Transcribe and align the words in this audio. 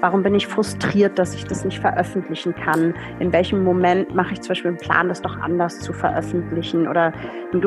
Warum 0.00 0.22
bin 0.22 0.32
ich 0.36 0.46
frustriert, 0.46 1.18
dass 1.18 1.34
ich 1.34 1.44
das 1.44 1.64
nicht 1.64 1.80
veröffentlichen 1.80 2.54
kann? 2.54 2.94
In 3.18 3.32
welchem 3.32 3.64
Moment 3.64 4.14
mache 4.14 4.32
ich 4.32 4.40
zum 4.40 4.50
Beispiel 4.50 4.68
einen 4.68 4.78
Plan, 4.78 5.08
das 5.08 5.20
doch 5.22 5.36
anders 5.38 5.80
zu 5.80 5.92
veröffentlichen? 5.92 6.86
Oder 6.86 7.12
ein 7.52 7.60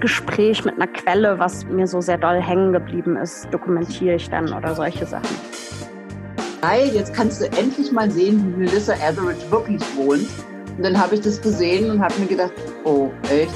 Gespräch 0.00 0.64
mit 0.64 0.74
einer 0.74 0.88
Quelle, 0.88 1.38
was 1.38 1.64
mir 1.66 1.86
so 1.86 2.00
sehr 2.00 2.18
doll 2.18 2.42
hängen 2.42 2.72
geblieben 2.72 3.16
ist, 3.16 3.46
dokumentiere 3.52 4.16
ich 4.16 4.28
dann 4.28 4.52
oder 4.52 4.74
solche 4.74 5.06
Sachen. 5.06 5.36
Weil 6.60 6.88
jetzt 6.88 7.14
kannst 7.14 7.40
du 7.40 7.46
endlich 7.56 7.92
mal 7.92 8.10
sehen, 8.10 8.52
wie 8.56 8.64
Melissa 8.64 8.94
Etheridge 8.94 9.48
wirklich 9.50 9.82
wohnt. 9.96 10.28
Und 10.76 10.84
dann 10.84 11.00
habe 11.00 11.14
ich 11.14 11.20
das 11.20 11.40
gesehen 11.40 11.88
und 11.88 12.02
habe 12.02 12.14
mir 12.18 12.26
gedacht, 12.26 12.52
oh, 12.82 13.10
echt? 13.30 13.52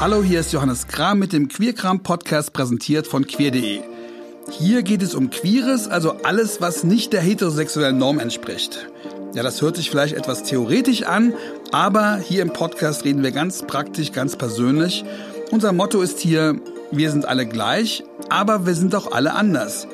Hallo, 0.00 0.22
hier 0.22 0.38
ist 0.38 0.52
Johannes 0.52 0.86
Kram 0.86 1.18
mit 1.18 1.32
dem 1.32 1.48
Queerkram 1.48 2.04
Podcast 2.04 2.52
präsentiert 2.52 3.08
von 3.08 3.26
queer.de. 3.26 3.80
Hier 4.48 4.82
geht 4.84 5.02
es 5.02 5.16
um 5.16 5.28
Queeres, 5.28 5.88
also 5.88 6.12
alles, 6.22 6.60
was 6.60 6.84
nicht 6.84 7.12
der 7.12 7.20
heterosexuellen 7.20 7.98
Norm 7.98 8.20
entspricht. 8.20 8.86
Ja, 9.34 9.42
das 9.42 9.60
hört 9.60 9.74
sich 9.74 9.90
vielleicht 9.90 10.14
etwas 10.14 10.44
theoretisch 10.44 11.02
an, 11.02 11.34
aber 11.72 12.18
hier 12.18 12.42
im 12.42 12.52
Podcast 12.52 13.04
reden 13.04 13.24
wir 13.24 13.32
ganz 13.32 13.62
praktisch, 13.66 14.12
ganz 14.12 14.36
persönlich. 14.36 15.04
Unser 15.50 15.72
Motto 15.72 16.00
ist 16.00 16.20
hier, 16.20 16.60
wir 16.92 17.10
sind 17.10 17.26
alle 17.26 17.44
gleich, 17.44 18.04
aber 18.28 18.66
wir 18.66 18.76
sind 18.76 18.94
auch 18.94 19.10
alle 19.10 19.34
anders. 19.34 19.88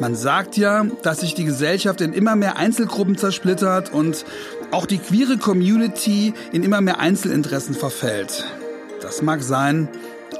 Man 0.00 0.16
sagt 0.16 0.56
ja, 0.56 0.84
dass 1.04 1.20
sich 1.20 1.34
die 1.34 1.44
Gesellschaft 1.44 2.00
in 2.00 2.12
immer 2.12 2.34
mehr 2.34 2.56
Einzelgruppen 2.56 3.16
zersplittert 3.16 3.94
und 3.94 4.24
auch 4.72 4.86
die 4.86 4.98
queere 4.98 5.38
Community 5.38 6.34
in 6.50 6.64
immer 6.64 6.80
mehr 6.80 6.98
Einzelinteressen 6.98 7.76
verfällt. 7.76 8.44
Das 9.14 9.22
mag 9.22 9.44
sein, 9.44 9.88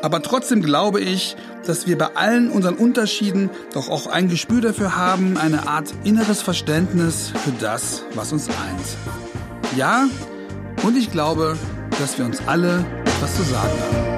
aber 0.02 0.20
trotzdem 0.20 0.60
glaube 0.60 1.00
ich, 1.00 1.36
dass 1.64 1.86
wir 1.86 1.96
bei 1.96 2.16
allen 2.16 2.50
unseren 2.50 2.74
Unterschieden 2.74 3.48
doch 3.72 3.88
auch 3.88 4.08
ein 4.08 4.28
Gespür 4.28 4.60
dafür 4.60 4.96
haben, 4.96 5.36
eine 5.36 5.68
Art 5.68 5.94
inneres 6.02 6.42
Verständnis 6.42 7.28
für 7.44 7.52
das, 7.60 8.02
was 8.16 8.32
uns 8.32 8.48
eint. 8.48 9.76
Ja, 9.76 10.08
und 10.82 10.96
ich 10.96 11.12
glaube, 11.12 11.56
dass 12.00 12.18
wir 12.18 12.24
uns 12.24 12.42
alle 12.46 12.84
etwas 13.04 13.36
zu 13.36 13.44
sagen 13.44 13.78
haben. 13.80 14.14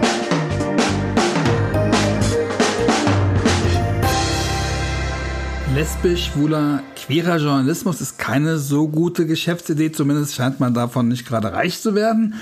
Lesbisch, 5.74 6.30
schwuler, 6.32 6.82
queerer 6.96 7.36
Journalismus 7.36 8.00
ist 8.00 8.18
keine 8.18 8.56
so 8.56 8.88
gute 8.88 9.26
Geschäftsidee, 9.26 9.92
zumindest 9.92 10.34
scheint 10.34 10.60
man 10.60 10.72
davon 10.72 11.08
nicht 11.08 11.28
gerade 11.28 11.52
reich 11.52 11.82
zu 11.82 11.94
werden. 11.94 12.36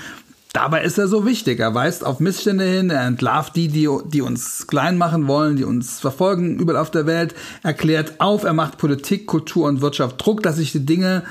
Dabei 0.55 0.85
ist 0.85 0.97
er 0.97 1.09
so 1.09 1.25
wichtig. 1.25 1.59
Er 1.59 1.75
weist 1.75 2.05
auf 2.05 2.21
Missstände 2.21 2.63
hin, 2.63 2.89
er 2.89 3.05
entlarvt 3.05 3.57
die, 3.57 3.67
die, 3.67 3.89
die 4.05 4.21
uns 4.21 4.67
klein 4.67 4.97
machen 4.97 5.27
wollen, 5.27 5.57
die 5.57 5.65
uns 5.65 5.99
verfolgen 5.99 6.57
überall 6.59 6.79
auf 6.79 6.89
der 6.89 7.05
Welt, 7.05 7.35
erklärt 7.61 8.21
auf, 8.21 8.45
er 8.45 8.53
macht 8.53 8.77
Politik, 8.77 9.27
Kultur 9.27 9.67
und 9.67 9.81
Wirtschaft 9.81 10.25
Druck, 10.25 10.41
dass 10.43 10.55
sich 10.55 10.71
die 10.71 10.85
Dinge 10.85 11.23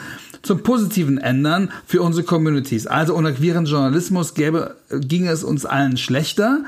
zum 0.43 0.63
Positiven 0.63 1.17
ändern 1.17 1.71
für 1.87 2.03
unsere 2.03 2.27
Communities. 2.27 2.87
Also 2.87 3.17
ohne 3.17 3.33
queeren 3.33 3.65
Journalismus 3.65 4.35
gäbe, 4.35 4.77
ginge 4.91 5.31
es 5.31 5.43
uns 5.43 5.65
allen 5.65 5.97
schlechter. 5.97 6.63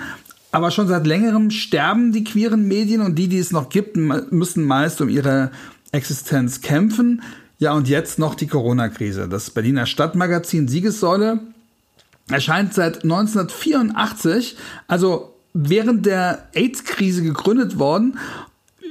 Aber 0.50 0.70
schon 0.70 0.88
seit 0.88 1.06
längerem 1.06 1.50
sterben 1.50 2.10
die 2.10 2.24
queeren 2.24 2.66
Medien 2.66 3.02
und 3.02 3.16
die, 3.16 3.28
die 3.28 3.38
es 3.38 3.52
noch 3.52 3.68
gibt, 3.68 3.98
müssen 3.98 4.64
meist 4.64 5.02
um 5.02 5.10
ihre 5.10 5.50
Existenz 5.92 6.62
kämpfen. 6.62 7.20
Ja, 7.58 7.74
und 7.74 7.86
jetzt 7.86 8.18
noch 8.18 8.34
die 8.34 8.46
Corona-Krise. 8.46 9.28
Das 9.28 9.50
Berliner 9.50 9.84
Stadtmagazin 9.84 10.68
Siegessäule 10.68 11.40
erscheint 12.30 12.74
seit 12.74 13.04
1984, 13.04 14.56
also 14.88 15.34
während 15.52 16.06
der 16.06 16.48
AIDS-Krise 16.54 17.22
gegründet 17.22 17.78
worden, 17.78 18.18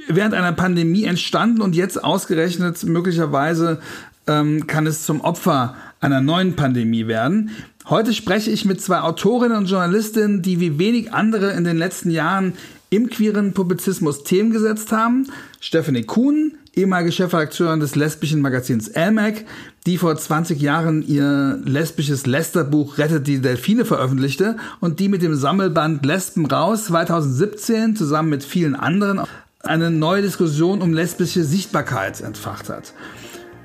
während 0.08 0.34
einer 0.34 0.52
Pandemie 0.52 1.04
entstanden 1.04 1.60
und 1.60 1.74
jetzt 1.74 2.02
ausgerechnet 2.02 2.82
möglicherweise 2.84 3.80
ähm, 4.26 4.66
kann 4.66 4.86
es 4.86 5.04
zum 5.04 5.20
Opfer 5.20 5.76
einer 6.00 6.20
neuen 6.20 6.56
Pandemie 6.56 7.06
werden. 7.06 7.50
Heute 7.88 8.12
spreche 8.12 8.50
ich 8.50 8.64
mit 8.64 8.80
zwei 8.80 9.00
Autorinnen 9.00 9.56
und 9.56 9.66
Journalistinnen, 9.66 10.42
die 10.42 10.58
wie 10.60 10.78
wenig 10.78 11.12
andere 11.12 11.52
in 11.52 11.64
den 11.64 11.76
letzten 11.76 12.10
Jahren 12.10 12.54
im 12.90 13.10
queeren 13.10 13.52
Publizismus 13.52 14.24
Themen 14.24 14.50
gesetzt 14.50 14.92
haben. 14.92 15.28
Stephanie 15.60 16.02
Kuhn, 16.02 16.56
ehemalige 16.76 17.10
Chefredakteurin 17.10 17.80
des 17.80 17.96
lesbischen 17.96 18.42
Magazins 18.42 18.88
Elmac, 18.88 19.44
die 19.86 19.96
vor 19.96 20.14
20 20.14 20.60
Jahren 20.60 21.02
ihr 21.02 21.58
lesbisches 21.64 22.26
Lästerbuch 22.26 22.98
Rettet 22.98 23.26
die 23.26 23.40
Delfine 23.40 23.86
veröffentlichte 23.86 24.56
und 24.80 25.00
die 25.00 25.08
mit 25.08 25.22
dem 25.22 25.34
Sammelband 25.34 26.04
Lesben 26.04 26.44
raus 26.44 26.84
2017 26.84 27.96
zusammen 27.96 28.28
mit 28.28 28.44
vielen 28.44 28.76
anderen 28.76 29.22
eine 29.60 29.90
neue 29.90 30.20
Diskussion 30.20 30.82
um 30.82 30.92
lesbische 30.92 31.44
Sichtbarkeit 31.44 32.20
entfacht 32.20 32.68
hat. 32.68 32.92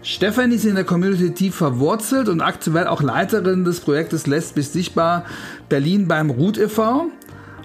Stefanie 0.04 0.56
ist 0.56 0.66
in 0.66 0.76
der 0.76 0.84
Community 0.84 1.32
tief 1.32 1.54
verwurzelt 1.56 2.28
und 2.28 2.42
aktuell 2.42 2.88
auch 2.88 3.04
Leiterin 3.04 3.66
des 3.66 3.82
Projektes 3.82 4.26
Lesbisch 4.26 4.68
Sichtbar 4.68 5.26
Berlin 5.70 6.08
beim 6.08 6.32
Ruth 6.32 6.58
e.V. 6.58 7.12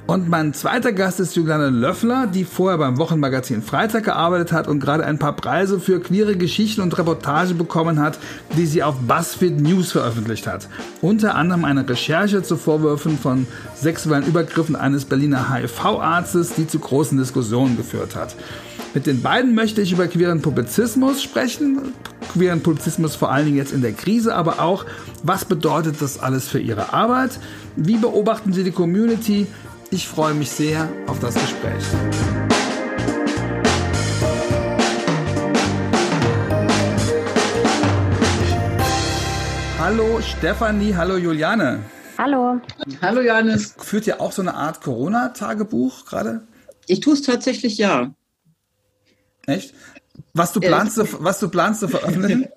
Und 0.07 0.29
mein 0.29 0.55
zweiter 0.55 0.93
Gast 0.93 1.19
ist 1.19 1.35
Juliane 1.35 1.69
Löffler, 1.69 2.29
die 2.29 2.45
vorher 2.45 2.79
beim 2.79 2.97
Wochenmagazin 2.97 3.61
Freitag 3.61 4.05
gearbeitet 4.05 4.53
hat 4.53 4.69
und 4.69 4.79
gerade 4.79 5.05
ein 5.05 5.19
paar 5.19 5.35
Preise 5.35 5.81
für 5.81 5.99
queere 5.99 6.37
Geschichten 6.37 6.81
und 6.81 6.97
Reportage 6.97 7.55
bekommen 7.55 7.99
hat, 7.99 8.17
die 8.57 8.67
sie 8.67 8.85
auf 8.85 8.95
BuzzFeed 9.01 9.61
News 9.61 9.91
veröffentlicht 9.91 10.47
hat. 10.47 10.69
Unter 11.03 11.35
anderem 11.35 11.65
eine 11.65 11.89
Recherche 11.89 12.45
zu 12.45 12.57
Vorwürfen 12.57 13.19
von 13.19 13.49
sexuellen 13.75 14.25
Übergriffen 14.27 14.77
eines 14.77 15.07
Berliner 15.07 15.53
HIV-Arztes, 15.53 16.55
die 16.55 16.69
zu 16.69 16.79
großen 16.79 17.19
Diskussionen 17.19 17.77
geführt 17.77 18.15
hat. 18.15 18.37
Mit 18.95 19.07
den 19.07 19.23
beiden 19.23 19.57
möchte 19.57 19.83
ich 19.83 19.91
über 19.91 20.07
queeren 20.07 20.41
Publizismus 20.41 21.21
sprechen. 21.21 21.93
Queeren 22.33 22.63
Publizismus 22.63 23.17
vor 23.17 23.33
allen 23.33 23.47
Dingen 23.47 23.57
jetzt 23.57 23.73
in 23.73 23.83
der 23.83 23.93
Krise, 23.93 24.37
aber 24.37 24.61
auch, 24.61 24.85
was 25.23 25.45
bedeutet 25.45 26.01
das 26.01 26.21
alles 26.21 26.49
für 26.49 26.61
Ihre 26.61 26.93
Arbeit? 26.93 27.41
Wie 27.75 27.97
beobachten 27.97 28.53
Sie 28.53 28.63
die 28.63 28.71
Community? 28.71 29.47
Ich 29.91 30.09
freue 30.09 30.35
mich 30.35 30.51
sehr 30.51 30.89
auf 31.07 31.21
das 31.21 31.35
Gespräch. 31.35 31.85
Hallo 39.79 40.21
Stefanie, 40.21 40.97
hallo 40.97 41.17
Juliane. 41.17 41.85
Hallo. 42.19 42.61
Hallo 43.01 43.21
Johannes. 43.21 43.77
Führt 43.79 44.09
ihr 44.09 44.21
auch 44.21 44.33
so 44.33 44.43
eine 44.43 44.55
Art 44.55 44.81
Corona-Tagebuch 44.81 46.05
gerade? 46.07 46.49
Ich 46.89 46.99
tue 46.99 47.15
es 47.15 47.23
tatsächlich 47.23 47.79
ja. 47.79 48.13
Echt? 49.47 49.73
Was 50.35 50.53
du 50.53 50.59
planst, 50.59 50.99
äh. 50.99 51.07
was 51.21 51.39
du 51.39 51.49
planst 51.49 51.81
zu 51.81 51.89
veröffentlichen? 51.89 52.49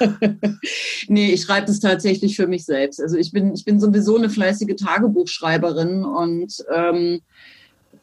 nee, 1.08 1.32
ich 1.32 1.42
schreibe 1.42 1.70
es 1.70 1.80
tatsächlich 1.80 2.36
für 2.36 2.46
mich 2.46 2.64
selbst. 2.64 3.00
Also 3.00 3.16
ich 3.16 3.32
bin, 3.32 3.54
ich 3.54 3.64
bin 3.64 3.80
sowieso 3.80 4.16
eine 4.16 4.30
fleißige 4.30 4.76
Tagebuchschreiberin 4.76 6.04
und 6.04 6.64
ähm, 6.74 7.20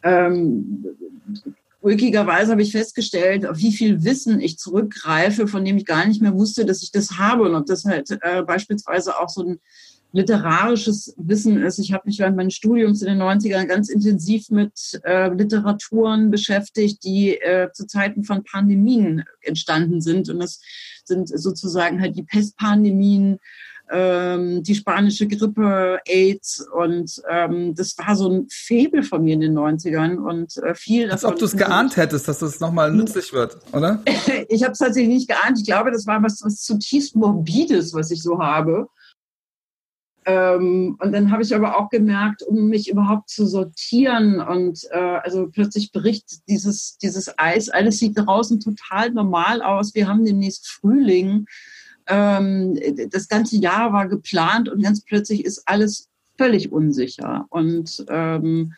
ähm, 0.03 0.85
ulkigerweise 1.81 2.51
habe 2.51 2.61
ich 2.61 2.71
festgestellt, 2.71 3.45
auf 3.45 3.57
wie 3.57 3.71
viel 3.71 4.03
Wissen 4.03 4.39
ich 4.39 4.57
zurückgreife, 4.57 5.47
von 5.47 5.63
dem 5.63 5.77
ich 5.77 5.85
gar 5.85 6.05
nicht 6.05 6.21
mehr 6.21 6.33
wusste, 6.33 6.65
dass 6.65 6.83
ich 6.83 6.91
das 6.91 7.17
habe 7.17 7.43
und 7.43 7.55
ob 7.55 7.65
das 7.65 7.85
halt 7.85 8.09
äh, 8.21 8.43
beispielsweise 8.43 9.19
auch 9.19 9.29
so 9.29 9.43
ein 9.43 9.59
literarisches 10.11 11.13
Wissen 11.17 11.61
ist. 11.61 11.79
Ich 11.79 11.93
habe 11.93 12.03
mich 12.05 12.19
während 12.19 12.37
meines 12.37 12.55
Studiums 12.55 13.01
in 13.01 13.07
den 13.07 13.21
90ern 13.21 13.65
ganz 13.65 13.89
intensiv 13.89 14.49
mit 14.49 14.99
äh, 15.03 15.29
Literaturen 15.29 16.31
beschäftigt, 16.31 17.03
die 17.03 17.35
äh, 17.35 17.71
zu 17.73 17.85
Zeiten 17.85 18.23
von 18.23 18.43
Pandemien 18.43 19.23
entstanden 19.41 20.01
sind. 20.01 20.29
Und 20.29 20.39
das 20.39 20.61
sind 21.03 21.27
sozusagen 21.27 22.01
halt 22.01 22.15
die 22.15 22.23
Pestpandemien, 22.23 23.39
ähm, 23.89 24.63
die 24.63 24.75
spanische 24.75 25.27
Grippe, 25.27 25.99
AIDS 26.05 26.65
und 26.73 27.21
ähm, 27.29 27.73
das 27.73 27.97
war 27.97 28.15
so 28.15 28.29
ein 28.29 28.47
Febel 28.49 29.03
von 29.03 29.23
mir 29.23 29.35
in 29.35 29.39
den 29.39 29.57
90ern 29.57 30.17
und 30.17 30.57
äh, 30.57 30.75
viel 30.75 31.09
Als 31.09 31.23
ob 31.23 31.37
du 31.37 31.45
es 31.45 31.55
geahnt 31.55 31.95
hättest, 31.95 32.27
dass 32.27 32.39
das 32.39 32.59
nochmal 32.59 32.91
nützlich 32.91 33.31
wird, 33.31 33.57
oder? 33.71 34.03
ich 34.49 34.63
habe 34.63 34.73
es 34.73 34.79
tatsächlich 34.79 35.13
nicht 35.13 35.29
geahnt. 35.29 35.59
Ich 35.59 35.65
glaube, 35.65 35.91
das 35.91 36.05
war 36.05 36.21
was, 36.21 36.41
was 36.43 36.61
zutiefst 36.63 37.15
Morbides, 37.15 37.93
was 37.93 38.11
ich 38.11 38.21
so 38.21 38.39
habe. 38.39 38.89
Ähm, 40.27 40.97
und 40.99 41.13
dann 41.13 41.31
habe 41.31 41.41
ich 41.41 41.55
aber 41.55 41.79
auch 41.79 41.89
gemerkt, 41.89 42.43
um 42.43 42.67
mich 42.67 42.89
überhaupt 42.89 43.29
zu 43.29 43.47
sortieren 43.47 44.41
und 44.41 44.85
äh, 44.91 44.97
also 44.97 45.47
plötzlich 45.47 45.93
berichtet 45.93 46.39
dieses, 46.49 46.97
dieses 46.97 47.33
Eis, 47.39 47.69
alles 47.69 47.99
sieht 47.99 48.17
draußen 48.17 48.59
total 48.59 49.11
normal 49.11 49.61
aus. 49.61 49.95
Wir 49.95 50.09
haben 50.09 50.25
demnächst 50.25 50.67
Frühling. 50.67 51.45
Ähm, 52.07 52.77
das 53.09 53.29
ganze 53.29 53.55
Jahr 53.55 53.93
war 53.93 54.09
geplant 54.09 54.67
und 54.67 54.83
ganz 54.83 55.01
plötzlich 55.01 55.45
ist 55.45 55.63
alles 55.65 56.09
völlig 56.37 56.73
unsicher. 56.73 57.45
Und 57.49 58.05
ähm, 58.09 58.73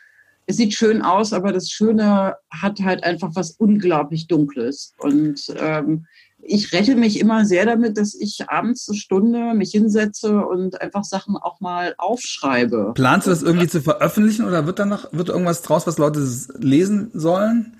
es 0.46 0.58
sieht 0.58 0.76
schön 0.76 1.02
aus, 1.02 1.34
aber 1.34 1.52
das 1.52 1.72
Schöne 1.72 2.36
hat 2.52 2.80
halt 2.82 3.04
einfach 3.04 3.32
was 3.34 3.52
unglaublich 3.54 4.28
Dunkles. 4.28 4.94
Und 5.00 5.52
ähm, 5.60 6.06
ich 6.42 6.74
rette 6.74 6.96
mich 6.96 7.20
immer 7.20 7.46
sehr 7.46 7.66
damit, 7.66 7.98
dass 7.98 8.16
ich 8.16 8.50
abends 8.50 8.88
eine 8.90 8.98
Stunde 8.98 9.54
mich 9.54 9.72
hinsetze 9.72 10.46
und 10.46 10.82
einfach 10.82 11.04
Sachen 11.04 11.38
auch 11.38 11.60
mal 11.60 11.96
aufschreibe. 11.98 12.94
Planst 12.96 13.28
du 13.28 13.32
das 13.32 13.44
irgendwie 13.44 13.68
zu 13.68 13.82
veröffentlichen 13.82 14.46
oder 14.46 14.66
wird 14.66 14.80
da 14.80 14.86
noch 14.86 15.12
wird 15.12 15.30
irgendwas 15.30 15.62
draus, 15.62 15.86
was 15.86 15.98
Leute 15.98 16.26
lesen 16.60 17.12
sollen? 17.14 17.76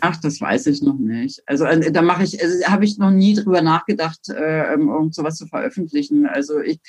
Ach, 0.00 0.16
das 0.16 0.40
weiß 0.40 0.66
ich 0.66 0.82
noch 0.82 0.98
nicht. 0.98 1.42
Also 1.46 1.64
äh, 1.64 1.90
da 1.90 2.02
mache 2.02 2.22
ich, 2.22 2.42
also, 2.42 2.64
habe 2.66 2.84
ich 2.84 2.98
noch 2.98 3.10
nie 3.10 3.34
drüber 3.34 3.62
nachgedacht, 3.62 4.28
äh, 4.28 4.74
um 4.74 4.88
irgend 4.88 5.14
sowas 5.14 5.36
zu 5.36 5.46
veröffentlichen. 5.46 6.26
Also 6.26 6.60
ich 6.60 6.80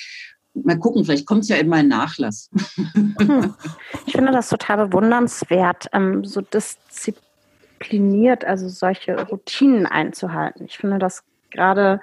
mal 0.54 0.78
gucken, 0.78 1.06
vielleicht 1.06 1.26
kommt 1.26 1.44
es 1.44 1.50
ja 1.50 1.58
in 1.58 1.70
meinen 1.70 1.90
Nachlass. 1.90 2.50
Hm. 2.96 3.16
Ich 4.06 4.14
finde 4.14 4.32
das 4.32 4.50
total 4.50 4.88
bewundernswert, 4.88 5.88
ähm, 5.94 6.26
so 6.26 6.42
diszipliniert, 6.42 7.29
also 8.46 8.68
solche 8.70 9.20
Routinen 9.28 9.86
einzuhalten. 9.86 10.66
Ich 10.66 10.78
finde 10.78 11.00
das 11.00 11.24
gerade 11.52 12.02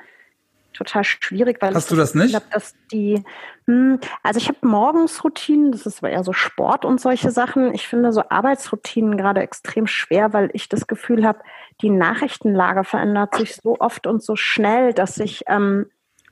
total 0.76 1.04
schwierig, 1.04 1.58
weil 1.60 1.74
Hast 1.74 1.90
du 1.90 1.96
das 1.96 2.14
nicht? 2.14 2.30
Glaub, 2.30 2.50
dass 2.50 2.74
die, 2.92 3.24
hm, 3.66 3.98
also 4.22 4.38
ich 4.38 4.48
habe 4.48 4.58
morgens 4.62 5.24
Routinen, 5.24 5.72
das 5.72 5.86
ist 5.86 6.02
eher 6.02 6.22
so 6.22 6.32
Sport 6.32 6.84
und 6.84 7.00
solche 7.00 7.30
Sachen. 7.30 7.74
Ich 7.74 7.88
finde 7.88 8.12
so 8.12 8.22
Arbeitsroutinen 8.28 9.16
gerade 9.16 9.40
extrem 9.40 9.86
schwer, 9.86 10.32
weil 10.32 10.50
ich 10.52 10.68
das 10.68 10.86
Gefühl 10.86 11.26
habe, 11.26 11.40
die 11.80 11.90
Nachrichtenlage 11.90 12.84
verändert 12.84 13.34
sich 13.36 13.56
so 13.56 13.76
oft 13.78 14.06
und 14.06 14.22
so 14.22 14.36
schnell, 14.36 14.92
dass 14.92 15.18
ich 15.18 15.44
ähm, 15.48 15.86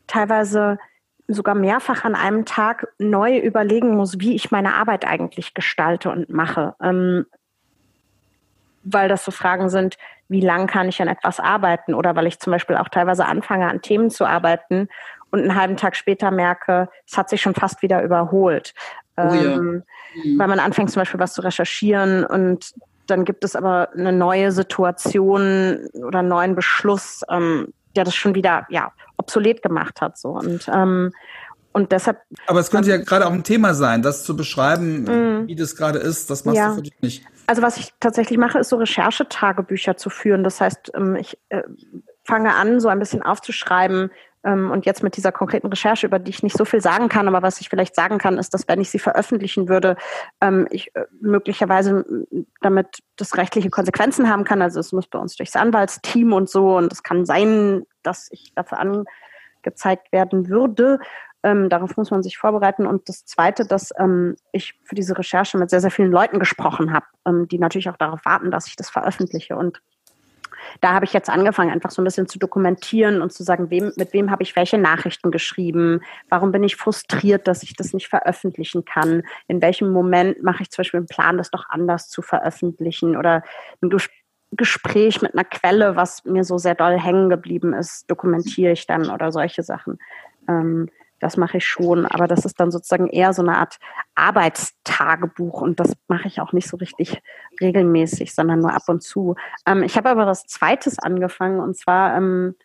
teilweise 0.07 0.79
sogar 1.27 1.55
mehrfach 1.55 2.05
an 2.05 2.15
einem 2.15 2.45
Tag 2.45 2.89
neu 2.99 3.39
überlegen 3.39 3.97
muss, 3.97 4.21
wie 4.21 4.35
ich 4.35 4.51
meine 4.51 4.75
Arbeit 4.75 5.07
eigentlich 5.07 5.55
gestalte 5.55 6.11
und 6.11 6.29
mache. 6.29 6.75
Ähm, 6.83 7.25
weil 8.85 9.09
das 9.09 9.25
so 9.25 9.31
Fragen 9.31 9.69
sind, 9.69 9.97
wie 10.29 10.41
lang 10.41 10.67
kann 10.67 10.89
ich 10.89 11.01
an 11.03 11.09
etwas 11.09 11.41
arbeiten? 11.41 11.95
Oder 11.95 12.17
weil 12.17 12.27
ich 12.27 12.39
zum 12.39 12.53
Beispiel 12.53 12.77
auch 12.77 12.89
teilweise 12.89 13.27
anfange, 13.27 13.69
an 13.69 13.83
Themen 13.83 14.11
zu 14.11 14.25
arbeiten 14.27 14.89
und 15.31 15.41
einen 15.41 15.55
halben 15.55 15.77
Tag 15.77 15.97
später 15.97 16.31
merke, 16.31 16.89
es 17.07 17.17
hat 17.17 17.29
sich 17.29 17.41
schon 17.43 17.55
fast 17.55 17.83
wieder 17.83 18.03
überholt. 18.03 18.75
Oh 19.17 19.23
ja. 19.23 19.55
ähm, 19.55 19.83
mhm. 20.25 20.39
Weil 20.39 20.49
man 20.49 20.61
anfängt 20.61 20.91
zum 20.91 21.01
Beispiel 21.01 21.21
was 21.21 21.35
zu 21.35 21.43
recherchieren 21.43 22.25
und 22.25 22.73
dann 23.07 23.25
gibt 23.25 23.45
es 23.45 23.55
aber 23.55 23.91
eine 23.95 24.13
neue 24.13 24.51
Situation 24.51 25.89
oder 25.95 26.21
einen 26.21 26.29
neuen 26.29 26.55
Beschluss, 26.55 27.23
ähm, 27.29 27.73
der 27.97 28.05
das 28.05 28.15
schon 28.15 28.35
wieder 28.35 28.67
ja 28.71 28.93
obsolet 29.19 29.63
gemacht 29.63 30.01
hat 30.01 30.19
so 30.19 30.31
und 30.31 30.69
ähm, 30.73 31.13
und 31.73 31.91
deshalb. 31.91 32.21
Aber 32.47 32.61
es 32.61 32.71
könnte 32.71 32.89
ja 32.91 32.97
gerade 32.99 33.27
auch 33.27 33.33
ein 33.33 33.43
Thema 33.43 33.75
sein, 33.75 34.01
das 34.01 34.23
zu 34.23 34.37
beschreiben, 34.37 35.03
mm, 35.43 35.49
wie 35.49 35.57
das 35.57 35.75
gerade 35.75 35.99
ist. 35.99 36.31
Das 36.31 36.45
machst 36.45 36.57
ja. 36.57 36.69
du 36.69 36.77
für 36.77 36.83
dich 36.83 36.95
nicht. 37.01 37.25
Also 37.47 37.63
was 37.63 37.77
ich 37.77 37.93
tatsächlich 38.01 38.39
mache, 38.39 38.59
ist 38.59 38.69
so 38.69 38.77
Recherchetagebücher 38.77 39.97
zu 39.97 40.11
führen. 40.11 40.45
Das 40.45 40.61
heißt, 40.61 40.93
ähm, 40.95 41.17
ich 41.17 41.39
äh, 41.51 41.63
fange 42.25 42.55
an, 42.55 42.81
so 42.81 42.89
ein 42.89 42.99
bisschen 42.99 43.23
aufzuschreiben. 43.23 44.11
Ähm, 44.45 44.71
und 44.71 44.87
jetzt 44.87 45.03
mit 45.03 45.17
dieser 45.17 45.33
konkreten 45.33 45.69
Recherche, 45.69 46.07
über 46.07 46.19
die 46.19 46.31
ich 46.31 46.43
nicht 46.43 46.57
so 46.57 46.65
viel 46.65 46.81
sagen 46.81 47.09
kann, 47.09 47.29
aber 47.29 47.43
was 47.43 47.61
ich 47.61 47.69
vielleicht 47.69 47.95
sagen 47.95 48.19
kann, 48.19 48.39
ist, 48.39 48.53
dass 48.53 48.69
wenn 48.69 48.81
ich 48.81 48.91
sie 48.91 48.99
veröffentlichen 48.99 49.69
würde, 49.69 49.97
ähm, 50.41 50.67
ich 50.71 50.95
äh, 50.95 51.07
möglicherweise 51.21 52.05
damit 52.61 53.03
das 53.17 53.37
rechtliche 53.37 53.71
Konsequenzen 53.71 54.29
haben 54.29 54.45
kann. 54.45 54.61
Also 54.63 54.81
es 54.81 54.93
muss 54.93 55.07
bei 55.07 55.19
uns 55.19 55.37
durchs 55.37 55.57
Anwaltsteam 55.57 56.33
und 56.33 56.51
so. 56.51 56.77
Und 56.77 56.93
es 56.93 57.03
kann 57.03 57.25
sein, 57.25 57.85
dass 58.03 58.29
ich 58.31 58.53
dafür 58.55 58.79
angezeigt 58.79 60.13
werden 60.13 60.49
würde. 60.49 60.99
Ähm, 61.45 61.69
darauf 61.69 61.99
muss 61.99 62.11
man 62.11 62.23
sich 62.23 62.39
vorbereiten. 62.39 62.87
Und 62.87 63.09
das 63.09 63.27
Zweite, 63.27 63.67
dass 63.67 63.93
ähm, 63.99 64.35
ich 64.51 64.75
für 64.83 64.95
diese 64.95 65.17
Recherche 65.17 65.59
mit 65.59 65.69
sehr, 65.69 65.83
sehr 65.83 65.91
vielen 65.91 66.11
Leuten 66.11 66.39
gesprochen 66.39 66.93
habe, 66.93 67.05
ähm, 67.27 67.47
die 67.47 67.59
natürlich 67.59 67.91
auch 67.91 67.99
darauf 67.99 68.25
warten, 68.25 68.51
dass 68.51 68.67
ich 68.67 68.77
das 68.77 68.89
veröffentliche. 68.89 69.55
Und 69.55 69.83
da 70.81 70.95
habe 70.95 71.05
ich 71.05 71.13
jetzt 71.13 71.29
angefangen, 71.29 71.71
einfach 71.71 71.91
so 71.91 72.01
ein 72.01 72.05
bisschen 72.07 72.27
zu 72.27 72.39
dokumentieren 72.39 73.21
und 73.21 73.31
zu 73.31 73.43
sagen, 73.43 73.69
wem, 73.69 73.93
mit 73.97 74.15
wem 74.15 74.31
habe 74.31 74.43
ich 74.43 74.57
welche 74.57 74.79
Nachrichten 74.79 75.31
geschrieben, 75.31 76.01
warum 76.31 76.51
bin 76.51 76.65
ich 76.65 76.77
frustriert, 76.77 77.47
dass 77.47 77.63
ich 77.63 77.77
das 77.77 77.93
nicht 77.93 78.09
veröffentlichen 78.09 78.87
kann, 78.87 79.23
in 79.47 79.61
welchem 79.61 79.93
Moment 79.93 80.43
mache 80.43 80.63
ich 80.63 80.71
zum 80.71 80.83
Beispiel 80.83 80.99
einen 80.99 81.07
Plan, 81.07 81.37
das 81.37 81.51
doch 81.51 81.69
anders 81.69 82.09
zu 82.09 82.23
veröffentlichen 82.23 83.19
oder 83.19 83.43
ein 83.83 83.91
Gespräch 84.53 85.21
mit 85.21 85.35
einer 85.35 85.45
Quelle, 85.45 85.97
was 85.97 86.25
mir 86.25 86.45
so 86.45 86.57
sehr 86.57 86.75
doll 86.75 86.99
hängen 86.99 87.29
geblieben 87.29 87.75
ist, 87.75 88.11
dokumentiere 88.11 88.73
ich 88.73 88.87
dann 88.87 89.11
oder 89.11 89.31
solche 89.31 89.63
Sachen. 89.63 89.99
Ähm, 90.49 90.89
das 91.25 91.39
mache 91.39 91.57
ich 91.57 91.67
schon, 91.67 92.05
aber 92.05 92.29
das 92.29 92.45
ist 92.45 92.61
dann 92.61 92.71
sozusagen 92.71 93.09
eher 93.09 93.33
so 93.33 93.41
eine 93.41 93.57
Art 93.57 93.79
Arbeitstagebuch 94.15 95.63
und 95.63 95.81
das 95.81 95.95
mache 96.07 96.29
ich 96.29 96.39
auch 96.43 96.53
nicht 96.53 96.69
so 96.69 96.77
richtig 96.77 97.23
regelmäßig, 97.63 98.35
sondern 98.35 98.61
nur 98.61 98.75
ab 98.75 98.83
und 98.89 99.03
zu. 99.03 99.35
Ähm, 99.65 99.83
ich 99.83 99.97
habe 99.97 100.11
aber 100.11 100.27
was 100.27 100.47
Zweites 100.47 100.99
angefangen 100.99 101.61
und 101.61 101.79
zwar 101.79 102.15
ähm, 102.15 102.57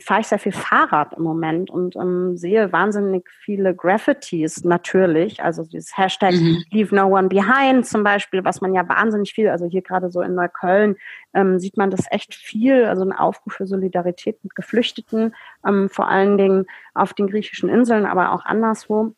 fahre 0.00 0.20
ich 0.20 0.26
sehr 0.26 0.38
viel 0.38 0.52
Fahrrad 0.52 1.14
im 1.14 1.22
Moment 1.22 1.70
und 1.70 1.96
ähm, 1.96 2.36
sehe 2.36 2.72
wahnsinnig 2.72 3.28
viele 3.44 3.74
Graffitis 3.74 4.64
natürlich. 4.64 5.42
Also 5.42 5.64
dieses 5.64 5.96
Hashtag 5.96 6.34
mhm. 6.34 6.62
Leave 6.70 6.94
No 6.94 7.06
One 7.06 7.28
Behind 7.28 7.86
zum 7.86 8.04
Beispiel, 8.04 8.44
was 8.44 8.60
man 8.60 8.74
ja 8.74 8.88
wahnsinnig 8.88 9.32
viel, 9.32 9.48
also 9.48 9.66
hier 9.66 9.82
gerade 9.82 10.10
so 10.10 10.20
in 10.20 10.34
Neukölln 10.34 10.96
ähm, 11.34 11.58
sieht 11.58 11.76
man 11.76 11.90
das 11.90 12.06
echt 12.10 12.34
viel, 12.34 12.84
also 12.84 13.04
ein 13.04 13.12
Aufruf 13.12 13.54
für 13.54 13.66
Solidarität 13.66 14.42
mit 14.42 14.54
Geflüchteten, 14.54 15.34
ähm, 15.66 15.88
vor 15.88 16.08
allen 16.08 16.36
Dingen 16.36 16.66
auf 16.94 17.14
den 17.14 17.28
griechischen 17.28 17.68
Inseln, 17.68 18.06
aber 18.06 18.32
auch 18.32 18.44
anderswo. 18.44 19.14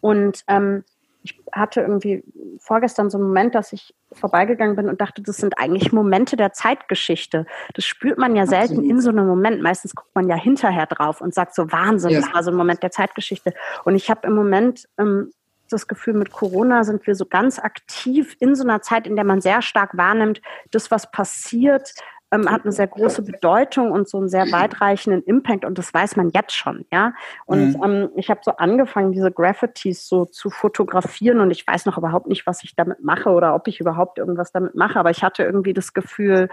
Und 0.00 0.44
ähm, 0.48 0.84
ich 1.22 1.38
hatte 1.52 1.80
irgendwie 1.82 2.24
vorgestern 2.58 3.10
so 3.10 3.18
einen 3.18 3.26
Moment, 3.26 3.54
dass 3.54 3.72
ich 3.72 3.94
vorbeigegangen 4.12 4.76
bin 4.76 4.88
und 4.88 5.00
dachte, 5.00 5.22
das 5.22 5.36
sind 5.36 5.58
eigentlich 5.58 5.92
Momente 5.92 6.36
der 6.36 6.52
Zeitgeschichte. 6.52 7.46
Das 7.74 7.84
spürt 7.84 8.18
man 8.18 8.36
ja 8.36 8.46
selten 8.46 8.74
Absolut. 8.74 8.90
in 8.90 9.00
so 9.00 9.10
einem 9.10 9.26
Moment. 9.26 9.62
Meistens 9.62 9.94
guckt 9.94 10.14
man 10.14 10.28
ja 10.28 10.36
hinterher 10.36 10.86
drauf 10.86 11.20
und 11.20 11.34
sagt 11.34 11.54
so, 11.54 11.70
Wahnsinn, 11.70 12.10
ja. 12.10 12.20
das 12.20 12.32
war 12.32 12.42
so 12.42 12.50
ein 12.50 12.56
Moment 12.56 12.82
der 12.82 12.90
Zeitgeschichte. 12.90 13.52
Und 13.84 13.94
ich 13.94 14.10
habe 14.10 14.26
im 14.26 14.34
Moment 14.34 14.88
ähm, 14.98 15.30
das 15.68 15.86
Gefühl, 15.86 16.14
mit 16.14 16.32
Corona 16.32 16.84
sind 16.84 17.06
wir 17.06 17.14
so 17.14 17.26
ganz 17.26 17.58
aktiv 17.58 18.36
in 18.40 18.54
so 18.54 18.64
einer 18.64 18.82
Zeit, 18.82 19.06
in 19.06 19.14
der 19.14 19.24
man 19.24 19.40
sehr 19.40 19.62
stark 19.62 19.96
wahrnimmt, 19.96 20.40
das, 20.70 20.90
was 20.90 21.10
passiert, 21.10 21.94
ähm, 22.30 22.50
hat 22.50 22.62
eine 22.62 22.72
sehr 22.72 22.86
große 22.86 23.22
Bedeutung 23.22 23.90
und 23.90 24.08
so 24.08 24.18
einen 24.18 24.28
sehr 24.28 24.50
weitreichenden 24.52 25.22
Impact 25.22 25.64
und 25.64 25.78
das 25.78 25.92
weiß 25.92 26.16
man 26.16 26.30
jetzt 26.30 26.54
schon, 26.54 26.84
ja. 26.92 27.12
Und 27.46 27.76
mhm. 27.76 27.84
ähm, 27.84 28.08
ich 28.16 28.30
habe 28.30 28.40
so 28.42 28.52
angefangen, 28.52 29.12
diese 29.12 29.32
Graffitis 29.32 30.06
so 30.06 30.24
zu 30.24 30.50
fotografieren 30.50 31.40
und 31.40 31.50
ich 31.50 31.66
weiß 31.66 31.86
noch 31.86 31.98
überhaupt 31.98 32.28
nicht, 32.28 32.46
was 32.46 32.62
ich 32.64 32.76
damit 32.76 33.02
mache 33.02 33.30
oder 33.30 33.54
ob 33.54 33.66
ich 33.68 33.80
überhaupt 33.80 34.18
irgendwas 34.18 34.52
damit 34.52 34.74
mache, 34.74 34.98
aber 34.98 35.10
ich 35.10 35.22
hatte 35.22 35.42
irgendwie 35.42 35.72
das 35.72 35.92
Gefühl, 35.92 36.48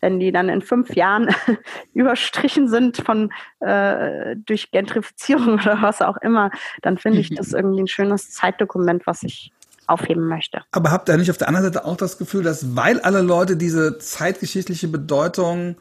wenn 0.00 0.20
die 0.20 0.32
dann 0.32 0.50
in 0.50 0.60
fünf 0.60 0.94
Jahren 0.94 1.34
überstrichen 1.94 2.68
sind 2.68 2.98
von 2.98 3.32
äh, 3.60 4.36
durch 4.36 4.70
Gentrifizierung 4.70 5.54
oder 5.60 5.80
was 5.80 6.02
auch 6.02 6.18
immer, 6.18 6.50
dann 6.82 6.98
finde 6.98 7.20
ich 7.20 7.34
das 7.34 7.54
irgendwie 7.54 7.80
ein 7.80 7.88
schönes 7.88 8.30
Zeitdokument, 8.30 9.06
was 9.06 9.22
ich 9.22 9.52
aufheben 9.86 10.26
möchte. 10.28 10.62
Aber 10.72 10.90
habt 10.90 11.08
ihr 11.08 11.16
nicht 11.16 11.30
auf 11.30 11.38
der 11.38 11.48
anderen 11.48 11.66
Seite 11.66 11.84
auch 11.84 11.96
das 11.96 12.18
Gefühl, 12.18 12.42
dass 12.42 12.76
weil 12.76 13.00
alle 13.00 13.22
Leute 13.22 13.56
diese 13.56 13.98
zeitgeschichtliche 13.98 14.88
Bedeutung 14.88 15.76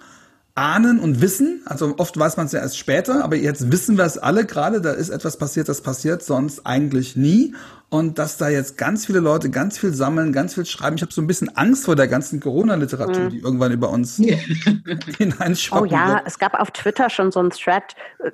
ahnen 0.55 0.99
und 0.99 1.21
wissen. 1.21 1.61
Also 1.65 1.95
oft 1.97 2.17
weiß 2.17 2.37
man 2.37 2.45
es 2.45 2.51
ja 2.51 2.59
erst 2.59 2.77
später, 2.77 3.23
aber 3.23 3.35
jetzt 3.35 3.71
wissen 3.71 3.97
wir 3.97 4.05
es 4.05 4.17
alle 4.17 4.45
gerade, 4.45 4.81
da 4.81 4.91
ist 4.91 5.09
etwas 5.09 5.37
passiert, 5.37 5.67
das 5.67 5.81
passiert 5.81 6.23
sonst 6.23 6.65
eigentlich 6.65 7.15
nie 7.15 7.53
und 7.93 8.17
dass 8.17 8.37
da 8.37 8.49
jetzt 8.49 8.75
ganz 8.75 9.05
viele 9.05 9.19
Leute 9.19 9.51
ganz 9.51 9.77
viel 9.77 9.93
sammeln, 9.93 10.33
ganz 10.33 10.55
viel 10.55 10.65
schreiben. 10.65 10.95
Ich 10.95 11.03
habe 11.03 11.13
so 11.13 11.21
ein 11.21 11.27
bisschen 11.27 11.55
Angst 11.55 11.85
vor 11.85 11.95
der 11.95 12.07
ganzen 12.07 12.39
Corona-Literatur, 12.39 13.25
mhm. 13.25 13.29
die 13.29 13.37
irgendwann 13.37 13.71
über 13.71 13.91
uns 13.91 14.15
hineinschwappen 15.19 15.87
Oh 15.87 15.91
ja, 15.91 16.15
wird. 16.15 16.21
es 16.25 16.39
gab 16.39 16.59
auf 16.59 16.71
Twitter 16.71 17.11
schon 17.11 17.31
so 17.31 17.39
ein 17.39 17.51
Thread, 17.51 17.83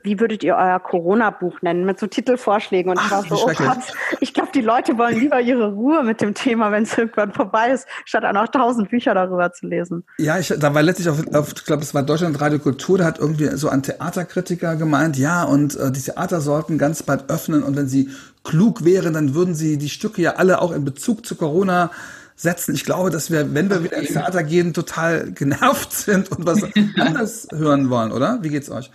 wie 0.03 0.17
würdet 0.21 0.45
ihr 0.45 0.55
euer 0.55 0.79
Corona-Buch 0.79 1.61
nennen, 1.61 1.85
mit 1.85 1.99
so 1.99 2.07
Titelvorschlägen. 2.07 2.89
Und 2.89 2.99
Ach, 3.01 3.05
ich 3.05 3.11
war 3.11 3.37
so, 3.37 3.47
oh 3.47 3.51
Gott, 3.53 3.79
ich 4.21 4.33
glaube, 4.33 4.51
die 4.55 4.61
Leute 4.61 4.97
wollen 4.97 5.19
lieber 5.19 5.41
ihre 5.41 5.73
Ruhe 5.73 6.03
mit 6.03 6.21
dem 6.21 6.35
Thema, 6.35 6.71
wenn 6.71 6.83
es 6.83 6.97
irgendwann 6.97 7.33
vorbei 7.33 7.71
ist, 7.71 7.85
statt 8.05 8.23
auch 8.23 8.31
noch 8.31 8.47
tausend 8.47 8.89
Bücher 8.89 9.13
darüber 9.13 9.51
zu 9.51 9.67
lesen. 9.67 10.05
Ja, 10.19 10.39
ich, 10.39 10.53
da 10.57 10.73
war 10.73 10.83
letztlich 10.83 11.09
auf, 11.09 11.19
auf 11.33 11.51
ich 11.53 11.65
glaube, 11.65 11.83
es 11.83 11.93
war 11.93 12.03
Deutschland 12.09 12.41
Radio 12.41 12.57
Kultur, 12.57 12.97
da 12.97 13.05
hat 13.05 13.19
irgendwie 13.19 13.55
so 13.55 13.69
ein 13.69 13.83
Theaterkritiker 13.83 14.75
gemeint, 14.75 15.15
ja, 15.15 15.43
und 15.43 15.75
äh, 15.75 15.91
die 15.91 16.01
Theater 16.01 16.41
sollten 16.41 16.79
ganz 16.79 17.03
bald 17.03 17.29
öffnen 17.29 17.61
und 17.61 17.75
wenn 17.75 17.87
sie 17.87 18.09
klug 18.43 18.83
wären, 18.83 19.13
dann 19.13 19.35
würden 19.35 19.53
sie 19.53 19.77
die 19.77 19.89
Stücke 19.89 20.23
ja 20.23 20.37
alle 20.37 20.59
auch 20.59 20.71
in 20.71 20.83
Bezug 20.83 21.23
zu 21.23 21.35
Corona 21.35 21.91
setzen. 22.35 22.73
Ich 22.73 22.83
glaube, 22.83 23.11
dass 23.11 23.29
wir, 23.29 23.53
wenn 23.53 23.69
wir 23.69 23.83
wieder 23.83 23.97
ins 23.97 24.13
Theater 24.13 24.43
gehen, 24.43 24.73
total 24.73 25.31
genervt 25.33 25.93
sind 26.05 26.31
und 26.31 26.47
was 26.47 26.63
anderes 26.97 27.47
hören 27.51 27.91
wollen, 27.91 28.11
oder? 28.11 28.39
Wie 28.41 28.49
geht's 28.49 28.71
euch? 28.71 28.89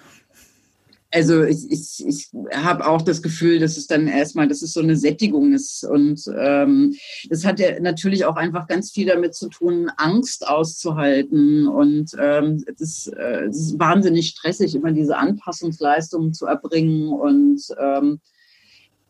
Also 1.15 1.45
ich, 1.45 1.71
ich, 1.71 2.05
ich 2.05 2.29
habe 2.53 2.85
auch 2.89 3.01
das 3.01 3.23
Gefühl, 3.23 3.61
dass 3.61 3.77
es 3.77 3.87
dann 3.87 4.09
erstmal, 4.09 4.49
dass 4.49 4.63
es 4.63 4.73
so 4.73 4.81
eine 4.81 4.97
Sättigung 4.97 5.53
ist. 5.53 5.85
Und 5.85 6.21
ähm, 6.37 6.93
das 7.29 7.45
hat 7.45 7.61
ja 7.61 7.79
natürlich 7.79 8.25
auch 8.25 8.35
einfach 8.35 8.67
ganz 8.67 8.91
viel 8.91 9.07
damit 9.07 9.37
zu 9.37 9.49
tun, 9.49 9.93
Angst 9.97 10.45
auszuhalten. 10.45 11.69
Und 11.69 12.11
ähm, 12.19 12.65
das, 12.79 13.07
äh, 13.07 13.47
das 13.47 13.59
ist 13.59 13.79
wahnsinnig 13.79 14.31
stressig, 14.31 14.75
immer 14.75 14.91
diese 14.91 15.17
Anpassungsleistungen 15.17 16.35
zu 16.35 16.47
erbringen. 16.47 17.11
Und 17.11 17.63
ähm, 17.81 18.19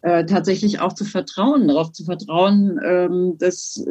äh, 0.02 0.26
tatsächlich 0.26 0.80
auch 0.80 0.92
zu 0.92 1.06
vertrauen, 1.06 1.68
darauf 1.68 1.90
zu 1.92 2.04
vertrauen, 2.04 2.78
ähm, 2.84 3.38
dass 3.38 3.82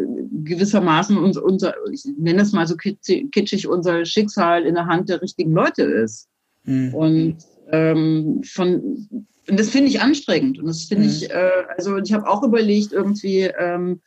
gewissermaßen 0.44 1.18
uns, 1.18 1.40
unser, 1.40 1.74
ich 1.92 2.06
nenne 2.16 2.44
es 2.44 2.52
mal 2.52 2.68
so 2.68 2.76
kitschig, 2.76 3.68
unser 3.68 4.06
Schicksal 4.06 4.68
in 4.68 4.76
der 4.76 4.86
Hand 4.86 5.10
der 5.10 5.24
richtigen 5.24 5.54
Leute 5.54 5.82
ist. 5.82 6.28
Mhm. 6.66 6.94
Und 6.94 7.38
ähm, 7.72 8.42
von 8.44 9.28
und 9.50 9.60
das 9.60 9.70
finde 9.70 9.90
ich 9.90 10.02
anstrengend. 10.02 10.60
Und 10.60 10.68
das 10.68 10.86
finde 10.86 11.04
mhm. 11.04 11.10
ich, 11.10 11.30
äh, 11.30 11.50
also 11.76 11.98
ich 11.98 12.14
habe 12.14 12.28
auch 12.28 12.44
überlegt, 12.44 12.94
irgendwie, 12.94 13.42
ähm, 13.42 14.02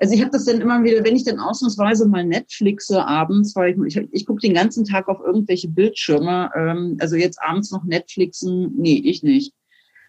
also 0.00 0.14
ich 0.14 0.20
habe 0.20 0.32
das 0.32 0.44
dann 0.44 0.60
immer 0.60 0.82
wieder, 0.82 1.04
wenn 1.04 1.14
ich 1.14 1.24
dann 1.24 1.38
ausnahmsweise 1.38 2.08
mal 2.08 2.24
Netflixe 2.24 3.06
abends, 3.06 3.54
weil 3.54 3.76
ich, 3.86 3.96
ich, 3.96 4.08
ich 4.10 4.26
gucke 4.26 4.40
den 4.40 4.54
ganzen 4.54 4.84
Tag 4.84 5.08
auf 5.08 5.20
irgendwelche 5.24 5.68
Bildschirme, 5.68 6.50
ähm, 6.56 6.96
also 6.98 7.14
jetzt 7.14 7.40
abends 7.40 7.70
noch 7.70 7.84
Netflixen, 7.84 8.74
nee, 8.76 9.00
ich 9.04 9.22
nicht. 9.22 9.54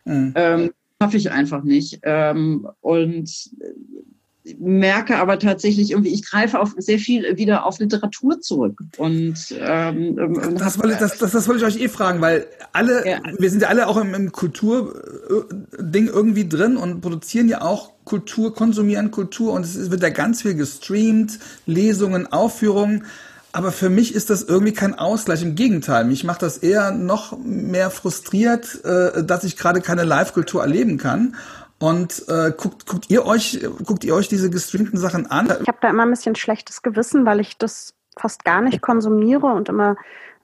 Mhm. 0.06 0.34
Ähm, 0.36 0.72
schaffe 1.00 1.18
ich 1.18 1.32
einfach 1.32 1.64
nicht. 1.64 2.00
Ähm, 2.02 2.68
und 2.82 3.52
merke 4.60 5.18
aber 5.18 5.40
tatsächlich 5.40 5.92
irgendwie, 5.92 6.14
ich 6.14 6.26
greife 6.30 6.60
auf 6.60 6.74
sehr 6.78 7.00
viel 7.00 7.38
wieder 7.38 7.66
auf 7.66 7.80
Literatur 7.80 8.42
zurück. 8.42 8.78
Und 8.98 9.56
ähm, 9.58 10.18
ähm 10.20 10.58
das, 10.58 10.82
wollte, 10.82 10.98
das, 11.00 11.18
das, 11.18 11.32
das 11.32 11.48
wollte 11.48 11.66
ich 11.66 11.76
euch 11.76 11.82
eh 11.82 11.88
fragen, 11.88 12.20
weil 12.20 12.48
alle, 12.74 13.08
ja. 13.08 13.20
wir 13.38 13.50
sind 13.50 13.62
ja 13.62 13.70
alle 13.70 13.88
auch 13.88 13.98
im, 13.98 14.14
im 14.14 14.32
Kulturding 14.32 16.08
irgendwie 16.08 16.48
drin 16.48 16.76
und 16.76 17.02
produzieren 17.02 17.48
ja 17.48 17.62
auch 17.62 17.94
Kultur, 18.04 18.54
konsumieren 18.54 19.12
Kultur 19.12 19.54
und 19.54 19.64
es 19.64 19.92
wird 19.92 20.04
ja 20.04 20.10
ganz 20.10 20.42
viel 20.42 20.56
gestreamt, 20.56 21.40
Lesungen, 21.66 22.28
Aufführungen. 22.28 23.06
Aber 23.56 23.72
für 23.72 23.90
mich 23.90 24.16
ist 24.16 24.32
das 24.32 24.42
irgendwie 24.42 24.74
kein 24.74 24.98
Ausgleich. 24.98 25.44
Im 25.44 25.54
Gegenteil, 25.54 26.06
mich 26.06 26.24
macht 26.24 26.42
das 26.42 26.58
eher 26.58 26.92
noch 26.92 27.38
mehr 27.38 27.92
frustriert, 27.92 28.84
äh, 28.84 29.24
dass 29.24 29.44
ich 29.44 29.58
gerade 29.58 29.80
keine 29.80 30.04
Live-Kultur 30.04 30.64
erleben 30.64 30.98
kann. 30.98 31.36
Und 31.84 32.24
äh, 32.30 32.54
guckt, 32.56 32.86
guckt 32.88 33.10
ihr 33.10 33.26
euch, 33.26 33.60
guckt 33.84 34.06
ihr 34.06 34.16
euch 34.16 34.30
diese 34.30 34.50
gestreamten 34.50 34.98
Sachen 34.98 35.30
an? 35.30 35.48
Ich 35.48 35.68
habe 35.68 35.80
da 35.82 35.90
immer 35.90 36.04
ein 36.04 36.12
bisschen 36.12 36.34
schlechtes 36.34 36.82
Gewissen, 36.82 37.26
weil 37.26 37.42
ich 37.42 37.58
das 37.58 37.94
fast 38.18 38.46
gar 38.46 38.62
nicht 38.62 38.82
konsumiere 38.82 39.48
und 39.48 39.68
immer 39.68 39.98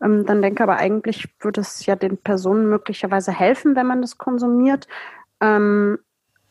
ähm, 0.04 0.26
dann 0.26 0.42
denke, 0.42 0.62
aber 0.62 0.76
eigentlich 0.76 1.30
würde 1.40 1.62
es 1.62 1.86
ja 1.86 1.96
den 1.96 2.18
Personen 2.18 2.70
möglicherweise 2.70 3.32
helfen, 3.32 3.78
wenn 3.78 3.88
man 3.88 4.02
das 4.02 4.18
konsumiert. 4.18 4.90
Ähm, 5.40 6.00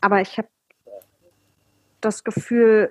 aber 0.01 0.23
ich 0.23 0.39
habe 0.39 0.49
das 2.01 2.25
Gefühl, 2.25 2.91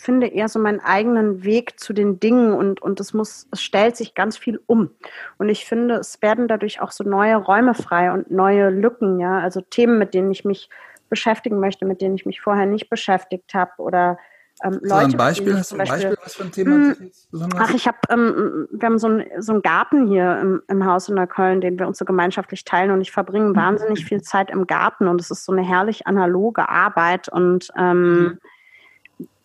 finde 0.00 0.28
eher 0.28 0.48
so 0.48 0.58
meinen 0.58 0.80
eigenen 0.80 1.44
Weg 1.44 1.78
zu 1.78 1.92
den 1.92 2.20
Dingen 2.20 2.52
und, 2.52 2.80
und 2.80 3.00
es 3.00 3.12
muss, 3.12 3.46
es 3.50 3.62
stellt 3.62 3.96
sich 3.96 4.14
ganz 4.14 4.36
viel 4.36 4.60
um. 4.66 4.90
Und 5.38 5.48
ich 5.48 5.64
finde, 5.66 5.96
es 5.96 6.22
werden 6.22 6.48
dadurch 6.48 6.80
auch 6.80 6.92
so 6.92 7.04
neue 7.04 7.36
Räume 7.36 7.74
frei 7.74 8.12
und 8.12 8.30
neue 8.30 8.70
Lücken, 8.70 9.18
ja, 9.20 9.38
also 9.38 9.60
Themen, 9.60 9.98
mit 9.98 10.14
denen 10.14 10.30
ich 10.30 10.44
mich 10.44 10.70
beschäftigen 11.08 11.60
möchte, 11.60 11.84
mit 11.84 12.00
denen 12.00 12.14
ich 12.14 12.24
mich 12.24 12.40
vorher 12.40 12.66
nicht 12.66 12.88
beschäftigt 12.88 13.52
habe 13.52 13.72
oder 13.78 14.18
ähm, 14.62 14.78
Leute. 14.82 15.06
ein 15.06 15.16
Beispiel, 15.16 15.56
hast 15.56 15.72
du 15.72 15.76
ein 15.76 15.88
Beispiel, 15.88 16.16
was 16.22 16.34
für 16.34 16.44
ein 16.44 16.52
Thema 16.52 16.76
mh, 16.76 16.94
hm, 17.32 17.48
Ach, 17.58 17.74
ich 17.74 17.86
habe, 17.86 17.98
ähm, 18.10 18.68
wir 18.70 18.86
haben 18.86 18.98
so, 18.98 19.08
ein, 19.08 19.24
so 19.38 19.52
einen 19.52 19.62
Garten 19.62 20.06
hier 20.06 20.38
im, 20.38 20.62
im 20.68 20.84
Haus 20.84 21.08
in 21.08 21.14
Neukölln, 21.14 21.60
den 21.60 21.78
wir 21.78 21.86
uns 21.86 21.98
so 21.98 22.04
gemeinschaftlich 22.04 22.64
teilen 22.64 22.90
und 22.90 23.00
ich 23.00 23.10
verbringe 23.10 23.56
wahnsinnig 23.56 24.04
viel 24.04 24.22
Zeit 24.22 24.50
im 24.50 24.66
Garten 24.66 25.08
und 25.08 25.20
es 25.20 25.30
ist 25.30 25.44
so 25.44 25.52
eine 25.52 25.62
herrlich 25.62 26.06
analoge 26.06 26.68
Arbeit 26.68 27.28
und 27.28 27.68
ähm, 27.76 28.22
mhm 28.22 28.38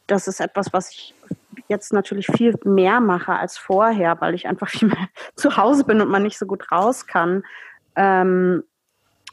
das 0.08 0.28
ist 0.28 0.40
etwas, 0.40 0.74
was 0.74 0.92
ich 0.92 1.14
jetzt 1.68 1.94
natürlich 1.94 2.28
viel 2.28 2.56
mehr 2.64 3.00
mache 3.00 3.34
als 3.34 3.58
vorher, 3.58 4.20
weil 4.22 4.34
ich 4.34 4.48
einfach 4.48 4.70
viel 4.70 4.90
mehr 4.90 5.08
zu 5.36 5.58
Hause 5.58 5.84
bin 5.84 6.02
und 6.02 6.10
man 6.10 6.24
nicht 6.24 6.38
so 6.38 6.46
gut 6.46 6.72
raus 6.72 7.08
kann. 7.08 7.44
Ähm, 7.96 8.64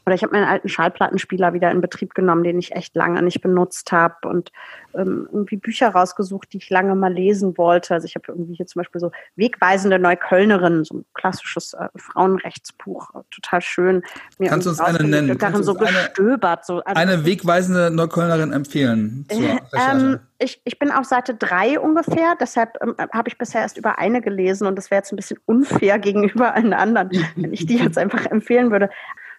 oder 0.05 0.15
ich 0.15 0.23
habe 0.23 0.33
meinen 0.33 0.47
alten 0.47 0.69
Schallplattenspieler 0.69 1.53
wieder 1.53 1.71
in 1.71 1.81
Betrieb 1.81 2.13
genommen, 2.13 2.43
den 2.43 2.59
ich 2.59 2.73
echt 2.73 2.95
lange 2.95 3.21
nicht 3.21 3.41
benutzt 3.41 3.91
habe 3.91 4.27
und 4.27 4.51
ähm, 4.95 5.27
irgendwie 5.31 5.57
Bücher 5.57 5.89
rausgesucht, 5.89 6.51
die 6.53 6.57
ich 6.57 6.69
lange 6.69 6.95
mal 6.95 7.11
lesen 7.11 7.57
wollte. 7.57 7.93
Also 7.93 8.05
ich 8.05 8.15
habe 8.15 8.25
irgendwie 8.27 8.55
hier 8.55 8.67
zum 8.67 8.81
Beispiel 8.81 8.99
so 8.99 9.11
Wegweisende 9.35 9.99
Neuköllnerin, 9.99 10.83
so 10.83 10.97
ein 10.97 11.05
klassisches 11.13 11.73
äh, 11.73 11.87
Frauenrechtsbuch, 11.95 13.11
total 13.31 13.61
schön. 13.61 14.03
Mir 14.39 14.49
Kannst 14.49 14.65
du 14.65 14.71
uns 14.71 14.79
eine 14.79 15.03
nennen? 15.03 15.37
Darin 15.37 15.63
so 15.63 15.73
gestöbert. 15.73 16.65
So, 16.65 16.81
also 16.83 17.01
eine 17.01 17.25
wegweisende 17.25 17.89
Neuköllnerin 17.89 18.51
empfehlen? 18.51 19.25
Äh, 19.29 19.57
ähm, 19.73 20.19
ich, 20.39 20.61
ich 20.65 20.77
bin 20.77 20.91
auf 20.91 21.05
Seite 21.05 21.33
drei 21.33 21.79
ungefähr, 21.79 22.35
deshalb 22.39 22.77
ähm, 22.81 22.95
habe 23.13 23.29
ich 23.29 23.37
bisher 23.37 23.61
erst 23.61 23.77
über 23.77 23.97
eine 23.97 24.21
gelesen 24.21 24.67
und 24.67 24.75
das 24.75 24.91
wäre 24.91 24.99
jetzt 24.99 25.11
ein 25.11 25.15
bisschen 25.15 25.39
unfair 25.45 25.97
gegenüber 25.99 26.53
allen 26.53 26.73
anderen, 26.73 27.09
wenn 27.35 27.53
ich 27.53 27.65
die 27.65 27.77
jetzt 27.77 27.97
einfach 27.97 28.25
empfehlen 28.25 28.71
würde. 28.71 28.89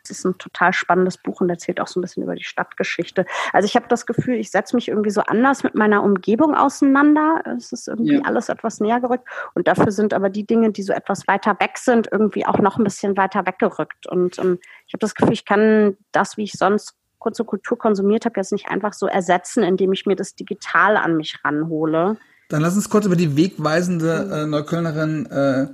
Es 0.05 0.19
ist 0.19 0.25
ein 0.27 0.37
total 0.37 0.75
spannendes 0.75 1.17
Buch 1.17 1.41
und 1.41 1.49
erzählt 1.49 1.81
auch 1.81 1.87
so 1.87 1.99
ein 1.99 2.03
bisschen 2.03 2.23
über 2.23 2.35
die 2.35 2.45
Stadtgeschichte. 2.45 3.25
Also 3.55 3.67
ich 3.67 3.75
habe 3.75 3.87
das 3.89 4.05
Gefühl, 4.05 4.35
ich 4.35 4.51
setze 4.51 4.77
mich 4.77 4.89
irgendwie 4.89 5.11
so 5.11 5.23
anders 5.23 5.63
mit 5.63 5.75
meiner 5.75 6.03
Umgebung 6.03 6.55
auseinander. 6.55 7.43
Es 7.57 7.73
ist 7.73 7.89
irgendwie 7.89 8.17
ja. 8.17 8.23
alles 8.25 8.51
etwas 8.51 8.81
näher 8.81 9.01
gerückt. 9.01 9.27
Und 9.55 9.67
dafür 9.67 9.93
sind 9.93 10.13
aber 10.13 10.29
die 10.29 10.47
Dinge, 10.47 10.73
die 10.73 10.83
so 10.83 10.93
etwas 10.93 11.27
weiter 11.27 11.57
weg 11.59 11.79
sind, 11.79 12.09
irgendwie 12.13 12.45
auch 12.45 12.59
noch 12.59 12.77
ein 12.77 12.85
bisschen 12.85 13.17
weiter 13.17 13.47
weggerückt. 13.47 14.07
Und 14.07 14.39
ähm, 14.39 14.59
ich 14.87 14.93
habe 14.93 15.01
das 15.01 15.15
Gefühl, 15.15 15.33
ich 15.33 15.47
kann 15.47 15.97
das, 16.13 16.37
wie 16.37 16.45
ich 16.45 16.53
sonst 16.53 16.95
kurze 17.19 17.45
Kultur 17.45 17.79
konsumiert 17.79 18.27
habe, 18.27 18.39
jetzt 18.39 18.53
nicht 18.53 18.69
einfach 18.69 18.93
so 18.93 19.07
ersetzen, 19.07 19.63
indem 19.63 19.95
ich 19.95 20.05
mir 20.05 20.17
das 20.17 20.35
digital 20.35 20.99
an 20.99 21.17
mich 21.17 21.39
ranhole. 21.43 22.19
Dann 22.51 22.61
lass 22.61 22.77
uns 22.77 22.91
kurz 22.91 23.07
über 23.07 23.17
die 23.17 23.39
wegweisende 23.39 24.31
äh, 24.31 24.47
Neuköllnerin 24.47 25.25
äh, 25.27 25.69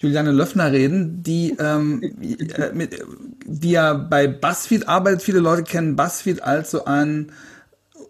Juliane 0.00 0.32
Löffner 0.32 0.72
reden, 0.72 1.22
die, 1.22 1.54
ähm, 1.58 2.02
äh, 2.02 2.72
mit, 2.72 2.98
die 3.44 3.72
ja 3.72 3.92
bei 3.92 4.26
BuzzFeed 4.26 4.88
arbeitet. 4.88 5.22
Viele 5.22 5.40
Leute 5.40 5.62
kennen 5.62 5.94
BuzzFeed 5.94 6.42
als 6.42 6.70
so 6.70 6.86
ein 6.86 7.32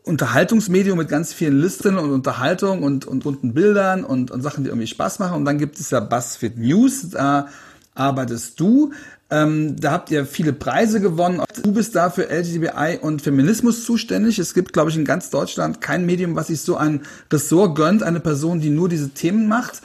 Unterhaltungsmedium 0.05 0.99
mit 0.99 1.09
ganz 1.09 1.33
vielen 1.33 1.61
Listen 1.61 1.99
und 1.99 2.13
Unterhaltung 2.13 2.85
und, 2.85 3.07
und 3.07 3.25
bunten 3.25 3.55
Bildern 3.55 4.05
und, 4.05 4.31
und 4.31 4.41
Sachen, 4.41 4.63
die 4.63 4.71
irgendwie 4.71 4.87
Spaß 4.87 5.19
machen. 5.19 5.35
Und 5.35 5.45
dann 5.45 5.59
gibt 5.59 5.81
es 5.81 5.91
ja 5.91 5.99
BuzzFeed 5.99 6.59
News, 6.59 7.11
da 7.11 7.49
arbeitest 7.97 8.61
du. 8.61 8.93
Ähm, 9.29 9.75
da 9.81 9.91
habt 9.91 10.13
ihr 10.13 10.27
viele 10.27 10.53
Preise 10.53 11.01
gewonnen. 11.01 11.43
Du 11.63 11.73
bist 11.73 11.97
da 11.97 12.11
für 12.11 12.31
LGBTI 12.31 12.99
und 13.03 13.21
Feminismus 13.21 13.85
zuständig. 13.85 14.39
Es 14.39 14.55
gibt, 14.55 14.73
glaube 14.73 14.91
ich, 14.91 14.97
in 14.97 15.05
ganz 15.05 15.31
Deutschland 15.31 15.81
kein 15.81 16.07
Medium, 16.07 16.37
was 16.37 16.49
sich 16.49 16.61
so 16.61 16.77
ein 16.77 17.03
Ressort 17.33 17.77
gönnt, 17.77 18.05
eine 18.05 18.21
Person, 18.21 18.61
die 18.61 18.71
nur 18.71 18.89
diese 18.89 19.11
Themen 19.11 19.49
macht. 19.49 19.83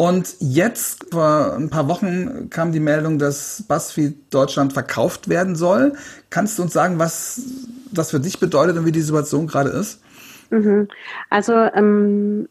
Und 0.00 0.36
jetzt, 0.38 1.12
vor 1.12 1.52
ein 1.58 1.68
paar 1.68 1.86
Wochen, 1.86 2.48
kam 2.48 2.72
die 2.72 2.80
Meldung, 2.80 3.18
dass 3.18 3.66
BuzzFeed 3.68 4.32
Deutschland 4.32 4.72
verkauft 4.72 5.28
werden 5.28 5.56
soll. 5.56 5.92
Kannst 6.30 6.58
du 6.58 6.62
uns 6.62 6.72
sagen, 6.72 6.98
was 6.98 7.42
das 7.92 8.10
für 8.10 8.18
dich 8.18 8.40
bedeutet 8.40 8.78
und 8.78 8.86
wie 8.86 8.92
die 8.92 9.02
Situation 9.02 9.46
gerade 9.46 9.68
ist? 9.68 10.02
Mhm. 10.48 10.88
Also 11.28 11.52
ähm, 11.52 12.48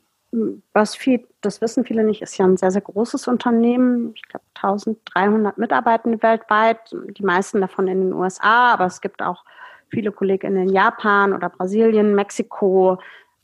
BuzzFeed, 0.73 1.27
das 1.41 1.59
wissen 1.59 1.85
viele 1.85 2.03
nicht, 2.03 2.21
ist 2.21 2.37
ja 2.37 2.45
ein 2.45 2.55
sehr, 2.55 2.69
sehr 2.69 2.81
großes 2.81 3.27
Unternehmen. 3.27 4.11
Ich 4.13 4.27
glaube 4.27 4.45
1300 4.53 5.57
Mitarbeitende 5.57 6.21
weltweit, 6.21 6.95
die 7.17 7.23
meisten 7.23 7.61
davon 7.61 7.87
in 7.87 7.99
den 7.99 8.13
USA, 8.13 8.73
aber 8.73 8.85
es 8.85 9.01
gibt 9.01 9.23
auch 9.23 9.43
viele 9.89 10.11
Kollegen 10.11 10.55
in 10.55 10.69
Japan 10.69 11.33
oder 11.33 11.49
Brasilien, 11.49 12.13
Mexiko, 12.13 12.99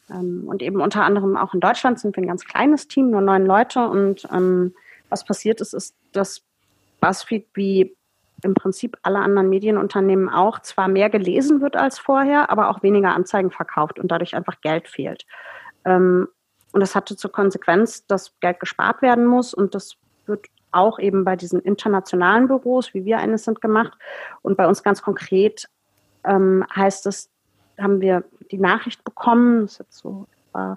und 0.09 0.61
eben 0.61 0.81
unter 0.81 1.03
anderem 1.03 1.35
auch 1.35 1.53
in 1.53 1.59
Deutschland 1.59 1.99
sind 1.99 2.15
wir 2.15 2.23
ein 2.23 2.27
ganz 2.27 2.45
kleines 2.45 2.87
Team, 2.87 3.09
nur 3.09 3.21
neun 3.21 3.45
Leute. 3.45 3.87
Und 3.87 4.27
ähm, 4.31 4.73
was 5.09 5.25
passiert 5.25 5.61
ist, 5.61 5.73
ist, 5.73 5.95
dass 6.11 6.43
BuzzFeed 7.01 7.47
wie 7.53 7.95
im 8.43 8.53
Prinzip 8.53 8.97
alle 9.01 9.19
anderen 9.19 9.49
Medienunternehmen 9.49 10.29
auch 10.29 10.59
zwar 10.59 10.87
mehr 10.87 11.09
gelesen 11.09 11.61
wird 11.61 11.75
als 11.75 11.97
vorher, 11.97 12.49
aber 12.49 12.69
auch 12.69 12.83
weniger 12.83 13.15
Anzeigen 13.15 13.51
verkauft 13.51 13.99
und 13.99 14.11
dadurch 14.11 14.35
einfach 14.35 14.61
Geld 14.61 14.87
fehlt. 14.87 15.25
Ähm, 15.83 16.27
und 16.71 16.81
das 16.81 16.93
hatte 16.93 17.15
zur 17.15 17.31
Konsequenz, 17.31 18.05
dass 18.05 18.37
Geld 18.41 18.59
gespart 18.59 19.01
werden 19.01 19.25
muss 19.25 19.53
und 19.53 19.73
das 19.73 19.95
wird 20.25 20.47
auch 20.71 20.99
eben 20.99 21.23
bei 21.23 21.35
diesen 21.35 21.61
internationalen 21.61 22.47
Büros, 22.47 22.93
wie 22.93 23.05
wir 23.05 23.17
eines 23.19 23.45
sind, 23.45 23.61
gemacht. 23.61 23.93
Und 24.41 24.57
bei 24.57 24.67
uns 24.67 24.83
ganz 24.83 25.01
konkret 25.01 25.69
ähm, 26.25 26.65
heißt 26.75 27.05
es, 27.05 27.29
haben 27.79 28.01
wir 28.01 28.25
die 28.51 28.57
Nachricht 28.57 29.03
bekommen, 29.03 29.61
das 29.61 29.73
ist 29.73 29.79
jetzt 29.79 29.97
so 29.97 30.27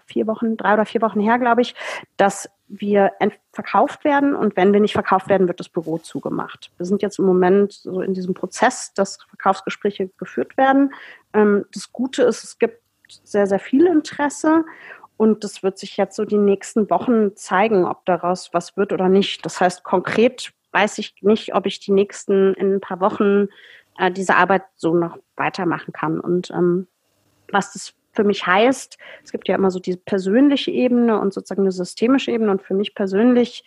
vier 0.07 0.27
Wochen, 0.27 0.57
drei 0.57 0.75
oder 0.75 0.85
vier 0.85 1.03
Wochen 1.03 1.21
her, 1.21 1.39
glaube 1.39 1.61
ich, 1.61 1.75
dass 2.17 2.51
wir 2.67 3.13
verkauft 3.53 4.05
werden 4.05 4.35
und 4.35 4.57
wenn 4.57 4.73
wir 4.73 4.81
nicht 4.81 4.93
verkauft 4.93 5.29
werden, 5.29 5.49
wird 5.49 5.61
das 5.61 5.69
Büro 5.69 5.99
zugemacht. 5.99 6.71
Wir 6.77 6.87
sind 6.87 7.01
jetzt 7.01 7.19
im 7.19 7.25
Moment 7.25 7.73
so 7.73 8.01
in 8.01 8.13
diesem 8.13 8.35
Prozess, 8.35 8.93
dass 8.95 9.19
Verkaufsgespräche 9.29 10.11
geführt 10.19 10.57
werden. 10.57 10.93
Ähm, 11.33 11.65
das 11.73 11.93
Gute 11.93 12.25
ist, 12.25 12.45
es 12.45 12.59
gibt 12.59 12.83
sehr, 13.23 13.47
sehr 13.47 13.59
viel 13.59 13.87
Interesse 13.87 14.65
und 15.17 15.45
das 15.45 15.63
wird 15.63 15.79
sich 15.79 15.97
jetzt 15.97 16.17
so 16.17 16.25
die 16.25 16.39
nächsten 16.39 16.91
Wochen 16.91 17.35
zeigen, 17.37 17.85
ob 17.85 18.05
daraus 18.05 18.51
was 18.53 18.77
wird 18.77 18.93
oder 18.93 19.09
nicht. 19.09 19.45
Das 19.45 19.61
heißt, 19.61 19.83
konkret 19.83 20.53
weiß 20.73 20.99
ich 20.99 21.15
nicht, 21.23 21.55
ob 21.55 21.67
ich 21.67 21.81
die 21.81 21.93
nächsten 21.93 22.55
in 22.55 22.75
ein 22.75 22.81
paar 22.81 23.01
Wochen 23.01 23.49
äh, 23.97 24.11
diese 24.11 24.37
Arbeit 24.37 24.65
so 24.77 24.95
noch 24.95 25.19
weitermachen 25.37 25.93
kann. 25.93 26.21
Und 26.21 26.51
ähm, 26.51 26.87
was 27.53 27.73
das 27.73 27.95
für 28.13 28.25
mich 28.25 28.47
heißt, 28.47 28.99
es 29.23 29.33
gibt 29.33 29.49
ja 29.49 29.55
immer 29.55 29.71
so 29.71 29.79
diese 29.79 29.99
persönliche 29.99 30.71
Ebene 30.71 31.21
und 31.21 31.33
sozusagen 31.33 31.63
eine 31.63 31.73
systemische 31.73 32.33
Ebene. 32.33 32.51
Und 32.51 32.63
für 32.63 32.75
mich 32.75 32.95
persönlich 32.95 33.65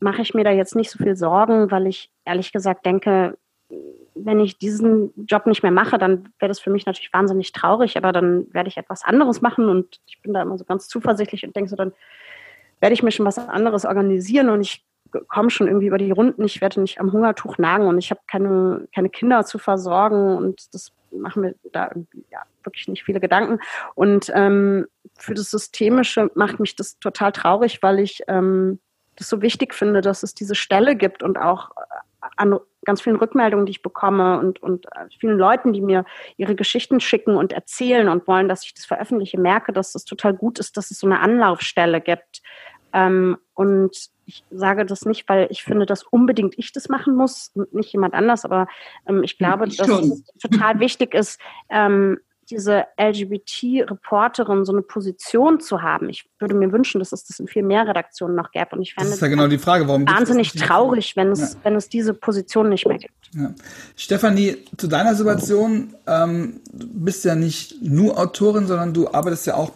mache 0.00 0.22
ich 0.22 0.34
mir 0.34 0.44
da 0.44 0.50
jetzt 0.50 0.74
nicht 0.74 0.90
so 0.90 0.98
viel 0.98 1.16
Sorgen, 1.16 1.70
weil 1.70 1.86
ich 1.86 2.10
ehrlich 2.24 2.52
gesagt 2.52 2.86
denke, 2.86 3.36
wenn 4.14 4.40
ich 4.40 4.58
diesen 4.58 5.12
Job 5.26 5.46
nicht 5.46 5.62
mehr 5.62 5.72
mache, 5.72 5.98
dann 5.98 6.30
wäre 6.38 6.48
das 6.48 6.60
für 6.60 6.70
mich 6.70 6.86
natürlich 6.86 7.12
wahnsinnig 7.12 7.52
traurig, 7.52 7.96
aber 7.96 8.12
dann 8.12 8.52
werde 8.52 8.68
ich 8.68 8.76
etwas 8.76 9.04
anderes 9.04 9.40
machen. 9.40 9.68
Und 9.68 10.00
ich 10.06 10.20
bin 10.22 10.32
da 10.32 10.42
immer 10.42 10.58
so 10.58 10.64
ganz 10.64 10.88
zuversichtlich 10.88 11.44
und 11.44 11.54
denke 11.54 11.70
so, 11.70 11.76
dann 11.76 11.92
werde 12.80 12.94
ich 12.94 13.02
mir 13.02 13.12
schon 13.12 13.26
was 13.26 13.38
anderes 13.38 13.84
organisieren. 13.84 14.48
Und 14.48 14.62
ich 14.62 14.84
komme 15.28 15.50
schon 15.50 15.68
irgendwie 15.68 15.86
über 15.86 15.98
die 15.98 16.10
Runden, 16.10 16.44
ich 16.44 16.60
werde 16.60 16.80
nicht 16.80 17.00
am 17.00 17.12
Hungertuch 17.12 17.58
nagen 17.58 17.86
und 17.86 17.98
ich 17.98 18.10
habe 18.10 18.20
keine, 18.26 18.88
keine 18.94 19.08
Kinder 19.08 19.44
zu 19.44 19.58
versorgen. 19.58 20.36
Und 20.36 20.74
das 20.74 20.92
machen 21.12 21.42
wir 21.42 21.54
da 21.72 21.88
irgendwie 21.88 22.24
ja, 22.30 22.42
wirklich 22.62 22.88
nicht 22.88 23.04
viele 23.04 23.20
Gedanken. 23.20 23.60
Und 23.94 24.30
ähm, 24.34 24.86
für 25.18 25.34
das 25.34 25.50
Systemische 25.50 26.30
macht 26.34 26.60
mich 26.60 26.76
das 26.76 26.98
total 26.98 27.32
traurig, 27.32 27.82
weil 27.82 27.98
ich 28.00 28.22
ähm, 28.28 28.78
das 29.16 29.28
so 29.28 29.42
wichtig 29.42 29.74
finde, 29.74 30.00
dass 30.00 30.22
es 30.22 30.34
diese 30.34 30.54
Stelle 30.54 30.96
gibt 30.96 31.22
und 31.22 31.38
auch 31.38 31.70
äh, 31.70 32.26
an 32.36 32.58
ganz 32.84 33.02
vielen 33.02 33.16
Rückmeldungen, 33.16 33.66
die 33.66 33.72
ich 33.72 33.82
bekomme 33.82 34.38
und, 34.38 34.62
und 34.62 34.86
äh, 34.86 35.06
vielen 35.18 35.38
Leuten, 35.38 35.72
die 35.72 35.80
mir 35.80 36.04
ihre 36.36 36.54
Geschichten 36.54 37.00
schicken 37.00 37.36
und 37.36 37.52
erzählen 37.52 38.08
und 38.08 38.26
wollen, 38.26 38.48
dass 38.48 38.64
ich 38.64 38.74
das 38.74 38.86
veröffentliche, 38.86 39.38
merke, 39.38 39.72
dass 39.72 39.94
es 39.94 40.04
total 40.04 40.34
gut 40.34 40.58
ist, 40.58 40.76
dass 40.76 40.90
es 40.90 41.00
so 41.00 41.06
eine 41.06 41.20
Anlaufstelle 41.20 42.00
gibt. 42.00 42.42
Ähm, 42.92 43.36
und 43.54 44.08
ich 44.28 44.44
sage 44.50 44.84
das 44.84 45.06
nicht, 45.06 45.28
weil 45.28 45.48
ich 45.50 45.62
finde, 45.62 45.86
dass 45.86 46.02
unbedingt 46.02 46.58
ich 46.58 46.72
das 46.72 46.88
machen 46.90 47.16
muss 47.16 47.50
und 47.54 47.74
nicht 47.74 47.92
jemand 47.92 48.12
anders, 48.14 48.44
aber 48.44 48.68
ähm, 49.08 49.22
ich 49.22 49.38
glaube, 49.38 49.66
ich 49.66 49.78
dass 49.78 49.88
es 49.88 50.22
total 50.40 50.80
wichtig 50.80 51.14
ist, 51.14 51.40
ähm, 51.70 52.18
diese 52.50 52.84
LGBT-Reporterin 52.98 54.64
so 54.64 54.72
eine 54.72 54.82
Position 54.82 55.60
zu 55.60 55.82
haben. 55.82 56.08
Ich 56.08 56.28
würde 56.38 56.54
mir 56.54 56.72
wünschen, 56.72 56.98
dass 56.98 57.12
es 57.12 57.24
das 57.24 57.38
in 57.40 57.46
viel 57.46 57.62
mehr 57.62 57.86
Redaktionen 57.86 58.34
noch 58.34 58.52
gäbe. 58.52 58.68
Und 58.72 58.82
ich 58.82 58.94
fände 58.94 59.10
das 59.10 59.16
ist 59.16 59.22
ja 59.22 59.28
genau 59.28 59.48
die 59.48 59.58
Frage, 59.58 59.86
warum 59.86 60.06
wahnsinnig 60.08 60.52
traurig, 60.52 61.14
wenn 61.16 61.30
es, 61.30 61.54
ja. 61.54 61.58
wenn 61.64 61.76
es 61.76 61.88
diese 61.88 62.14
Position 62.14 62.70
nicht 62.70 62.86
mehr 62.86 62.98
gibt. 62.98 63.30
Ja. 63.34 63.52
Stefanie, 63.96 64.56
zu 64.78 64.88
deiner 64.88 65.14
Situation, 65.14 65.94
ähm, 66.06 66.60
du 66.72 66.86
bist 66.86 67.24
ja 67.26 67.34
nicht 67.34 67.82
nur 67.82 68.18
Autorin, 68.18 68.66
sondern 68.66 68.94
du 68.94 69.08
arbeitest 69.08 69.46
ja 69.46 69.54
auch, 69.54 69.72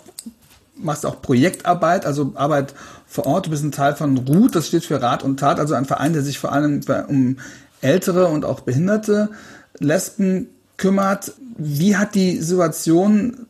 machst 0.83 1.07
auch 1.07 1.23
Projektarbeit, 1.23 2.07
also 2.07 2.33
Arbeit 2.35 2.75
vor 3.07 3.27
Ort. 3.27 3.47
Du 3.47 3.51
bist 3.51 3.65
ein 3.65 3.73
Teil 3.73 3.95
von 3.95 4.17
RUT, 4.19 4.55
das 4.55 4.69
steht 4.69 4.85
für 4.85 5.01
Rat 5.01 5.23
und 5.23 5.39
Tat, 5.39 5.59
also 5.61 5.75
ein 5.75 5.85
Verein, 5.85 6.12
der 6.12 6.23
sich 6.23 6.39
vor 6.39 6.53
allem 6.53 6.81
um 7.09 7.39
ältere 7.81 8.29
und 8.29 8.45
auch 8.45 8.61
behinderte 8.61 9.31
Lesben 9.79 10.49
kümmert. 10.77 11.33
Wie 11.57 11.97
hat 11.97 12.15
die 12.15 12.39
Situation 12.39 13.47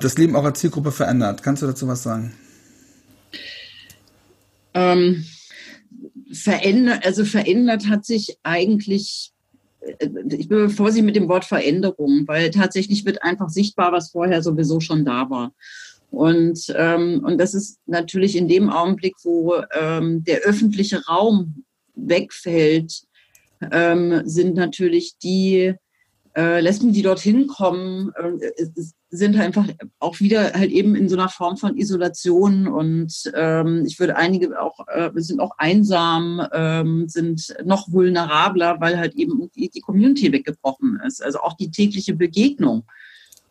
das 0.00 0.16
Leben 0.16 0.36
eurer 0.36 0.54
Zielgruppe 0.54 0.92
verändert? 0.92 1.42
Kannst 1.42 1.62
du 1.62 1.66
dazu 1.66 1.86
was 1.88 2.02
sagen? 2.02 2.32
Ähm, 4.72 5.24
verändert, 6.32 7.04
also 7.04 7.24
verändert 7.24 7.88
hat 7.88 8.04
sich 8.04 8.38
eigentlich, 8.42 9.32
äh, 9.80 10.08
ich 10.30 10.48
bin 10.48 10.70
vorsichtig 10.70 11.04
mit 11.04 11.16
dem 11.16 11.28
Wort 11.28 11.44
Veränderung, 11.44 12.26
weil 12.26 12.50
tatsächlich 12.50 13.04
wird 13.04 13.22
einfach 13.22 13.48
sichtbar, 13.48 13.92
was 13.92 14.10
vorher 14.10 14.42
sowieso 14.42 14.80
schon 14.80 15.04
da 15.04 15.28
war. 15.28 15.52
Und, 16.10 16.72
ähm, 16.76 17.22
und 17.24 17.38
das 17.38 17.54
ist 17.54 17.78
natürlich 17.86 18.36
in 18.36 18.48
dem 18.48 18.68
Augenblick, 18.68 19.14
wo 19.22 19.62
ähm, 19.78 20.24
der 20.24 20.40
öffentliche 20.40 21.04
Raum 21.06 21.64
wegfällt, 21.94 23.02
ähm, 23.70 24.22
sind 24.24 24.54
natürlich 24.54 25.18
die 25.18 25.74
äh, 26.36 26.60
Lesben, 26.60 26.92
die 26.92 27.02
dorthin 27.02 27.46
kommen, 27.46 28.12
äh, 28.16 28.66
sind 29.10 29.36
einfach 29.36 29.66
auch 29.98 30.20
wieder 30.20 30.52
halt 30.52 30.70
eben 30.70 30.94
in 30.94 31.08
so 31.08 31.16
einer 31.16 31.28
Form 31.28 31.56
von 31.56 31.76
Isolation 31.76 32.68
und 32.68 33.12
ähm, 33.34 33.84
ich 33.84 33.98
würde 33.98 34.16
einige 34.16 34.60
auch 34.60 34.86
äh, 34.86 35.10
sind 35.16 35.40
auch 35.40 35.58
einsam, 35.58 36.46
ähm, 36.52 37.08
sind 37.08 37.54
noch 37.64 37.90
vulnerabler, 37.90 38.80
weil 38.80 38.98
halt 38.98 39.14
eben 39.14 39.50
die, 39.56 39.68
die 39.68 39.80
Community 39.80 40.32
weggebrochen 40.32 41.00
ist. 41.04 41.22
Also 41.22 41.40
auch 41.40 41.54
die 41.54 41.72
tägliche 41.72 42.14
Begegnung. 42.14 42.84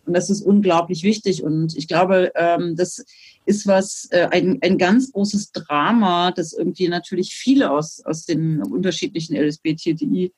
Und 0.10 0.16
das 0.16 0.32
ist 0.32 0.42
unglaublich 0.42 1.04
wichtig. 1.04 1.44
Und 1.44 1.78
ich 1.78 1.88
glaube, 1.88 2.32
ähm, 2.34 2.76
das 2.76 3.06
ist 3.46 3.68
was, 3.68 4.08
äh, 4.10 4.28
ein, 4.32 4.58
ein 4.64 4.80
ganz 4.80 5.12
großes 5.12 5.52
Drama, 5.52 6.32
das 6.32 6.52
irgendwie 6.52 6.88
natürlich 6.88 7.36
viele 7.36 7.70
aus, 7.70 8.04
aus 8.04 8.26
den 8.26 8.64
unterschiedlichen 8.64 9.36
LSBTI 9.36 10.34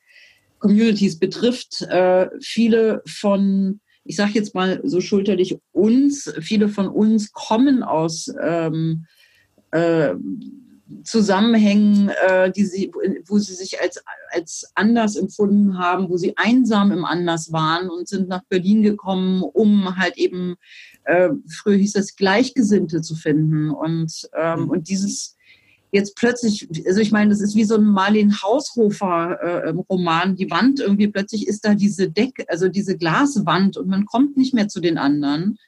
Communities 0.58 1.18
betrifft. 1.18 1.80
Äh, 1.88 2.28
viele 2.42 3.00
von, 3.06 3.80
ich 4.04 4.16
sage 4.16 4.32
jetzt 4.34 4.54
mal 4.54 4.82
so 4.84 5.00
schulterlich 5.00 5.56
uns, 5.72 6.30
viele 6.42 6.68
von 6.68 6.88
uns 6.88 7.32
kommen 7.32 7.82
aus 7.82 8.30
ähm, 8.42 9.06
äh, 9.70 10.12
Zusammenhängen, 11.04 12.10
äh, 12.28 12.50
die 12.50 12.64
sie, 12.64 12.92
wo 13.26 13.38
sie 13.38 13.54
sich 13.54 13.80
als, 13.80 14.02
als 14.30 14.70
anders 14.74 15.16
empfunden 15.16 15.78
haben, 15.78 16.08
wo 16.08 16.16
sie 16.16 16.36
einsam 16.36 16.92
im 16.92 17.04
Anders 17.04 17.52
waren 17.52 17.90
und 17.90 18.08
sind 18.08 18.28
nach 18.28 18.42
Berlin 18.48 18.82
gekommen, 18.82 19.42
um 19.42 19.96
halt 19.96 20.16
eben, 20.16 20.56
äh, 21.04 21.30
früher 21.48 21.76
hieß 21.76 21.92
das 21.92 22.16
Gleichgesinnte 22.16 23.02
zu 23.02 23.14
finden. 23.14 23.70
Und, 23.70 24.28
ähm, 24.36 24.64
mhm. 24.64 24.70
und 24.70 24.88
dieses 24.88 25.36
jetzt 25.92 26.16
plötzlich, 26.16 26.68
also 26.86 27.00
ich 27.00 27.12
meine, 27.12 27.30
das 27.30 27.40
ist 27.40 27.54
wie 27.54 27.64
so 27.64 27.76
ein 27.76 27.84
Marlene 27.84 28.34
Haushofer-Roman, 28.42 30.32
äh, 30.32 30.34
die 30.34 30.50
Wand 30.50 30.80
irgendwie 30.80 31.08
plötzlich 31.08 31.46
ist 31.46 31.66
da 31.66 31.74
diese 31.74 32.10
Deck, 32.10 32.46
also 32.48 32.68
diese 32.68 32.96
Glaswand 32.96 33.76
und 33.76 33.88
man 33.88 34.06
kommt 34.06 34.36
nicht 34.36 34.54
mehr 34.54 34.68
zu 34.68 34.80
den 34.80 34.96
anderen. 34.96 35.58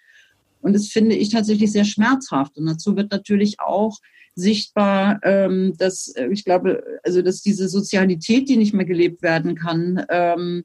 Und 0.62 0.72
das 0.72 0.88
finde 0.88 1.14
ich 1.14 1.28
tatsächlich 1.28 1.70
sehr 1.70 1.84
schmerzhaft. 1.84 2.56
Und 2.56 2.64
dazu 2.64 2.96
wird 2.96 3.12
natürlich 3.12 3.60
auch 3.60 3.98
sichtbar, 4.34 5.20
ähm, 5.22 5.74
dass 5.78 6.08
äh, 6.16 6.28
ich 6.30 6.44
glaube, 6.44 6.82
also 7.02 7.22
dass 7.22 7.42
diese 7.42 7.68
Sozialität, 7.68 8.48
die 8.48 8.56
nicht 8.56 8.74
mehr 8.74 8.84
gelebt 8.84 9.22
werden 9.22 9.54
kann, 9.54 10.04
ähm, 10.08 10.64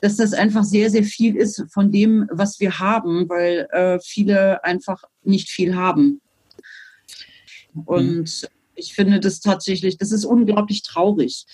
dass 0.00 0.16
das 0.16 0.32
einfach 0.32 0.64
sehr, 0.64 0.90
sehr 0.90 1.04
viel 1.04 1.36
ist 1.36 1.64
von 1.70 1.92
dem, 1.92 2.28
was 2.30 2.58
wir 2.58 2.78
haben, 2.80 3.28
weil 3.28 3.68
äh, 3.70 3.98
viele 4.00 4.64
einfach 4.64 5.04
nicht 5.22 5.48
viel 5.48 5.76
haben. 5.76 6.20
Und 7.84 8.42
mhm 8.42 8.48
ich 8.74 8.94
finde 8.94 9.20
das 9.20 9.40
tatsächlich, 9.40 9.96
das 9.98 10.12
ist 10.12 10.24
unglaublich 10.24 10.82
traurig 10.82 11.46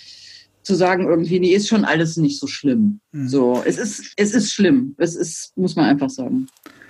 zu 0.61 0.75
sagen 0.75 1.07
irgendwie, 1.07 1.39
nee, 1.39 1.53
ist 1.53 1.67
schon 1.67 1.85
alles 1.85 2.17
nicht 2.17 2.39
so 2.39 2.47
schlimm. 2.47 2.99
Mhm. 3.11 3.27
So, 3.27 3.63
es 3.65 3.77
ist, 3.77 4.13
es 4.17 4.33
ist 4.33 4.51
schlimm. 4.51 4.93
Es 4.97 5.15
ist, 5.15 5.57
muss 5.57 5.75
man 5.75 5.85
einfach 5.85 6.09
sagen. 6.09 6.47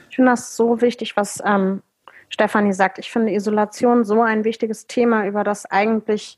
Ich 0.10 0.16
finde 0.16 0.32
das 0.32 0.56
so 0.56 0.82
wichtig, 0.82 1.16
was 1.16 1.40
ähm, 1.46 1.82
Stefanie 2.30 2.74
sagt. 2.74 3.00
Ich 3.00 3.12
finde 3.12 3.34
Isolation 3.34 4.04
so 4.04 4.22
ein 4.22 4.44
wichtiges 4.44 4.88
Thema, 4.88 5.26
über 5.26 5.44
das 5.44 5.66
eigentlich 5.66 6.38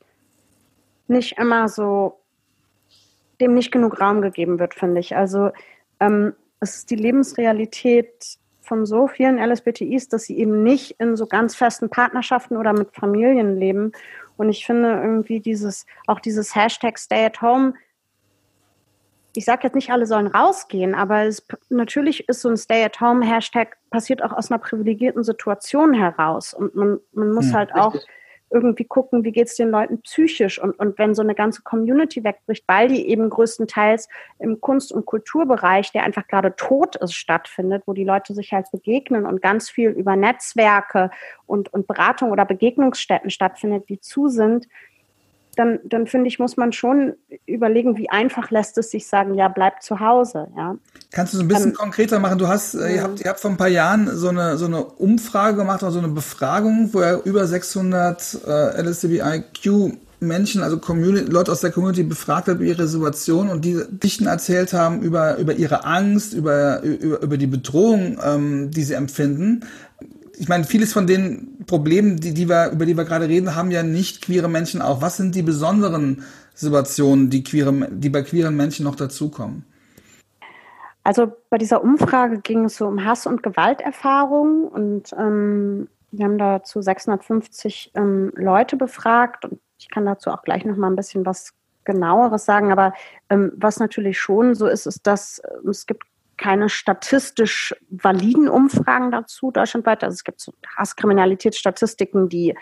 nicht 1.08 1.38
immer 1.38 1.68
so 1.68 2.18
dem 3.40 3.54
nicht 3.54 3.72
genug 3.72 4.00
Raum 4.00 4.22
gegeben 4.22 4.60
wird, 4.60 4.74
finde 4.74 5.00
ich. 5.00 5.16
Also 5.16 5.52
ähm, 6.00 6.34
es 6.60 6.78
ist 6.78 6.92
die 6.92 6.96
Lebensrealität 6.96 8.38
von 8.62 8.86
so 8.86 9.08
vielen 9.08 9.38
LSBTIs, 9.38 10.08
dass 10.08 10.24
sie 10.24 10.38
eben 10.38 10.64
nicht 10.64 10.96
in 11.00 11.16
so 11.16 11.26
ganz 11.26 11.56
festen 11.56 11.90
Partnerschaften 11.90 12.56
oder 12.56 12.72
mit 12.72 12.94
Familien 12.94 13.58
leben. 13.58 13.92
Und 14.38 14.50
ich 14.50 14.66
finde 14.66 15.02
irgendwie 15.04 15.40
dieses, 15.40 15.86
auch 16.08 16.20
dieses 16.20 16.56
Hashtag 16.56 16.98
Stay 16.98 17.26
at 17.26 17.42
Home, 17.42 17.74
ich 19.34 19.46
sage 19.46 19.62
jetzt 19.64 19.76
nicht, 19.76 19.92
alle 19.92 20.06
sollen 20.06 20.28
rausgehen, 20.28 20.96
aber 20.96 21.24
es, 21.24 21.46
natürlich 21.70 22.28
ist 22.28 22.42
so 22.42 22.50
ein 22.50 22.58
Stay-at-Home-Hashtag 22.58 23.78
passiert 23.90 24.24
auch 24.24 24.34
aus 24.34 24.52
einer 24.52 24.60
privilegierten 24.60 25.24
Situation 25.24 25.94
heraus. 25.94 26.54
Und 26.54 26.76
man, 26.76 27.00
man 27.14 27.34
muss 27.34 27.48
hm, 27.48 27.54
halt 27.54 27.76
auch 27.76 27.94
richtig 27.94 28.10
irgendwie 28.52 28.84
gucken, 28.84 29.24
wie 29.24 29.32
geht 29.32 29.48
es 29.48 29.56
den 29.56 29.70
Leuten 29.70 30.02
psychisch. 30.02 30.62
Und, 30.62 30.78
und 30.78 31.00
wenn 31.00 31.16
so 31.16 31.22
eine 31.22 31.34
ganze 31.34 31.62
Community 31.64 32.24
wegbricht, 32.24 32.66
weil 32.68 32.90
die 32.90 33.08
eben 33.08 33.30
größtenteils 33.30 34.10
im 34.40 34.60
Kunst- 34.60 34.92
und 34.92 35.06
Kulturbereich, 35.06 35.92
der 35.92 36.04
einfach 36.04 36.28
gerade 36.28 36.56
tot 36.56 36.98
ist, 36.98 37.14
stattfindet, 37.14 37.84
wo 37.86 37.94
die 37.94 38.04
Leute 38.04 38.34
sich 38.34 38.52
halt 38.52 38.70
begegnen 38.72 39.26
und 39.26 39.42
ganz 39.42 39.70
viel 39.70 39.90
über 39.90 40.16
Netzwerke 40.16 41.10
und, 41.46 41.74
und 41.74 41.88
Beratung 41.88 42.32
oder 42.32 42.46
Begegnungsstätten 42.46 43.30
stattfindet, 43.30 43.88
die 43.90 44.02
zu 44.02 44.28
sind, 44.28 44.68
dann, 45.56 45.80
dann 45.84 46.08
finde 46.08 46.28
ich, 46.28 46.40
muss 46.40 46.58
man 46.58 46.72
schon 46.72 47.14
überlegen, 47.46 47.98
wie 47.98 48.10
einfach 48.10 48.52
lässt 48.52 48.78
es 48.78 48.92
sich 48.92 49.08
sagen, 49.08 49.34
ja, 49.36 49.48
bleib 49.48 49.82
zu 49.82 50.00
Hause. 50.00 50.48
Ja. 50.56 50.76
Kannst 51.12 51.34
du 51.34 51.38
so 51.38 51.44
ein 51.44 51.48
bisschen 51.48 51.72
ähm, 51.72 51.76
konkreter 51.76 52.20
machen? 52.20 52.38
Du 52.38 52.48
hast, 52.48 52.76
äh, 52.76 52.96
ihr, 52.96 53.04
habt, 53.04 53.20
ihr 53.20 53.30
habt 53.30 53.40
vor 53.40 53.52
ein 53.52 53.58
paar 53.58 53.68
Jahren 53.68 54.16
so 54.16 54.30
eine, 54.30 54.58
so 54.58 54.66
eine 54.66 54.84
Umfrage 54.84 55.58
gemacht 55.58 55.84
oder 55.84 55.92
so 55.92 56.00
eine 56.00 56.08
Befragung, 56.10 56.90
wo 56.94 57.02
ihr 57.02 57.22
über 57.26 57.46
600 57.46 58.40
äh, 58.48 58.82
LSDBIQ 58.82 59.98
Menschen, 60.22 60.62
also 60.62 60.78
Community, 60.78 61.32
Leute 61.32 61.52
aus 61.52 61.62
der 61.62 61.72
Community 61.72 62.04
befragt 62.04 62.48
hat 62.48 62.56
über 62.56 62.64
ihre 62.64 62.88
Situation 62.88 63.50
und 63.50 63.66
die 63.66 63.82
Dichten 63.90 64.28
erzählt 64.28 64.72
haben 64.72 65.02
über, 65.02 65.38
über 65.38 65.54
ihre 65.54 65.84
Angst, 65.84 66.34
über, 66.34 66.82
über, 66.84 67.22
über 67.22 67.38
die 67.38 67.48
Bedrohung, 67.48 68.20
ähm, 68.24 68.70
die 68.70 68.84
sie 68.84 68.94
empfinden 68.94 69.66
ich 70.42 70.50
meine, 70.50 70.64
vieles 70.64 70.92
von 70.92 71.06
den 71.06 71.66
Problemen, 71.68 72.20
die, 72.20 72.34
die 72.34 72.50
wir, 72.50 72.72
über 72.72 72.88
die 72.88 72.98
wir 72.98 73.06
gerade 73.06 73.28
reden, 73.28 73.56
haben 73.56 73.70
ja 73.70 73.84
nicht 73.84 74.24
queere 74.24 74.50
Menschen 74.50 74.82
auch. 74.82 75.00
Was 75.00 75.18
sind 75.18 75.36
die 75.36 75.44
besonderen 75.44 76.24
Situationen, 76.56 77.30
die, 77.30 77.44
queere, 77.44 77.88
die 77.92 78.10
bei 78.10 78.24
queeren 78.24 78.58
Menschen 78.58 78.86
noch 78.86 78.96
dazukommen? 78.96 79.66
Also 81.04 81.32
bei 81.52 81.60
dieser 81.60 81.84
Umfrage 81.84 82.40
ging 82.40 82.66
es 82.66 82.78
so 82.78 82.88
um 82.88 83.06
Hass- 83.06 83.28
und 83.28 83.44
Gewalterfahrungen 83.44 84.68
und 84.68 85.14
ähm, 85.14 85.88
wir 86.10 86.26
haben 86.26 86.40
dazu 86.40 86.82
650 86.82 87.92
ähm, 87.94 88.34
Leute 88.36 88.78
befragt 88.78 89.46
und 89.46 89.60
ich 89.78 89.92
kann 89.92 90.08
dazu 90.08 90.32
auch 90.32 90.42
gleich 90.42 90.66
noch 90.66 90.76
mal 90.76 90.90
ein 90.90 90.96
bisschen 90.96 91.24
was 91.24 91.54
genaueres 91.84 92.46
sagen, 92.46 92.72
aber 92.72 92.96
ähm, 93.30 93.52
was 93.58 93.80
natürlich 93.80 94.20
schon 94.20 94.56
so 94.56 94.66
ist, 94.66 94.88
ist, 94.88 95.06
dass 95.06 95.38
äh, 95.38 95.70
es 95.70 95.86
gibt 95.86 96.08
keine 96.42 96.70
statistisch 96.70 97.76
validen 97.90 98.50
Umfragen 98.50 99.12
dazu 99.12 99.52
deutschlandweit. 99.52 100.04
Also 100.04 100.16
es 100.16 100.24
gibt 100.24 100.42
so 100.42 100.54
Hasskriminalitätsstatistiken, 100.76 102.30
die 102.30 102.58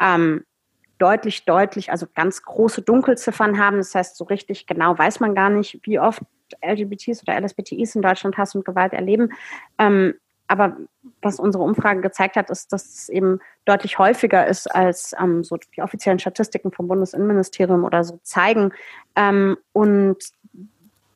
ähm, 0.00 0.44
deutlich, 0.98 1.44
deutlich, 1.44 1.90
also 1.90 2.06
ganz 2.14 2.42
große 2.42 2.82
Dunkelziffern 2.82 3.58
haben. 3.58 3.78
Das 3.78 3.92
heißt, 3.92 4.16
so 4.16 4.24
richtig 4.24 4.68
genau 4.68 4.96
weiß 4.96 5.18
man 5.18 5.34
gar 5.34 5.50
nicht, 5.50 5.80
wie 5.82 5.98
oft 5.98 6.22
LGBTs 6.64 7.22
oder 7.22 7.40
LSBTIs 7.40 7.96
in 7.96 8.02
Deutschland 8.02 8.38
Hass 8.38 8.54
und 8.54 8.64
Gewalt 8.64 8.92
erleben. 8.92 9.32
Ähm, 9.78 10.14
aber 10.46 10.76
was 11.20 11.40
unsere 11.40 11.64
Umfrage 11.64 12.02
gezeigt 12.02 12.36
hat, 12.36 12.50
ist, 12.50 12.72
dass 12.72 12.84
es 12.84 13.08
eben 13.08 13.40
deutlich 13.64 13.98
häufiger 13.98 14.46
ist, 14.46 14.72
als 14.72 15.12
ähm, 15.20 15.42
so 15.42 15.56
die 15.56 15.82
offiziellen 15.82 16.20
Statistiken 16.20 16.70
vom 16.70 16.86
Bundesinnenministerium 16.86 17.82
oder 17.82 18.04
so 18.04 18.20
zeigen. 18.22 18.72
Ähm, 19.16 19.56
und 19.72 20.18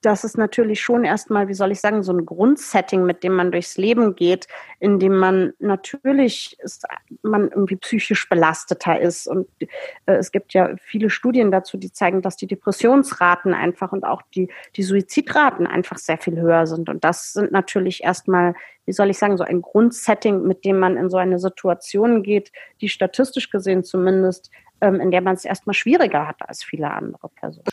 das 0.02 0.24
ist 0.24 0.38
natürlich 0.38 0.80
schon 0.80 1.04
erstmal, 1.04 1.48
wie 1.48 1.54
soll 1.54 1.72
ich 1.72 1.80
sagen, 1.80 2.02
so 2.02 2.12
ein 2.12 2.24
Grundsetting, 2.24 3.04
mit 3.04 3.24
dem 3.24 3.34
man 3.34 3.50
durchs 3.50 3.76
Leben 3.76 4.14
geht, 4.14 4.46
in 4.78 4.98
dem 4.98 5.16
man 5.16 5.52
natürlich 5.58 6.56
ist, 6.60 6.86
man 7.22 7.48
irgendwie 7.48 7.76
psychisch 7.76 8.28
belasteter 8.28 9.00
ist. 9.00 9.26
Und 9.26 9.48
äh, 9.60 9.66
es 10.14 10.30
gibt 10.30 10.54
ja 10.54 10.76
viele 10.80 11.10
Studien 11.10 11.50
dazu, 11.50 11.76
die 11.76 11.92
zeigen, 11.92 12.22
dass 12.22 12.36
die 12.36 12.46
Depressionsraten 12.46 13.54
einfach 13.54 13.92
und 13.92 14.04
auch 14.04 14.22
die, 14.34 14.50
die 14.76 14.82
Suizidraten 14.82 15.66
einfach 15.66 15.98
sehr 15.98 16.18
viel 16.18 16.40
höher 16.40 16.66
sind. 16.66 16.88
Und 16.88 17.04
das 17.04 17.32
sind 17.32 17.50
natürlich 17.50 18.04
erstmal, 18.04 18.54
wie 18.86 18.92
soll 18.92 19.10
ich 19.10 19.18
sagen, 19.18 19.36
so 19.36 19.44
ein 19.44 19.62
Grundsetting, 19.62 20.42
mit 20.42 20.64
dem 20.64 20.78
man 20.78 20.96
in 20.96 21.10
so 21.10 21.16
eine 21.16 21.38
Situation 21.38 22.22
geht, 22.22 22.52
die 22.80 22.88
statistisch 22.88 23.50
gesehen 23.50 23.84
zumindest, 23.84 24.50
ähm, 24.80 25.00
in 25.00 25.10
der 25.10 25.22
man 25.22 25.34
es 25.34 25.44
erstmal 25.44 25.74
schwieriger 25.74 26.28
hat 26.28 26.36
als 26.48 26.62
viele 26.62 26.90
andere 26.90 27.28
Personen 27.30 27.66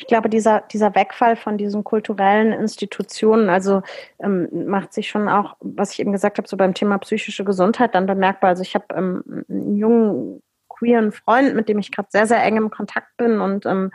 ich 0.00 0.06
glaube, 0.06 0.30
dieser, 0.30 0.62
dieser 0.62 0.94
Wegfall 0.94 1.36
von 1.36 1.58
diesen 1.58 1.84
kulturellen 1.84 2.52
Institutionen, 2.52 3.50
also 3.50 3.82
ähm, 4.18 4.48
macht 4.66 4.94
sich 4.94 5.10
schon 5.10 5.28
auch, 5.28 5.56
was 5.60 5.92
ich 5.92 6.00
eben 6.00 6.12
gesagt 6.12 6.38
habe, 6.38 6.48
so 6.48 6.56
beim 6.56 6.72
Thema 6.72 6.96
psychische 6.98 7.44
Gesundheit 7.44 7.94
dann 7.94 8.06
bemerkbar. 8.06 8.48
Also 8.48 8.62
ich 8.62 8.74
habe 8.74 8.86
ähm, 8.94 9.44
einen 9.50 9.76
jungen 9.76 10.42
queeren 10.70 11.12
Freund, 11.12 11.54
mit 11.54 11.68
dem 11.68 11.78
ich 11.78 11.92
gerade 11.92 12.08
sehr, 12.10 12.26
sehr 12.26 12.42
eng 12.42 12.56
im 12.56 12.70
Kontakt 12.70 13.14
bin 13.18 13.42
und 13.42 13.66
ähm, 13.66 13.92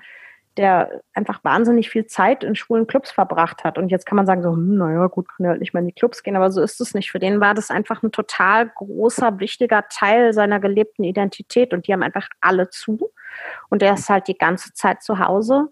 der 0.57 1.01
einfach 1.15 1.43
wahnsinnig 1.43 1.89
viel 1.89 2.05
Zeit 2.05 2.43
in 2.43 2.55
schwulen 2.55 2.85
Clubs 2.85 3.09
verbracht 3.09 3.63
hat. 3.63 3.79
Und 3.79 3.89
jetzt 3.89 4.05
kann 4.05 4.15
man 4.15 4.27
sagen, 4.27 4.43
so, 4.43 4.51
hm, 4.51 4.77
naja, 4.77 5.07
gut, 5.07 5.27
kann 5.27 5.45
er 5.45 5.51
halt 5.53 5.59
nicht 5.59 5.73
mehr 5.73 5.81
in 5.81 5.87
die 5.87 5.93
Clubs 5.93 6.21
gehen, 6.21 6.35
aber 6.35 6.51
so 6.51 6.61
ist 6.61 6.79
es 6.79 6.93
nicht. 6.93 7.09
Für 7.09 7.19
den 7.19 7.39
war 7.39 7.55
das 7.55 7.71
einfach 7.71 8.03
ein 8.03 8.11
total 8.11 8.69
großer, 8.69 9.39
wichtiger 9.39 9.85
Teil 9.89 10.33
seiner 10.33 10.59
gelebten 10.59 11.03
Identität 11.03 11.73
und 11.73 11.87
die 11.87 11.93
haben 11.93 12.03
einfach 12.03 12.29
alle 12.41 12.69
zu. 12.69 13.11
Und 13.69 13.81
er 13.81 13.95
ist 13.95 14.07
halt 14.07 14.27
die 14.27 14.37
ganze 14.37 14.71
Zeit 14.73 15.01
zu 15.01 15.17
Hause 15.17 15.71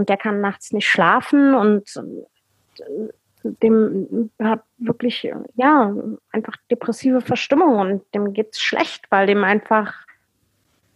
und 0.00 0.08
der 0.08 0.16
kann 0.16 0.40
nachts 0.40 0.72
nicht 0.72 0.88
schlafen 0.88 1.54
und 1.54 1.94
äh, 1.98 3.08
dem 3.44 4.30
hat 4.42 4.62
wirklich, 4.78 5.30
ja, 5.56 5.94
einfach 6.32 6.56
depressive 6.70 7.20
Verstimmung 7.20 7.76
und 7.76 8.02
dem 8.14 8.32
geht's 8.32 8.62
schlecht, 8.62 9.10
weil 9.10 9.26
dem 9.26 9.44
einfach, 9.44 9.92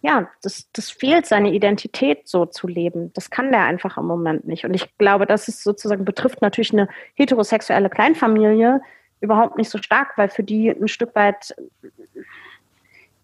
ja, 0.01 0.31
das, 0.41 0.71
das 0.73 0.91
fehlt, 0.91 1.27
seine 1.27 1.53
Identität 1.53 2.27
so 2.27 2.47
zu 2.47 2.67
leben. 2.67 3.13
Das 3.13 3.29
kann 3.29 3.53
der 3.53 3.65
einfach 3.65 3.99
im 3.99 4.07
Moment 4.07 4.47
nicht. 4.47 4.65
Und 4.65 4.73
ich 4.73 4.97
glaube, 4.97 5.27
das 5.27 5.49
ist 5.49 5.63
sozusagen, 5.63 6.07
betrifft 6.07 6.41
natürlich 6.41 6.73
eine 6.73 6.89
heterosexuelle 7.13 7.91
Kleinfamilie 7.91 8.81
überhaupt 9.21 9.59
nicht 9.59 9.69
so 9.69 9.77
stark, 9.77 10.17
weil 10.17 10.31
für 10.31 10.45
die 10.45 10.71
ein 10.71 10.89
Stück 10.89 11.15
weit 11.15 11.55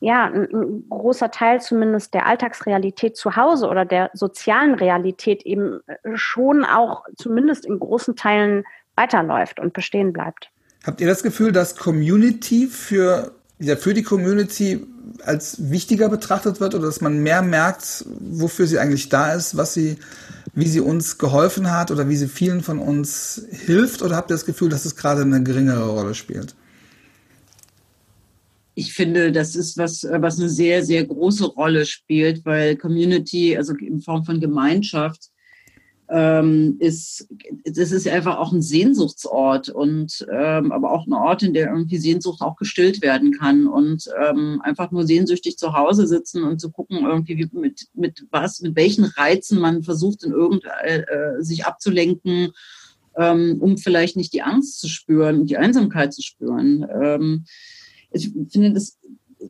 ja, 0.00 0.24
ein, 0.24 0.48
ein, 0.52 0.84
großer 0.88 1.30
Teil 1.30 1.60
zumindest 1.60 2.14
der 2.14 2.26
Alltagsrealität 2.26 3.16
zu 3.16 3.36
Hause 3.36 3.68
oder 3.68 3.84
der 3.84 4.10
sozialen 4.14 4.74
Realität 4.74 5.44
eben 5.44 5.80
äh, 5.86 6.16
schon 6.16 6.64
auch 6.64 7.04
zumindest 7.16 7.66
in 7.66 7.78
großen 7.78 8.16
Teilen 8.16 8.64
weiterläuft 8.96 9.60
und 9.60 9.74
bestehen 9.74 10.12
bleibt. 10.12 10.50
Habt 10.84 11.02
ihr 11.02 11.06
das 11.06 11.22
Gefühl, 11.22 11.52
dass 11.52 11.76
Community 11.76 12.66
für, 12.66 13.32
ja, 13.58 13.76
für 13.76 13.92
die 13.92 14.02
Community 14.02 14.86
als 15.24 15.70
wichtiger 15.70 16.08
betrachtet 16.08 16.60
wird 16.60 16.74
oder 16.74 16.86
dass 16.86 17.02
man 17.02 17.18
mehr 17.18 17.42
merkt, 17.42 18.06
wofür 18.20 18.66
sie 18.66 18.78
eigentlich 18.78 19.10
da 19.10 19.34
ist, 19.34 19.58
was 19.58 19.74
sie, 19.74 19.98
wie 20.54 20.66
sie 20.66 20.80
uns 20.80 21.18
geholfen 21.18 21.70
hat 21.70 21.90
oder 21.90 22.08
wie 22.08 22.16
sie 22.16 22.28
vielen 22.28 22.62
von 22.62 22.78
uns 22.78 23.44
hilft? 23.50 24.00
Oder 24.00 24.16
habt 24.16 24.30
ihr 24.30 24.34
das 24.34 24.46
Gefühl, 24.46 24.70
dass 24.70 24.86
es 24.86 24.96
gerade 24.96 25.22
eine 25.22 25.42
geringere 25.42 25.90
Rolle 25.90 26.14
spielt? 26.14 26.54
Ich 28.74 28.92
finde, 28.92 29.33
das 29.33 29.56
ist 29.56 29.76
was, 29.76 30.04
was 30.04 30.38
eine 30.38 30.48
sehr, 30.48 30.85
sehr 30.85 31.04
große 31.04 31.46
Rolle 31.46 31.87
spielt, 31.87 32.44
weil 32.44 32.76
Community, 32.76 33.56
also 33.56 33.74
in 33.74 34.00
Form 34.00 34.24
von 34.24 34.40
Gemeinschaft, 34.40 35.30
ähm, 36.11 36.76
ist, 36.80 37.28
das 37.64 37.92
ist 37.92 38.09
einfach 38.09 38.37
auch 38.38 38.52
ein 38.52 38.62
Sehnsuchtsort 38.62 39.68
und 39.68 40.26
ähm, 40.33 40.72
aber 40.72 40.90
auch 40.90 41.06
ein 41.06 41.12
Ort, 41.12 41.44
in 41.44 41.54
der 41.54 41.68
irgendwie 41.68 41.98
Sehnsucht 41.98 42.40
auch 42.40 42.56
gestillt 42.56 43.00
werden 43.00 43.33
kann 43.33 43.68
und 43.68 44.09
ähm, 44.20 44.61
einfach 44.64 44.90
nur 44.90 45.06
sehnsüchtig 45.06 45.56
zu 45.56 45.72
Hause 45.72 46.09
sitzen 46.09 46.42
und 46.42 46.61
zu 46.61 46.72
gucken 46.72 47.06
irgendwie 47.06 47.38
wie, 47.38 47.48
mit 47.52 47.88
mit 47.94 48.26
was, 48.33 48.61
mit 48.61 48.74
welchen 48.74 49.04
Reizen 49.04 49.61
man 49.61 49.85
versucht 49.85 50.24
in 50.24 50.33
irgend 50.33 50.64
äh, 50.83 51.02
äh 51.02 51.42
sich 51.42 51.64
abzulenken, 51.64 52.50
ähm, 53.16 53.59
um 53.61 53.78
vielleicht 53.78 54.16
nicht 54.16 54.33
die 54.33 54.42
Angst 54.42 54.80
zu 54.80 54.88
spüren 54.88 55.46
die 55.46 55.59
Einsamkeit 55.59 56.12
zu 56.12 56.22
spüren. 56.22 56.85
Ähm, 57.02 57.44
ich 58.10 58.30
finde 58.50 58.72
das, 58.72 58.98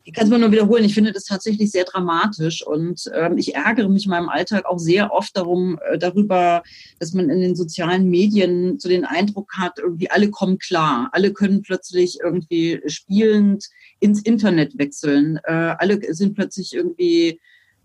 ich 0.03 0.13
kann 0.13 0.25
es 0.25 0.29
mal 0.29 0.39
nur 0.39 0.51
wiederholen, 0.51 0.85
ich 0.85 0.93
finde 0.93 1.11
das 1.11 1.25
tatsächlich 1.25 1.71
sehr 1.71 1.83
dramatisch 1.83 2.65
und 2.65 3.11
ähm, 3.13 3.37
ich 3.37 3.55
ärgere 3.55 3.89
mich 3.89 4.05
in 4.05 4.11
meinem 4.11 4.29
Alltag 4.29 4.65
auch 4.65 4.79
sehr 4.79 5.11
oft 5.11 5.35
darum, 5.35 5.79
äh, 5.89 5.97
darüber, 5.97 6.63
dass 6.99 7.13
man 7.13 7.29
in 7.29 7.41
den 7.41 7.55
sozialen 7.55 8.09
Medien 8.09 8.79
so 8.79 8.87
den 8.87 9.05
Eindruck 9.05 9.53
hat, 9.57 9.79
irgendwie 9.79 10.09
alle 10.09 10.29
kommen 10.29 10.59
klar, 10.59 11.09
alle 11.11 11.33
können 11.33 11.61
plötzlich 11.61 12.19
irgendwie 12.23 12.81
spielend 12.87 13.65
ins 13.99 14.21
Internet 14.21 14.77
wechseln, 14.77 15.39
äh, 15.43 15.75
alle 15.77 15.99
sind 16.13 16.35
plötzlich 16.35 16.73
irgendwie 16.73 17.39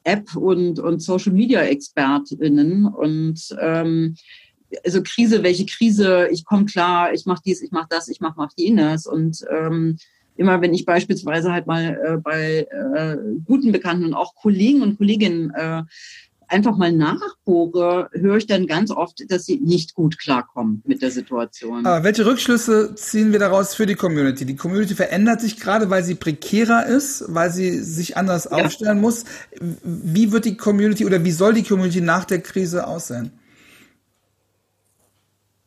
App 0.04 0.36
und, 0.36 0.78
und 0.78 1.02
Social 1.02 1.32
Media 1.32 1.62
ExpertInnen 1.62 2.86
und 2.86 3.56
ähm, 3.60 4.16
also 4.84 5.02
Krise, 5.02 5.42
welche 5.42 5.66
Krise, 5.66 6.28
ich 6.30 6.44
komme 6.44 6.64
klar, 6.64 7.12
ich 7.12 7.26
mache 7.26 7.42
dies, 7.44 7.62
ich 7.62 7.70
mache 7.70 7.88
das, 7.90 8.08
ich 8.08 8.20
mache 8.20 8.34
mach 8.36 8.50
jenes 8.56 9.06
und 9.06 9.44
ähm, 9.50 9.96
immer 10.36 10.60
wenn 10.60 10.74
ich 10.74 10.84
beispielsweise 10.84 11.52
halt 11.52 11.66
mal 11.66 11.98
äh, 12.04 12.16
bei 12.18 12.66
äh, 12.70 13.16
guten 13.44 13.72
Bekannten 13.72 14.04
und 14.04 14.14
auch 14.14 14.34
Kollegen 14.34 14.82
und 14.82 14.98
Kolleginnen 14.98 15.50
äh, 15.50 15.82
einfach 16.48 16.76
mal 16.76 16.92
nachbohre, 16.92 18.08
höre 18.12 18.36
ich 18.36 18.46
dann 18.46 18.66
ganz 18.66 18.90
oft, 18.90 19.30
dass 19.30 19.46
sie 19.46 19.56
nicht 19.56 19.94
gut 19.94 20.18
klarkommen 20.18 20.82
mit 20.86 21.02
der 21.02 21.10
Situation. 21.10 21.84
Aber 21.84 22.04
welche 22.04 22.24
Rückschlüsse 22.24 22.94
ziehen 22.94 23.32
wir 23.32 23.38
daraus 23.38 23.74
für 23.74 23.86
die 23.86 23.94
Community? 23.94 24.44
Die 24.44 24.56
Community 24.56 24.94
verändert 24.94 25.40
sich 25.40 25.58
gerade, 25.58 25.90
weil 25.90 26.04
sie 26.04 26.14
prekärer 26.14 26.86
ist, 26.86 27.24
weil 27.28 27.50
sie 27.50 27.80
sich 27.80 28.16
anders 28.16 28.48
ja. 28.50 28.64
aufstellen 28.64 29.00
muss. 29.00 29.24
Wie 29.82 30.32
wird 30.32 30.44
die 30.44 30.56
Community 30.56 31.04
oder 31.04 31.24
wie 31.24 31.32
soll 31.32 31.54
die 31.54 31.64
Community 31.64 32.00
nach 32.00 32.24
der 32.24 32.40
Krise 32.40 32.86
aussehen? 32.86 33.32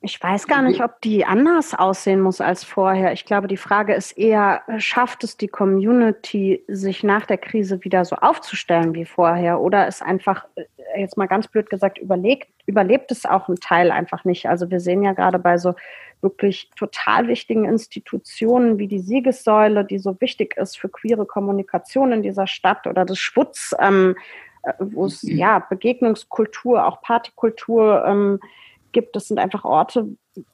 Ich 0.02 0.22
weiß 0.22 0.48
gar 0.48 0.62
nicht, 0.62 0.82
ob 0.82 1.02
die 1.02 1.26
anders 1.26 1.74
aussehen 1.74 2.22
muss 2.22 2.40
als 2.40 2.64
vorher. 2.64 3.12
Ich 3.12 3.26
glaube, 3.26 3.50
die 3.50 3.58
Frage 3.58 3.94
ist 3.94 4.18
eher, 4.18 4.62
schafft 4.78 5.26
es 5.26 5.36
die 5.36 5.50
Community, 5.50 6.64
sich 6.70 7.04
nach 7.04 7.26
der 7.26 7.38
Krise 7.38 7.84
wieder 7.84 8.06
so 8.06 8.16
aufzustellen 8.16 8.96
wie 8.96 9.04
vorher? 9.04 9.60
Oder 9.60 9.88
ist 9.90 10.02
einfach, 10.02 10.46
äh, 10.56 11.02
jetzt 11.02 11.18
mal 11.18 11.28
ganz 11.28 11.50
blöd 11.50 11.70
gesagt, 11.70 11.98
überlegt, 11.98 12.48
überlebt 12.66 13.12
es 13.12 13.26
auch 13.26 13.50
ein 13.50 13.58
Teil 13.58 13.92
einfach 13.92 14.24
nicht? 14.24 14.48
Also 14.48 14.72
wir 14.72 14.80
sehen 14.80 15.04
ja 15.04 15.12
gerade 15.12 15.38
bei 15.38 15.58
so 15.58 15.76
wirklich 16.22 16.70
total 16.78 17.28
wichtigen 17.28 17.66
Institutionen 17.66 18.78
wie 18.78 18.88
die 18.88 19.00
Siegessäule, 19.00 19.84
die 19.84 20.00
so 20.00 20.20
wichtig 20.22 20.56
ist 20.56 20.78
für 20.78 20.88
queere 20.88 21.26
Kommunikation 21.26 22.14
in 22.14 22.24
dieser 22.24 22.48
Stadt 22.48 22.88
oder 22.88 23.04
das 23.04 23.20
Schwutz, 23.20 23.76
ähm, 23.80 24.16
äh, 24.64 24.72
wo 24.80 25.08
es 25.08 25.24
mhm. 25.24 25.38
ja 25.38 25.60
Begegnungskultur, 25.60 26.86
auch 26.86 27.02
Partykultur, 27.02 28.06
ähm, 28.06 28.40
gibt. 28.92 29.16
Das 29.16 29.28
sind 29.28 29.40
einfach 29.40 29.66
Orte, 29.66 30.08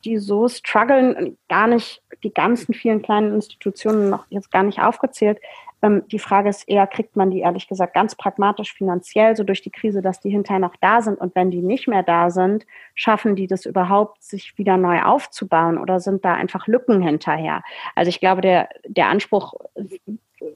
die 0.03 0.17
so 0.17 0.47
strugglen, 0.47 1.37
gar 1.49 1.67
nicht 1.67 2.01
die 2.23 2.33
ganzen 2.33 2.73
vielen 2.73 3.01
kleinen 3.01 3.33
Institutionen 3.33 4.09
noch 4.09 4.25
jetzt 4.29 4.51
gar 4.51 4.63
nicht 4.63 4.79
aufgezählt. 4.79 5.39
Ähm, 5.81 6.03
die 6.07 6.19
Frage 6.19 6.49
ist 6.49 6.67
eher, 6.67 6.87
kriegt 6.87 7.15
man 7.15 7.29
die 7.29 7.39
ehrlich 7.39 7.67
gesagt 7.67 7.93
ganz 7.93 8.15
pragmatisch 8.15 8.73
finanziell 8.73 9.35
so 9.35 9.43
durch 9.43 9.61
die 9.61 9.69
Krise, 9.69 10.01
dass 10.01 10.19
die 10.19 10.29
hinterher 10.29 10.59
noch 10.59 10.75
da 10.81 11.01
sind 11.01 11.19
und 11.19 11.35
wenn 11.35 11.51
die 11.51 11.61
nicht 11.61 11.87
mehr 11.87 12.03
da 12.03 12.29
sind, 12.29 12.65
schaffen 12.95 13.35
die 13.35 13.47
das 13.47 13.65
überhaupt, 13.65 14.23
sich 14.23 14.57
wieder 14.57 14.77
neu 14.77 15.03
aufzubauen 15.03 15.77
oder 15.77 15.99
sind 15.99 16.25
da 16.25 16.33
einfach 16.33 16.67
Lücken 16.67 17.01
hinterher? 17.01 17.61
Also 17.93 18.09
ich 18.09 18.19
glaube, 18.19 18.41
der, 18.41 18.69
der 18.87 19.09
Anspruch 19.09 19.53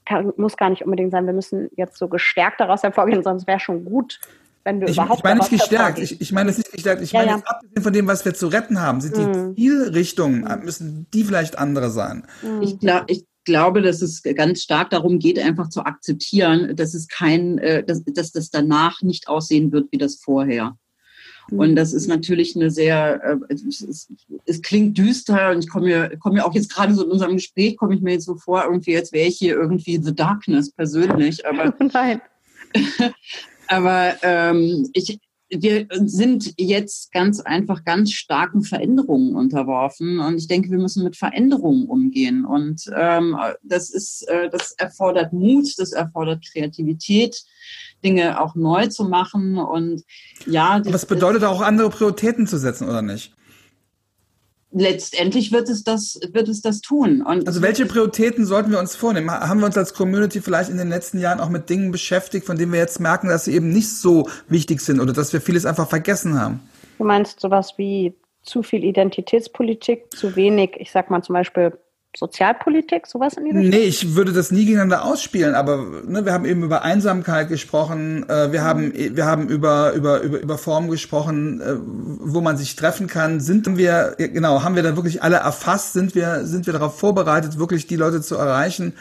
kann, 0.06 0.34
muss 0.38 0.58
gar 0.58 0.70
nicht 0.70 0.84
unbedingt 0.84 1.12
sein, 1.12 1.26
wir 1.26 1.34
müssen 1.34 1.70
jetzt 1.76 1.98
so 1.98 2.08
gestärkt 2.08 2.60
daraus 2.60 2.84
hervorgehen, 2.84 3.24
sonst 3.24 3.48
wäre 3.48 3.60
schon 3.60 3.86
gut, 3.86 4.20
wenn 4.64 4.82
wir 4.82 4.88
ich, 4.88 4.96
überhaupt. 4.96 5.20
Ich 5.20 5.24
meine 5.24 5.40
nicht 5.40 5.52
gestärkt. 5.52 6.00
Ich, 6.00 6.22
ich 6.22 6.32
meine 6.32 6.50
es 6.50 6.58
nicht 6.58 6.72
gestärkt. 6.72 7.02
Ich 7.02 7.12
ja, 7.12 7.20
meine 7.20 7.32
ja. 7.32 7.38
jetzt 7.38 7.48
abgesehen 7.48 7.84
von 7.84 7.94
dem, 7.94 8.08
was 8.08 8.26
wir 8.26 8.34
zu 8.34 8.48
retten 8.48 8.80
haben, 8.82 9.02
sind 9.02 9.18
mhm. 9.18 9.56
die 9.56 9.62
Zielrichtungen, 9.62 10.64
müssen 10.64 11.08
die 11.14 11.24
vielleicht 11.24 11.58
andere 11.58 11.90
sein. 11.90 12.24
Mhm. 12.42 12.62
Ich 12.62 12.80
glaube, 12.80 13.06
ich, 13.08 13.26
glaube, 13.46 13.82
dass 13.82 14.04
es 14.04 14.22
ganz 14.22 14.62
stark 14.62 14.92
darum 14.92 15.18
geht, 15.18 15.40
einfach 15.40 15.70
zu 15.70 15.82
akzeptieren, 15.84 16.76
dass 16.76 16.94
es 16.94 17.08
kein, 17.08 17.58
äh, 17.58 17.84
dass, 17.84 18.04
dass 18.04 18.32
das 18.32 18.52
danach 18.52 19.02
nicht 19.02 19.28
aussehen 19.28 19.72
wird 19.72 19.92
wie 19.92 19.98
das 19.98 20.18
vorher. 20.18 20.78
Und 21.52 21.76
das 21.76 21.94
ist 21.94 22.08
natürlich 22.08 22.56
eine 22.56 22.70
sehr, 22.70 23.24
äh, 23.24 23.54
es, 23.54 24.08
es, 24.46 24.62
klingt 24.62 24.98
düster 24.98 25.52
und 25.52 25.64
ich 25.64 25.70
komme 25.70 25.88
mir, 25.88 26.18
komme 26.20 26.36
mir 26.36 26.46
auch 26.46 26.54
jetzt 26.54 26.72
gerade 26.72 26.94
so 26.94 27.04
in 27.04 27.12
unserem 27.12 27.38
Gespräch, 27.38 27.76
komme 27.76 27.96
ich 27.96 28.02
mir 28.02 28.14
jetzt 28.14 28.26
so 28.26 28.36
vor, 28.36 28.64
irgendwie, 28.66 28.96
als 28.96 29.12
wäre 29.12 29.28
ich 29.28 29.38
hier 29.38 29.56
irgendwie 29.56 30.00
The 30.02 30.14
Darkness 30.14 30.72
persönlich. 30.72 31.46
Aber, 31.48 31.74
Nein. 31.94 32.22
aber 33.70 34.16
ähm, 34.24 34.90
ich, 34.94 35.20
wir 35.50 35.88
sind 35.92 36.54
jetzt 36.58 37.12
ganz 37.12 37.40
einfach 37.40 37.84
ganz 37.84 38.12
starken 38.12 38.64
Veränderungen 38.64 39.36
unterworfen 39.36 40.20
und 40.20 40.38
ich 40.38 40.48
denke, 40.48 40.72
wir 40.72 40.80
müssen 40.80 41.04
mit 41.04 41.16
Veränderungen 41.16 41.86
umgehen 41.88 42.46
und 42.46 42.82
ähm, 42.96 43.38
das 43.64 43.90
ist, 43.92 44.28
äh, 44.28 44.50
das 44.50 44.74
erfordert 44.74 45.34
Mut, 45.34 45.68
das 45.78 45.92
erfordert 45.92 46.44
Kreativität, 46.52 47.44
Dinge 48.04 48.42
auch 48.42 48.56
neu 48.56 48.88
zu 48.88 49.06
machen 49.06 49.58
und 49.58 50.04
ja. 50.46 50.82
Aber 50.86 50.96
es 50.96 51.06
bedeutet 51.06 51.44
auch 51.44 51.62
andere 51.62 51.90
Prioritäten 51.90 52.48
zu 52.48 52.58
setzen, 52.58 52.90
oder 52.90 53.02
nicht? 53.02 53.34
Letztendlich 54.72 55.52
wird 55.52 55.70
es 55.70 55.84
das, 55.84 56.20
wird 56.32 56.48
es 56.48 56.62
das 56.62 56.82
tun. 56.82 57.22
Und 57.22 57.48
also 57.48 57.62
welche 57.62 57.86
Prioritäten 57.86 58.46
sollten 58.46 58.72
wir 58.72 58.80
uns 58.80 58.96
vornehmen? 58.96 59.32
Haben 59.32 59.60
wir 59.60 59.66
uns 59.66 59.78
als 59.78 59.94
Community 59.94 60.42
vielleicht 60.42 60.70
in 60.70 60.78
den 60.78 60.90
letzten 60.90 61.20
Jahren 61.20 61.40
auch 61.40 61.50
mit 61.50 61.70
Dingen 61.70 61.92
beschäftigt, 61.92 62.46
von 62.46 62.58
denen 62.58 62.72
wir 62.72 62.80
jetzt 62.80 63.00
merken, 63.00 63.28
dass 63.28 63.46
sie 63.46 63.54
eben 63.54 63.70
nicht 63.70 63.90
so 63.90 64.30
wichtig 64.48 64.82
sind 64.82 65.00
oder 65.00 65.14
dass 65.14 65.34
wir 65.34 65.42
vieles 65.42 65.66
einfach 65.66 65.90
vergessen 65.90 66.40
haben? 66.40 66.60
Du 66.98 67.04
meinst 67.04 67.40
sowas 67.40 67.74
wie 67.78 68.14
zu 68.44 68.64
viel 68.64 68.84
Identitätspolitik, 68.84 70.12
zu 70.16 70.36
wenig, 70.36 70.76
ich 70.78 70.92
sag 70.92 71.10
mal 71.10 71.22
zum 71.22 71.34
Beispiel 71.34 71.74
Sozialpolitik, 72.18 73.06
sowas 73.06 73.36
in 73.36 73.46
die 73.46 73.52
Richtung? 73.52 73.70
Nee, 73.70 73.86
ich 73.86 74.16
würde 74.16 74.34
das 74.34 74.50
nie 74.50 74.66
gegeneinander 74.66 75.06
ausspielen, 75.06 75.54
aber 75.54 75.78
ne, 76.08 76.26
wir 76.26 76.34
haben 76.34 76.46
eben 76.46 76.64
über 76.64 76.82
Einsamkeit 76.82 77.50
gesprochen, 77.50 78.28
äh, 78.28 78.52
wir, 78.52 78.62
mhm. 78.62 78.66
haben, 78.66 78.94
wir 78.96 79.26
haben 79.26 79.48
über, 79.48 79.94
über, 79.94 80.22
über, 80.22 80.40
über 80.40 80.58
Formen 80.58 80.90
gesprochen, 80.90 81.62
äh, 81.62 81.76
wo 81.78 82.42
man 82.42 82.58
sich 82.58 82.76
treffen 82.76 83.08
kann. 83.08 83.40
Sind 83.40 83.78
wir, 83.78 84.16
genau, 84.18 84.64
haben 84.64 84.76
wir 84.76 84.84
da 84.84 84.96
wirklich 84.96 85.22
alle 85.22 85.38
erfasst? 85.38 85.94
Sind 85.94 86.16
wir, 86.16 86.46
sind 86.46 86.66
wir 86.66 86.74
darauf 86.74 87.00
vorbereitet, 87.00 87.60
wirklich 87.60 87.86
die 87.86 87.96
Leute 87.96 88.22
zu 88.22 88.36
erreichen, 88.36 88.94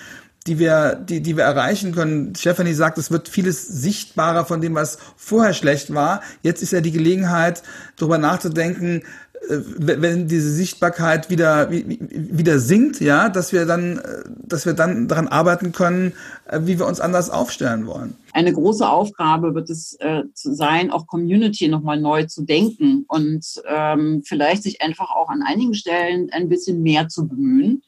die 0.46 0.58
wir, 0.58 0.94
die, 0.94 1.20
die 1.20 1.36
wir 1.36 1.44
erreichen 1.44 1.94
können. 1.94 2.34
Stephanie 2.34 2.72
sagt, 2.72 2.98
es 2.98 3.10
wird 3.10 3.28
vieles 3.28 3.66
sichtbarer 3.66 4.44
von 4.44 4.60
dem, 4.60 4.74
was 4.74 4.98
vorher 5.16 5.54
schlecht 5.54 5.94
war. 5.94 6.22
Jetzt 6.42 6.62
ist 6.62 6.72
ja 6.72 6.80
die 6.80 6.92
Gelegenheit, 6.92 7.62
darüber 7.96 8.18
nachzudenken, 8.18 9.02
wenn 9.48 10.28
diese 10.28 10.50
Sichtbarkeit 10.50 11.30
wieder 11.30 11.70
wieder 11.70 12.58
sinkt, 12.58 13.00
ja, 13.00 13.28
dass 13.28 13.52
wir 13.52 13.66
dann, 13.66 13.98
äh, 13.98 14.24
dass 14.46 14.66
wir 14.66 14.74
dann 14.74 15.08
daran 15.08 15.28
arbeiten 15.28 15.72
können, 15.72 16.12
äh, 16.46 16.60
wie 16.64 16.78
wir 16.78 16.86
uns 16.86 17.00
anders 17.00 17.30
aufstellen 17.30 17.86
wollen. 17.86 18.14
Eine 18.32 18.52
große 18.52 18.88
Aufgabe 18.88 19.54
wird 19.54 19.70
es 19.70 19.94
äh, 20.00 20.22
sein, 20.34 20.90
auch 20.90 21.06
Community 21.06 21.68
nochmal 21.68 22.00
neu 22.00 22.24
zu 22.24 22.42
denken 22.42 23.04
und 23.08 23.44
ähm, 23.66 24.22
vielleicht 24.24 24.62
sich 24.62 24.82
einfach 24.82 25.10
auch 25.10 25.28
an 25.28 25.42
einigen 25.42 25.74
Stellen 25.74 26.30
ein 26.32 26.48
bisschen 26.48 26.82
mehr 26.82 27.08
zu 27.08 27.26
bemühen 27.26 27.82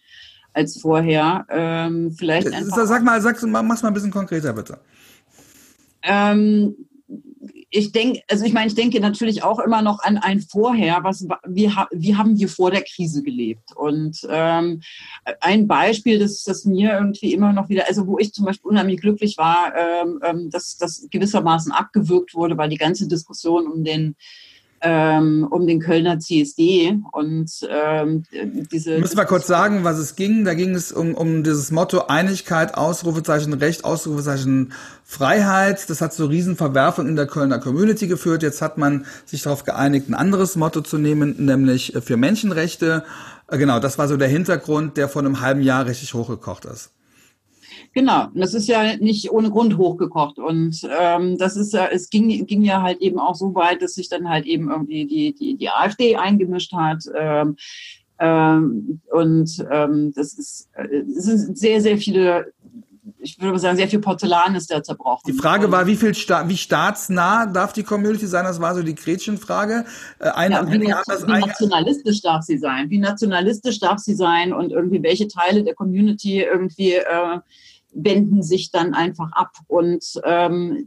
als 0.53 0.81
vorher. 0.81 1.47
Ähm, 1.51 2.13
vielleicht 2.13 2.53
einfach 2.53 2.87
sag 2.87 3.05
mal, 3.05 3.21
sag, 3.21 3.43
mach's 3.43 3.83
mal 3.83 3.89
ein 3.89 3.95
bisschen 3.95 4.11
konkreter 4.11 4.53
bitte. 4.53 4.79
Ähm, 6.03 6.75
ich 7.71 7.93
denke, 7.93 8.23
also 8.29 8.45
ich 8.45 8.53
meine, 8.53 8.67
ich 8.67 8.75
denke 8.75 9.01
natürlich 9.01 9.45
auch 9.45 9.61
immer 9.61 9.81
noch 9.81 10.01
an 10.01 10.19
ein 10.19 10.41
Vorher, 10.41 11.05
was 11.05 11.27
wie, 11.47 11.71
wie 11.93 12.17
haben 12.17 12.39
wir 12.39 12.49
vor 12.49 12.73
der 12.73 12.83
Krise 12.83 13.23
gelebt? 13.23 13.77
Und 13.77 14.27
ähm, 14.29 14.83
ein 15.41 15.69
Beispiel, 15.69 16.19
das, 16.19 16.43
das 16.43 16.65
mir 16.65 16.93
irgendwie 16.93 17.33
immer 17.33 17.53
noch 17.53 17.69
wieder, 17.69 17.87
also 17.87 18.09
wo 18.09 18.19
ich 18.19 18.33
zum 18.35 18.45
Beispiel 18.45 18.71
unheimlich 18.71 19.01
glücklich 19.01 19.39
war, 19.39 19.73
ähm, 19.77 20.21
ähm 20.25 20.51
dass 20.51 20.79
das 20.79 21.07
gewissermaßen 21.11 21.71
abgewürgt 21.71 22.35
wurde, 22.35 22.59
weil 22.59 22.71
die 22.71 22.77
ganze 22.77 23.07
Diskussion 23.07 23.69
um 23.69 23.85
den 23.85 24.17
ähm, 24.83 25.47
um 25.51 25.67
den 25.67 25.81
Kölner 25.81 26.19
CSD 26.19 26.99
und 27.13 27.51
ähm, 27.69 28.25
diese. 28.73 28.99
Müssen 28.99 29.19
wir 29.19 29.25
kurz 29.27 29.47
sagen, 29.47 29.85
was 29.85 29.99
es 29.99 30.17
ging? 30.17 30.45
Da 30.45 30.55
ging 30.55 30.75
es 30.75 30.91
um, 30.91 31.15
um 31.15 31.45
dieses 31.45 31.71
Motto 31.71 32.07
Einigkeit, 32.07 32.75
Ausrufezeichen 32.75 33.53
Recht, 33.53 33.85
Ausrufezeichen 33.85 34.73
Freiheit. 35.05 35.91
Das 35.91 36.01
hat 36.01 36.15
zu 36.15 36.27
Riesenverwerfungen 36.27 37.11
in 37.11 37.17
der 37.17 37.27
Kölner 37.27 37.59
Community 37.59 38.07
geführt. 38.07 38.43
Jetzt 38.43 38.63
hat 38.63 38.79
man 38.79 39.05
sich 39.27 39.43
darauf 39.43 39.65
geeinigt, 39.65 40.09
ein 40.09 40.15
anderes 40.15 40.57
Motto 40.57 40.81
zu 40.81 40.97
nehmen, 40.97 41.35
nämlich 41.39 41.95
für 42.03 42.17
Menschenrechte. 42.17 43.05
Äh, 43.49 43.59
genau, 43.59 43.81
das 43.81 43.99
war 43.99 44.09
so 44.09 44.17
der 44.17 44.29
Hintergrund, 44.29 44.97
der 44.97 45.09
vor 45.09 45.21
einem 45.21 45.41
halben 45.41 45.61
Jahr 45.61 45.87
richtig 45.87 46.15
hochgekocht 46.15 46.65
ist. 46.65 46.91
Genau, 47.93 48.29
das 48.35 48.55
ist 48.55 48.69
ja 48.69 48.97
nicht 48.97 49.33
ohne 49.33 49.51
Grund 49.51 49.77
hochgekocht. 49.77 50.39
Und 50.39 50.87
ähm, 51.01 51.39
das 51.39 51.57
ist 51.57 51.73
ja, 51.73 51.87
es 51.87 52.09
ging, 52.09 52.47
ging 52.47 52.63
ja 52.63 52.83
halt 52.83 53.01
eben 53.01 53.19
auch 53.19 53.35
so 53.35 53.55
weit, 53.55 53.83
dass 53.83 53.95
sich 53.95 54.09
dann 54.09 54.29
halt 54.29 54.47
eben 54.47 54.71
irgendwie 54.71 55.07
die, 55.07 55.35
die, 55.35 55.57
die 55.57 55.69
AfD 55.69 56.17
eingemischt 56.17 56.73
hat. 56.73 57.05
Ähm, 57.19 57.57
ähm, 58.21 59.01
und 59.13 59.67
ähm, 59.71 60.13
das 60.15 60.35
ist, 60.35 60.69
äh, 60.75 60.87
es 61.17 61.25
sind 61.25 61.59
sehr, 61.59 61.81
sehr 61.81 61.99
viele 61.99 62.53
ich 63.23 63.41
würde 63.41 63.59
sagen, 63.59 63.77
sehr 63.77 63.89
viel 63.89 63.99
Porzellan 63.99 64.55
ist 64.55 64.71
da 64.71 64.83
zerbrochen. 64.83 65.23
Die 65.27 65.39
Frage 65.39 65.71
war, 65.71 65.87
wie 65.87 65.97
viel 65.97 66.15
Sta 66.15 66.49
wie 66.49 66.57
staatsnah 66.57 67.47
darf 67.47 67.73
die 67.73 67.83
Community 67.83 68.27
sein? 68.27 68.45
Das 68.45 68.61
war 68.61 68.75
so 68.75 68.83
die 68.83 68.95
Gretchenfrage. 68.95 69.85
Äh, 70.19 70.31
eine, 70.31 70.55
ja, 70.57 70.71
wie, 70.71 70.79
nation 70.79 71.29
wie 71.29 71.41
nationalistisch 71.41 72.23
darf 72.23 72.45
sie 72.45 72.59
sein? 72.59 72.91
Wie 72.91 72.99
nationalistisch 72.99 73.79
darf 73.81 73.99
sie 73.99 74.15
sein? 74.15 74.53
Und 74.53 74.73
irgendwie 74.73 75.03
welche 75.03 75.29
Teile 75.29 75.65
der 75.65 75.75
Community 75.75 76.41
irgendwie 76.43 76.95
äh, 76.95 77.39
wenden 77.93 78.43
sich 78.43 78.71
dann 78.71 78.95
einfach 78.95 79.33
ab. 79.33 79.53
Und 79.67 80.05
ähm, 80.25 80.87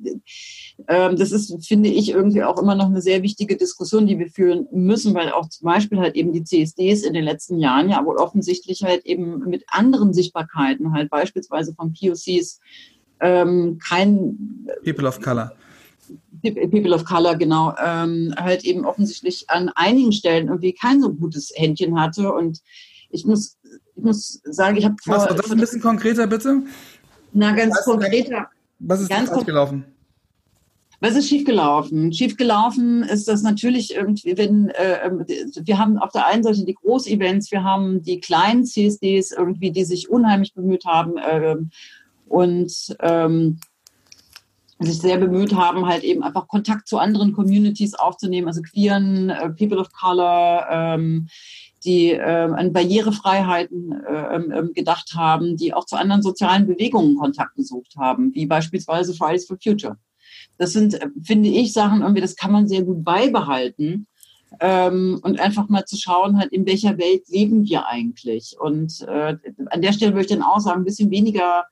ähm, 0.87 1.15
das 1.15 1.31
ist, 1.31 1.65
finde 1.67 1.89
ich, 1.89 2.09
irgendwie 2.09 2.43
auch 2.43 2.61
immer 2.61 2.75
noch 2.75 2.87
eine 2.87 3.01
sehr 3.01 3.23
wichtige 3.23 3.57
Diskussion, 3.57 4.07
die 4.07 4.19
wir 4.19 4.29
führen 4.29 4.67
müssen, 4.71 5.13
weil 5.13 5.31
auch 5.31 5.49
zum 5.49 5.65
Beispiel 5.65 5.99
halt 5.99 6.15
eben 6.15 6.33
die 6.33 6.43
CSDs 6.43 7.03
in 7.03 7.13
den 7.13 7.23
letzten 7.23 7.59
Jahren 7.59 7.89
ja 7.89 8.05
wohl 8.05 8.17
offensichtlich 8.17 8.83
halt 8.83 9.05
eben 9.05 9.39
mit 9.49 9.63
anderen 9.67 10.13
Sichtbarkeiten, 10.13 10.93
halt 10.93 11.09
beispielsweise 11.09 11.73
von 11.73 11.93
POCs, 11.93 12.59
ähm, 13.19 13.79
kein 13.79 14.67
People 14.83 15.07
of 15.07 15.19
Color. 15.21 15.53
People 16.41 16.93
of 16.93 17.05
Color, 17.05 17.35
genau, 17.37 17.73
ähm, 17.81 18.33
halt 18.37 18.65
eben 18.65 18.85
offensichtlich 18.85 19.49
an 19.49 19.69
einigen 19.75 20.11
Stellen 20.11 20.47
irgendwie 20.47 20.73
kein 20.73 21.01
so 21.01 21.13
gutes 21.13 21.53
Händchen 21.55 21.99
hatte. 21.99 22.33
Und 22.33 22.59
ich 23.09 23.25
muss, 23.25 23.57
ich 23.95 24.03
muss 24.03 24.41
sagen, 24.43 24.75
ich 24.75 24.85
habe 24.85 24.95
vor. 25.01 25.15
Was 25.15 25.35
das 25.35 25.51
ein 25.51 25.59
bisschen 25.59 25.81
konkreter, 25.81 26.27
bitte? 26.27 26.63
Na, 27.33 27.51
ganz 27.51 27.75
was 27.75 27.85
konkreter. 27.85 28.47
Was 28.79 29.01
ist 29.01 29.09
ganz 29.09 29.29
falsch 29.29 29.45
gelaufen? 29.45 29.85
Was 30.99 31.15
ist 31.17 31.27
schiefgelaufen? 31.27 32.13
Schiefgelaufen 32.13 33.03
ist 33.03 33.27
das 33.27 33.41
natürlich 33.41 33.93
irgendwie, 33.93 34.37
wenn 34.37 34.69
äh, 34.69 35.11
wir 35.61 35.77
haben 35.77 35.97
auf 35.97 36.13
der 36.13 36.27
einen 36.27 36.43
Seite 36.43 36.63
die 36.63 36.75
Großevents, 36.75 37.51
wir 37.51 37.63
haben 37.63 38.01
die 38.03 38.21
kleinen 38.21 38.63
CSDs 38.63 39.31
irgendwie, 39.31 39.71
die 39.71 39.83
sich 39.83 40.09
unheimlich 40.09 40.53
bemüht 40.53 40.85
haben 40.85 41.17
äh, 41.17 41.57
und 42.29 42.95
ähm, 43.01 43.59
sich 44.79 44.99
sehr 44.99 45.17
bemüht 45.17 45.53
haben, 45.53 45.85
halt 45.87 46.03
eben 46.03 46.23
einfach 46.23 46.47
Kontakt 46.47 46.87
zu 46.87 46.97
anderen 46.97 47.33
Communities 47.33 47.95
aufzunehmen, 47.95 48.47
also 48.47 48.61
queeren, 48.61 49.29
äh, 49.29 49.49
People 49.49 49.79
of 49.79 49.91
Color, 49.91 50.67
ähm, 50.71 51.27
die 51.83 52.11
äh, 52.11 52.21
an 52.21 52.73
Barrierefreiheiten 52.73 53.91
äh, 53.91 54.63
gedacht 54.73 55.13
haben, 55.15 55.57
die 55.57 55.73
auch 55.73 55.85
zu 55.85 55.95
anderen 55.95 56.21
sozialen 56.21 56.67
Bewegungen 56.67 57.17
Kontakt 57.17 57.55
gesucht 57.55 57.95
haben, 57.97 58.33
wie 58.33 58.45
beispielsweise 58.45 59.13
Fridays 59.13 59.45
for 59.45 59.57
Future. 59.61 59.97
Das 60.57 60.73
sind, 60.73 60.95
äh, 60.95 61.07
finde 61.23 61.49
ich, 61.49 61.73
Sachen, 61.73 62.01
irgendwie, 62.01 62.21
das 62.21 62.35
kann 62.35 62.51
man 62.51 62.67
sehr 62.67 62.83
gut 62.83 63.03
beibehalten. 63.03 64.07
Ähm, 64.59 65.19
und 65.23 65.39
einfach 65.39 65.67
mal 65.69 65.85
zu 65.85 65.97
schauen, 65.97 66.37
halt, 66.37 66.51
in 66.51 66.65
welcher 66.67 66.97
Welt 66.99 67.27
leben 67.27 67.67
wir 67.67 67.87
eigentlich. 67.87 68.55
Und 68.59 69.01
äh, 69.01 69.35
an 69.67 69.81
der 69.81 69.93
Stelle 69.93 70.11
würde 70.11 70.21
ich 70.21 70.27
dann 70.27 70.43
auch 70.43 70.59
sagen, 70.59 70.81
ein 70.81 70.85
bisschen 70.85 71.09
weniger 71.09 71.65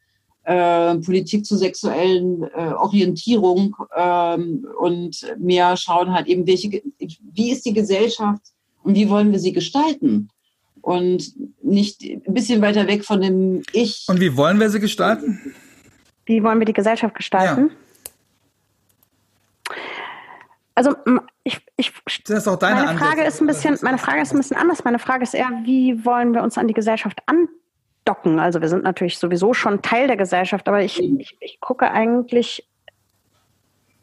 äh, 0.44 0.96
Politik 0.96 1.46
zur 1.46 1.60
sexuellen 1.60 2.44
äh, 2.44 2.74
Orientierung 2.74 3.76
ähm, 3.96 4.68
und 4.80 5.22
mehr 5.38 5.78
schauen 5.78 6.12
halt 6.12 6.26
eben, 6.26 6.48
welche, 6.48 6.82
wie 7.00 7.52
ist 7.52 7.66
die 7.66 7.74
Gesellschaft 7.74 8.42
und 8.84 8.96
wie 8.96 9.10
wollen 9.10 9.32
wir 9.32 9.40
sie 9.40 9.54
gestalten? 9.54 10.30
Und 10.82 11.34
nicht 11.64 12.02
ein 12.02 12.34
bisschen 12.34 12.62
weiter 12.62 12.88
weg 12.88 13.06
von 13.06 13.22
dem 13.22 13.62
Ich. 13.72 14.06
Und 14.08 14.20
wie 14.20 14.36
wollen 14.36 14.60
wir 14.60 14.70
sie 14.70 14.80
gestalten? 14.80 15.54
Wie 16.26 16.44
wollen 16.44 16.60
wir 16.60 16.66
die 16.66 16.74
Gesellschaft 16.74 17.14
gestalten? 17.14 17.70
Ja. 17.70 19.76
Also 20.74 20.96
ich, 21.44 21.60
ich 21.78 21.94
das 22.26 22.40
ist 22.40 22.48
auch 22.48 22.58
deine 22.58 22.86
meine 22.86 22.98
Frage 22.98 23.24
ist 23.24 23.42
ein 23.42 23.48
bisschen, 23.48 23.78
meine 23.82 23.98
Frage 23.98 24.22
ist 24.22 24.34
ein 24.34 24.38
bisschen 24.38 24.58
anders. 24.58 24.84
Meine 24.84 25.00
Frage 25.00 25.24
ist 25.24 25.36
eher, 25.36 25.50
wie 25.64 26.04
wollen 26.06 26.34
wir 26.34 26.42
uns 26.42 26.58
an 26.58 26.68
die 26.68 26.74
Gesellschaft 26.74 27.22
andocken? 27.28 28.40
Also 28.40 28.62
wir 28.62 28.70
sind 28.70 28.84
natürlich 28.84 29.20
sowieso 29.20 29.54
schon 29.54 29.82
Teil 29.82 30.08
der 30.08 30.18
Gesellschaft, 30.18 30.68
aber 30.68 30.82
ich, 30.82 31.00
ich, 31.00 31.38
ich 31.40 31.60
gucke 31.60 31.92
eigentlich 31.92 32.68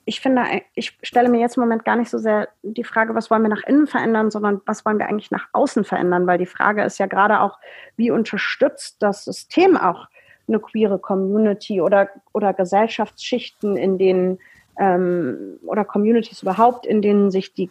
ich 0.09 0.23
finde, 0.23 0.42
ich 0.75 0.97
stelle 1.03 1.29
mir 1.29 1.38
jetzt 1.38 1.59
im 1.59 1.64
Moment 1.64 1.85
gar 1.85 1.94
nicht 1.94 2.09
so 2.09 2.16
sehr 2.16 2.49
die 2.62 2.83
Frage, 2.83 3.14
was 3.14 3.31
wollen 3.31 3.42
wir 3.42 3.51
nach 3.51 3.64
innen 3.64 3.87
verändern, 3.87 4.31
sondern 4.31 4.62
was 4.64 4.87
wollen 4.87 4.99
wir 4.99 5.07
eigentlich 5.07 5.31
nach 5.31 5.49
außen 5.53 5.85
verändern, 5.85 6.27
weil 6.27 6.38
die 6.38 6.47
Frage 6.47 6.83
ist 6.83 6.97
ja 6.97 7.05
gerade 7.05 7.40
auch, 7.40 7.59
wie 7.97 8.11
unterstützt 8.11 9.03
das 9.03 9.27
System 9.27 9.77
auch 9.77 10.07
eine 10.49 10.61
queere 10.61 10.99
Community 10.99 11.83
oder, 11.83 12.09
oder 12.33 12.55
Gesellschaftsschichten, 12.55 13.77
in 13.77 13.99
denen 13.99 14.38
ähm, 14.79 15.59
oder 15.66 15.85
Communities 15.85 16.40
überhaupt, 16.40 16.87
in 16.87 17.03
denen 17.03 17.31
sich 17.31 17.53
die, 17.53 17.71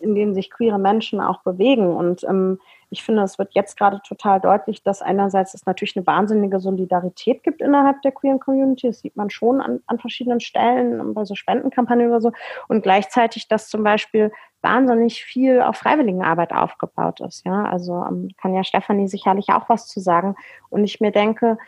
in 0.00 0.16
denen 0.16 0.34
sich 0.34 0.50
queere 0.50 0.80
Menschen 0.80 1.20
auch 1.20 1.42
bewegen. 1.42 1.86
Und 1.86 2.24
ähm, 2.24 2.58
ich 2.94 3.02
finde, 3.02 3.22
es 3.22 3.40
wird 3.40 3.54
jetzt 3.54 3.76
gerade 3.76 4.00
total 4.06 4.40
deutlich, 4.40 4.84
dass 4.84 5.02
einerseits 5.02 5.52
es 5.52 5.66
natürlich 5.66 5.96
eine 5.96 6.06
wahnsinnige 6.06 6.60
Solidarität 6.60 7.42
gibt 7.42 7.60
innerhalb 7.60 8.00
der 8.02 8.12
queeren 8.12 8.38
Community. 8.38 8.86
Das 8.86 9.00
sieht 9.00 9.16
man 9.16 9.30
schon 9.30 9.60
an, 9.60 9.80
an 9.88 9.98
verschiedenen 9.98 10.38
Stellen, 10.38 11.12
bei 11.12 11.24
so 11.24 11.34
Spendenkampagnen 11.34 12.06
oder 12.06 12.20
so. 12.20 12.30
Und 12.68 12.82
gleichzeitig, 12.82 13.48
dass 13.48 13.68
zum 13.68 13.82
Beispiel 13.82 14.30
wahnsinnig 14.62 15.24
viel 15.24 15.60
auf 15.60 15.76
Freiwilligenarbeit 15.76 16.52
aufgebaut 16.52 17.18
ist. 17.18 17.44
Ja, 17.44 17.64
also 17.64 18.04
ähm, 18.08 18.28
kann 18.40 18.54
ja 18.54 18.62
Stefanie 18.62 19.08
sicherlich 19.08 19.48
auch 19.48 19.68
was 19.68 19.88
zu 19.88 19.98
sagen. 19.98 20.36
Und 20.70 20.84
ich 20.84 21.00
mir 21.00 21.10
denke, 21.10 21.58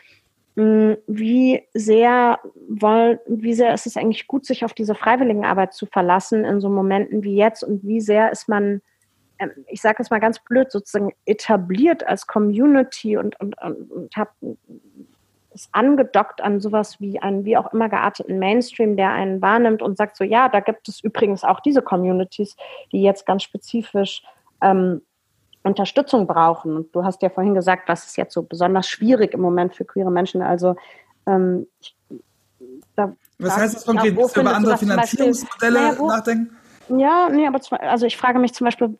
hm, 0.54 0.96
wie 1.08 1.64
sehr 1.74 2.38
wollen, 2.68 3.18
wie 3.26 3.54
sehr 3.54 3.74
ist 3.74 3.86
es 3.86 3.96
eigentlich 3.96 4.28
gut, 4.28 4.46
sich 4.46 4.64
auf 4.64 4.74
diese 4.74 4.94
Freiwilligenarbeit 4.94 5.74
zu 5.74 5.86
verlassen 5.86 6.44
in 6.44 6.60
so 6.60 6.68
Momenten 6.68 7.24
wie 7.24 7.34
jetzt 7.34 7.64
und 7.64 7.82
wie 7.82 8.00
sehr 8.00 8.30
ist 8.30 8.48
man, 8.48 8.80
ich 9.68 9.80
sage 9.80 10.02
es 10.02 10.10
mal 10.10 10.20
ganz 10.20 10.38
blöd, 10.38 10.70
sozusagen 10.70 11.12
etabliert 11.24 12.06
als 12.06 12.26
Community 12.26 13.16
und, 13.16 13.38
und, 13.40 13.60
und, 13.60 13.90
und 13.90 14.16
hat 14.16 14.30
ist 15.56 15.70
angedockt 15.72 16.42
an 16.42 16.60
sowas 16.60 17.00
wie 17.00 17.18
einen 17.18 17.44
wie 17.44 17.56
auch 17.56 17.72
immer 17.72 17.88
gearteten 17.88 18.38
Mainstream, 18.38 18.96
der 18.96 19.12
einen 19.12 19.40
wahrnimmt 19.40 19.82
und 19.82 19.96
sagt 19.96 20.16
so, 20.16 20.22
ja, 20.22 20.48
da 20.50 20.60
gibt 20.60 20.86
es 20.86 21.00
übrigens 21.00 21.44
auch 21.44 21.60
diese 21.60 21.80
Communities, 21.80 22.56
die 22.92 23.02
jetzt 23.02 23.24
ganz 23.24 23.42
spezifisch 23.42 24.22
ähm, 24.60 25.00
Unterstützung 25.62 26.26
brauchen. 26.26 26.76
Und 26.76 26.94
du 26.94 27.04
hast 27.04 27.22
ja 27.22 27.30
vorhin 27.30 27.54
gesagt, 27.54 27.88
was 27.88 28.06
ist 28.06 28.16
jetzt 28.16 28.34
so 28.34 28.42
besonders 28.42 28.86
schwierig 28.86 29.32
im 29.32 29.40
Moment 29.40 29.74
für 29.74 29.86
queere 29.86 30.10
Menschen. 30.10 30.42
Also 30.42 30.76
ähm, 31.26 31.66
ich, 31.80 31.96
da, 32.94 33.14
was 33.38 33.56
heißt 33.56 33.76
das 33.76 33.86
konkret? 33.86 34.16
Dass 34.16 34.36
wir 34.36 34.42
über 34.42 34.54
andere 34.54 34.78
Finanzierungsmodelle 34.78 35.78
Beispiel, 35.78 36.06
naja, 36.06 36.16
nachdenken? 36.16 36.56
Ja, 36.88 37.28
nee, 37.30 37.46
aber 37.46 37.60
also 37.80 38.06
ich 38.06 38.16
frage 38.16 38.38
mich 38.38 38.54
zum 38.54 38.64
Beispiel, 38.64 38.98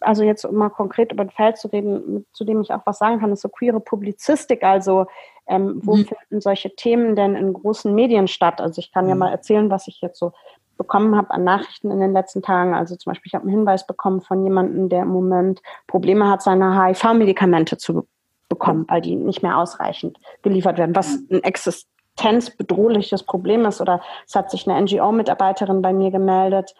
also 0.00 0.22
jetzt 0.22 0.44
um 0.44 0.56
mal 0.56 0.70
konkret 0.70 1.12
über 1.12 1.22
ein 1.22 1.30
Feld 1.30 1.58
zu 1.58 1.68
reden, 1.68 2.26
zu 2.32 2.44
dem 2.44 2.60
ich 2.60 2.72
auch 2.72 2.86
was 2.86 2.98
sagen 2.98 3.20
kann, 3.20 3.32
ist 3.32 3.42
so 3.42 3.48
queere 3.48 3.80
Publizistik. 3.80 4.62
Also 4.62 5.06
ähm, 5.46 5.80
wo 5.84 5.96
mhm. 5.96 6.06
finden 6.06 6.40
solche 6.40 6.74
Themen 6.74 7.16
denn 7.16 7.34
in 7.34 7.52
großen 7.52 7.94
Medien 7.94 8.28
statt? 8.28 8.60
Also 8.60 8.78
ich 8.80 8.92
kann 8.92 9.04
mhm. 9.04 9.10
ja 9.10 9.16
mal 9.16 9.30
erzählen, 9.30 9.70
was 9.70 9.88
ich 9.88 10.00
jetzt 10.00 10.18
so 10.18 10.32
bekommen 10.78 11.14
habe 11.14 11.30
an 11.30 11.44
Nachrichten 11.44 11.90
in 11.90 12.00
den 12.00 12.14
letzten 12.14 12.40
Tagen. 12.40 12.74
Also 12.74 12.96
zum 12.96 13.10
Beispiel, 13.10 13.28
ich 13.28 13.34
habe 13.34 13.42
einen 13.42 13.54
Hinweis 13.54 13.86
bekommen 13.86 14.22
von 14.22 14.42
jemandem, 14.42 14.88
der 14.88 15.02
im 15.02 15.08
Moment 15.08 15.60
Probleme 15.86 16.30
hat, 16.30 16.40
seine 16.40 16.82
HIV-Medikamente 16.82 17.76
zu 17.76 18.06
bekommen, 18.48 18.86
weil 18.88 19.02
die 19.02 19.14
nicht 19.14 19.42
mehr 19.42 19.58
ausreichend 19.58 20.18
geliefert 20.42 20.78
werden, 20.78 20.96
was 20.96 21.18
ein 21.30 21.42
existenzbedrohliches 21.42 23.24
Problem 23.24 23.66
ist. 23.66 23.82
Oder 23.82 24.00
es 24.26 24.34
hat 24.34 24.50
sich 24.50 24.66
eine 24.66 24.80
NGO-Mitarbeiterin 24.80 25.82
bei 25.82 25.92
mir 25.92 26.10
gemeldet, 26.10 26.74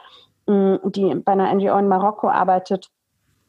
die 0.84 1.14
bei 1.14 1.32
einer 1.32 1.52
NGO 1.54 1.78
in 1.78 1.88
Marokko 1.88 2.28
arbeitet 2.28 2.90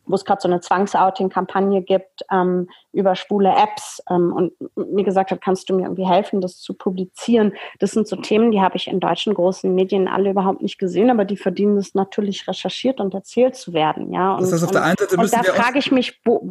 wo 0.05 0.15
es 0.15 0.25
gerade 0.25 0.41
so 0.41 0.47
eine 0.47 0.61
Zwangsouting-Kampagne 0.61 1.81
gibt 1.83 2.21
ähm, 2.31 2.69
über 2.93 3.15
schwule 3.15 3.53
Apps 3.55 4.01
ähm, 4.09 4.33
und 4.33 4.53
mir 4.75 5.03
gesagt 5.03 5.31
hat, 5.31 5.41
kannst 5.41 5.69
du 5.69 5.75
mir 5.75 5.83
irgendwie 5.83 6.07
helfen, 6.07 6.41
das 6.41 6.57
zu 6.59 6.73
publizieren. 6.73 7.53
Das 7.79 7.91
sind 7.91 8.07
so 8.07 8.15
Themen, 8.15 8.51
die 8.51 8.61
habe 8.61 8.77
ich 8.77 8.87
in 8.87 8.99
deutschen 8.99 9.33
großen 9.33 9.73
Medien 9.73 10.07
alle 10.07 10.31
überhaupt 10.31 10.61
nicht 10.61 10.77
gesehen, 10.77 11.09
aber 11.09 11.25
die 11.25 11.37
verdienen 11.37 11.77
es 11.77 11.93
natürlich 11.93 12.47
recherchiert 12.47 12.99
und 12.99 13.13
erzählt 13.13 13.55
zu 13.55 13.73
werden. 13.73 14.13
Ja, 14.13 14.35
und, 14.35 14.41
das 14.41 14.53
heißt, 14.53 14.63
auf 14.65 14.71
der 14.71 14.83
einen 14.83 14.97
Seite 14.97 15.15
und, 15.15 15.23
und 15.23 15.33
da 15.33 15.43
frage 15.43 15.79
ich 15.79 15.91
mich, 15.91 16.19
wo, 16.25 16.41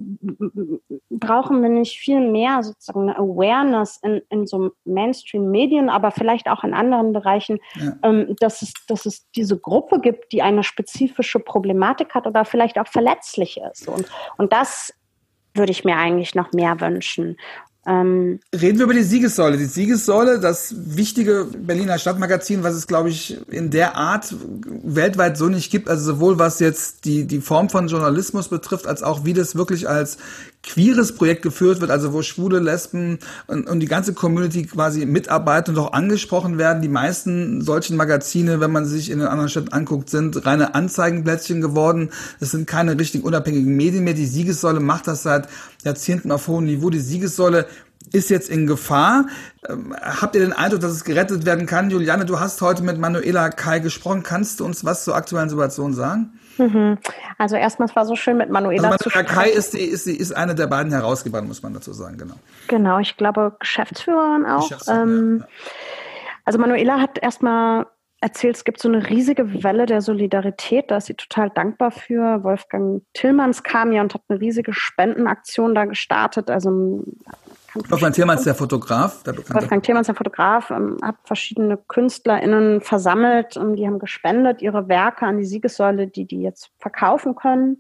brauchen 1.11 1.63
wir 1.63 1.69
nicht 1.69 1.99
viel 1.99 2.21
mehr 2.21 2.63
sozusagen 2.63 3.03
eine 3.03 3.19
Awareness 3.19 3.99
in, 4.03 4.23
in 4.31 4.47
so 4.47 4.71
Mainstream-Medien, 4.85 5.91
aber 5.91 6.11
vielleicht 6.11 6.49
auch 6.49 6.65
in 6.65 6.75
anderen 6.75 7.13
Bereichen, 7.13 7.59
ja. 7.75 7.93
ähm, 8.03 8.35
dass, 8.41 8.63
es, 8.63 8.73
dass 8.89 9.07
es 9.07 9.31
diese 9.33 9.59
Gruppe 9.59 10.01
gibt, 10.01 10.33
die 10.33 10.43
eine 10.43 10.63
spezifische 10.63 11.39
Problematik 11.39 12.15
hat 12.15 12.27
oder 12.27 12.45
vielleicht 12.45 12.79
auch 12.79 12.89
verletzlich 12.89 13.61
ist. 13.61 13.89
Und, 13.89 14.07
und 14.39 14.53
das 14.53 14.95
würde 15.55 15.73
ich 15.73 15.85
mir 15.85 15.97
eigentlich 15.97 16.35
noch 16.35 16.53
mehr 16.53 16.81
wünschen. 16.81 17.37
Ähm, 17.87 18.41
Reden 18.55 18.79
wir 18.79 18.85
über 18.85 18.95
die 18.95 19.03
Siegessäule. 19.03 19.57
Die 19.57 19.65
Siegessäule, 19.65 20.39
das 20.39 20.75
wichtige 20.77 21.45
Berliner 21.45 21.99
Stadtmagazin, 21.99 22.63
was 22.63 22.75
es, 22.75 22.87
glaube 22.87 23.09
ich, 23.09 23.39
in 23.49 23.71
der 23.71 23.97
Art 23.97 24.35
weltweit 24.83 25.39
so 25.39 25.49
nicht 25.49 25.71
gibt. 25.71 25.89
Also 25.89 26.13
sowohl 26.13 26.39
was 26.39 26.61
jetzt 26.61 27.07
die, 27.07 27.27
die 27.27 27.41
Form 27.41 27.71
von 27.71 27.89
Journalismus 27.89 28.49
betrifft, 28.49 28.87
als 28.87 29.03
auch 29.03 29.25
wie 29.25 29.33
das 29.33 29.57
wirklich 29.57 29.89
als 29.89 30.19
queeres 30.63 31.15
Projekt 31.15 31.43
geführt 31.43 31.81
wird, 31.81 31.91
also 31.91 32.13
wo 32.13 32.23
Schwule, 32.23 32.59
Lesben 32.59 33.19
und, 33.47 33.67
und 33.67 33.81
die 33.81 33.87
ganze 33.87 34.13
Community 34.13 34.65
quasi 34.65 35.07
mitarbeiten 35.07 35.75
und 35.75 35.83
auch 35.83 35.93
angesprochen 35.93 36.59
werden. 36.59 36.83
Die 36.83 36.89
meisten 36.89 37.63
solchen 37.63 37.97
Magazine, 37.97 38.61
wenn 38.61 38.71
man 38.71 38.85
sich 38.85 39.11
in 39.11 39.21
den 39.21 39.29
anderen 39.29 39.49
Städten 39.49 39.73
anguckt, 39.73 40.11
sind 40.11 40.45
reine 40.45 40.75
Anzeigenplätzchen 40.75 41.61
geworden. 41.61 42.11
Es 42.41 42.51
sind 42.51 42.67
keine 42.67 42.99
richtig 42.99 43.25
unabhängigen 43.25 43.75
Medien 43.75 44.05
mehr. 44.05 44.15
Die 44.15 44.27
Siegessäule 44.27 44.81
macht 44.81 45.07
das 45.07 45.23
seit 45.23 45.49
Jahrzehnten 45.83 46.31
auf 46.31 46.47
hohem 46.47 46.67
Niveau. 46.67 46.91
Die 46.91 47.01
Siegessäule 47.01 47.67
ist 48.13 48.31
jetzt 48.31 48.51
in 48.51 48.67
Gefahr. 48.67 49.27
Ähm, 49.69 49.95
habt 50.01 50.35
ihr 50.35 50.41
den 50.41 50.53
Eindruck, 50.53 50.81
dass 50.81 50.93
es 50.93 51.05
gerettet 51.05 51.47
werden 51.47 51.67
kann? 51.67 51.91
Juliane, 51.91 52.25
du 52.25 52.41
hast 52.41 52.61
heute 52.61 52.83
mit 52.83 52.99
Manuela 52.99 53.51
Kai 53.51 53.79
gesprochen. 53.79 54.23
Kannst 54.23 54.61
du 54.61 54.65
uns 54.65 54.85
was 54.85 55.05
zur 55.05 55.15
aktuellen 55.15 55.49
Situation 55.49 55.95
sagen? 55.95 56.39
Mhm. 56.59 56.99
Also 57.39 57.57
erstmal, 57.57 57.89
es 57.89 57.97
war 57.97 58.05
so 58.05 58.17
schön 58.17 58.37
mit 58.37 58.51
Manuela 58.51 58.91
also 58.91 59.11
Manuela 59.11 59.33
Kai 59.33 59.49
ist, 59.49 59.75
die, 59.75 59.81
ist, 59.81 60.07
die, 60.07 60.17
ist 60.17 60.33
eine 60.33 60.55
der 60.55 60.67
beiden 60.67 60.93
Herausgeber, 60.93 61.41
muss 61.43 61.63
man 61.63 61.73
dazu 61.73 61.93
sagen, 61.93 62.19
genau. 62.19 62.35
Genau, 62.69 62.99
ich 62.99 63.17
glaube 63.17 63.57
Geschäftsführerin 63.59 64.45
auch. 64.47 64.63
Geschäftsführerin, 64.63 65.09
ähm, 65.09 65.39
ja. 65.41 65.49
Also 66.45 66.59
Manuela 66.59 67.01
hat 67.01 67.19
erstmal 67.23 67.87
erzählt, 68.21 68.57
es 68.57 68.65
gibt 68.65 68.81
so 68.81 68.89
eine 68.89 69.09
riesige 69.09 69.63
Welle 69.63 69.87
der 69.87 70.03
Solidarität. 70.03 70.91
Da 70.91 70.99
ist 70.99 71.07
sie 71.07 71.15
total 71.15 71.51
dankbar 71.51 71.91
für. 71.91 72.45
Wolfgang 72.45 73.03
Tillmanns 73.15 73.63
kam 73.63 73.93
ja 73.93 74.03
und 74.03 74.13
hat 74.15 74.23
eine 74.29 74.41
riesige 74.41 74.73
Spendenaktion 74.75 75.75
da 75.75 75.87
gestartet. 75.87 76.51
Also 76.51 77.05
Wolfgang 77.75 78.15
Tillmanns, 78.15 78.45
der 78.45 78.55
Fotograf. 78.55 79.23
Der 79.23 79.37
Wolfgang 79.37 79.83
Tillmanns, 79.83 80.07
der 80.07 80.15
Fotograf, 80.15 80.71
ähm, 80.71 80.99
hat 81.03 81.17
verschiedene 81.25 81.77
KünstlerInnen 81.77 82.81
versammelt. 82.81 83.57
und 83.57 83.77
die 83.77 83.87
haben 83.87 83.99
gespendet 83.99 84.63
ihre 84.63 84.89
Werke 84.89 85.27
an 85.27 85.39
die 85.39 85.45
Siegessäule, 85.45 86.07
die 86.07 86.25
die 86.25 86.43
jetzt 86.43 86.71
verkaufen 86.79 87.35
können. 87.35 87.79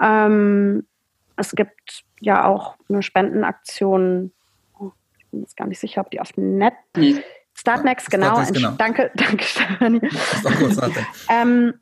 Ähm, 0.00 0.86
es 1.36 1.52
gibt 1.52 2.04
ja 2.20 2.44
auch 2.46 2.76
eine 2.88 3.02
Spendenaktion. 3.02 4.32
Oh, 4.78 4.92
ich 5.18 5.26
bin 5.30 5.40
jetzt 5.40 5.56
gar 5.56 5.66
nicht 5.66 5.80
sicher, 5.80 6.02
ob 6.02 6.10
die 6.10 6.20
auf 6.20 6.32
dem 6.32 6.58
Netz. 6.58 6.74
Nee. 6.96 7.22
Startnext, 7.54 8.10
genau. 8.10 8.26
Startnext, 8.26 8.54
genau. 8.54 8.70
Danke, 8.78 9.10
danke, 9.16 9.44
Stefanie. 9.44 10.00
Ähm, 11.28 11.74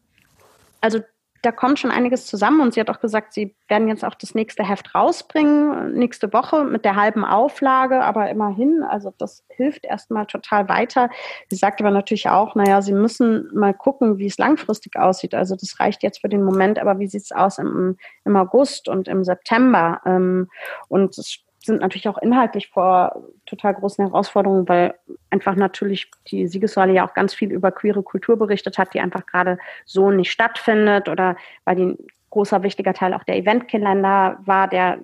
also 0.80 1.00
da 1.42 1.52
kommt 1.52 1.78
schon 1.78 1.90
einiges 1.90 2.26
zusammen 2.26 2.60
und 2.60 2.74
sie 2.74 2.80
hat 2.80 2.90
auch 2.90 3.00
gesagt, 3.00 3.32
sie 3.32 3.54
werden 3.68 3.88
jetzt 3.88 4.04
auch 4.04 4.14
das 4.14 4.34
nächste 4.34 4.68
Heft 4.68 4.94
rausbringen, 4.94 5.94
nächste 5.94 6.32
Woche 6.32 6.64
mit 6.64 6.84
der 6.84 6.96
halben 6.96 7.24
Auflage, 7.24 8.02
aber 8.02 8.28
immerhin, 8.28 8.82
also 8.82 9.12
das 9.16 9.44
hilft 9.48 9.84
erstmal 9.84 10.26
total 10.26 10.68
weiter. 10.68 11.08
Sie 11.48 11.56
sagt 11.56 11.80
aber 11.80 11.90
natürlich 11.90 12.28
auch, 12.28 12.54
naja, 12.54 12.82
sie 12.82 12.92
müssen 12.92 13.48
mal 13.54 13.72
gucken, 13.72 14.18
wie 14.18 14.26
es 14.26 14.38
langfristig 14.38 14.96
aussieht. 14.96 15.34
Also 15.34 15.56
das 15.56 15.80
reicht 15.80 16.02
jetzt 16.02 16.20
für 16.20 16.28
den 16.28 16.44
Moment, 16.44 16.78
aber 16.78 16.98
wie 16.98 17.06
sieht 17.06 17.22
es 17.22 17.32
aus 17.32 17.58
im, 17.58 17.96
im 18.24 18.36
August 18.36 18.88
und 18.88 19.08
im 19.08 19.24
September? 19.24 20.00
Ähm, 20.04 20.48
und 20.88 21.16
es 21.16 21.40
sind 21.62 21.80
natürlich 21.80 22.08
auch 22.08 22.18
inhaltlich 22.18 22.68
vor 22.68 23.22
total 23.44 23.74
großen 23.74 24.06
Herausforderungen, 24.06 24.68
weil 24.68 24.94
einfach 25.28 25.54
natürlich 25.54 26.10
die 26.28 26.46
Siegessäule 26.46 26.94
ja 26.94 27.06
auch 27.06 27.14
ganz 27.14 27.34
viel 27.34 27.52
über 27.52 27.70
queere 27.70 28.02
Kultur 28.02 28.38
berichtet 28.38 28.78
hat, 28.78 28.94
die 28.94 29.00
einfach 29.00 29.26
gerade 29.26 29.58
so 29.84 30.10
nicht 30.10 30.30
stattfindet 30.30 31.08
oder 31.08 31.36
weil 31.64 31.76
die 31.76 31.84
ein 31.84 31.98
großer 32.30 32.62
wichtiger 32.62 32.94
Teil 32.94 33.12
auch 33.12 33.24
der 33.24 33.36
Eventkalender 33.36 34.38
war, 34.44 34.68
der 34.68 34.98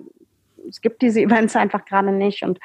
es 0.67 0.81
gibt 0.81 1.01
diese 1.01 1.21
Events 1.21 1.55
einfach 1.55 1.85
gerade 1.85 2.11
nicht 2.11 2.43
und 2.43 2.59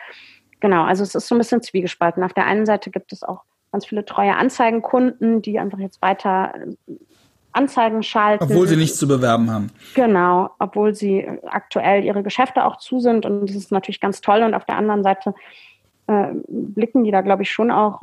genau, 0.60 0.84
also 0.84 1.02
es 1.02 1.14
ist 1.14 1.28
so 1.28 1.34
ein 1.34 1.38
bisschen 1.38 1.62
zwiegespalten. 1.62 2.24
Auf 2.24 2.32
der 2.32 2.46
einen 2.46 2.64
Seite 2.64 2.90
gibt 2.90 3.12
es 3.12 3.22
auch 3.22 3.42
ganz 3.72 3.86
viele 3.86 4.04
treue 4.04 4.36
Anzeigenkunden, 4.36 5.42
die 5.42 5.58
einfach 5.58 5.78
jetzt 5.78 6.00
weiter 6.00 6.54
Anzeigen 7.52 8.02
schalten. 8.02 8.44
Obwohl 8.44 8.66
sie 8.66 8.76
nichts 8.76 8.98
zu 8.98 9.06
bewerben 9.06 9.50
haben. 9.50 9.70
Genau, 9.94 10.50
obwohl 10.58 10.94
sie 10.94 11.26
aktuell 11.46 12.04
ihre 12.04 12.22
Geschäfte 12.22 12.64
auch 12.64 12.78
zu 12.78 13.00
sind 13.00 13.26
und 13.26 13.48
das 13.48 13.56
ist 13.56 13.72
natürlich 13.72 14.00
ganz 14.00 14.20
toll. 14.20 14.42
Und 14.42 14.54
auf 14.54 14.64
der 14.64 14.76
anderen 14.76 15.02
Seite 15.02 15.34
äh, 16.06 16.28
blicken 16.48 17.04
die 17.04 17.10
da, 17.10 17.20
glaube 17.20 17.42
ich, 17.42 17.50
schon 17.50 17.70
auch 17.70 18.02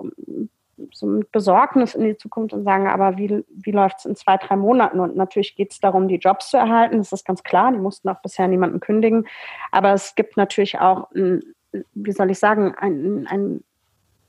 so 0.91 1.07
mit 1.07 1.31
Besorgnis 1.31 1.95
in 1.95 2.03
die 2.03 2.17
Zukunft 2.17 2.53
und 2.53 2.63
sagen, 2.63 2.87
aber 2.87 3.17
wie, 3.17 3.43
wie 3.49 3.71
läuft 3.71 3.99
es 3.99 4.05
in 4.05 4.15
zwei, 4.15 4.37
drei 4.37 4.55
Monaten? 4.55 4.99
Und 4.99 5.15
natürlich 5.15 5.55
geht 5.55 5.71
es 5.71 5.79
darum, 5.79 6.07
die 6.07 6.15
Jobs 6.15 6.49
zu 6.49 6.57
erhalten, 6.57 6.97
das 6.97 7.11
ist 7.11 7.25
ganz 7.25 7.43
klar, 7.43 7.71
die 7.71 7.79
mussten 7.79 8.09
auch 8.09 8.21
bisher 8.21 8.47
niemanden 8.47 8.79
kündigen. 8.79 9.27
Aber 9.71 9.93
es 9.93 10.15
gibt 10.15 10.37
natürlich 10.37 10.79
auch, 10.79 11.09
wie 11.11 12.11
soll 12.11 12.31
ich 12.31 12.39
sagen, 12.39 12.75
ein, 12.77 13.27
ein 13.27 13.63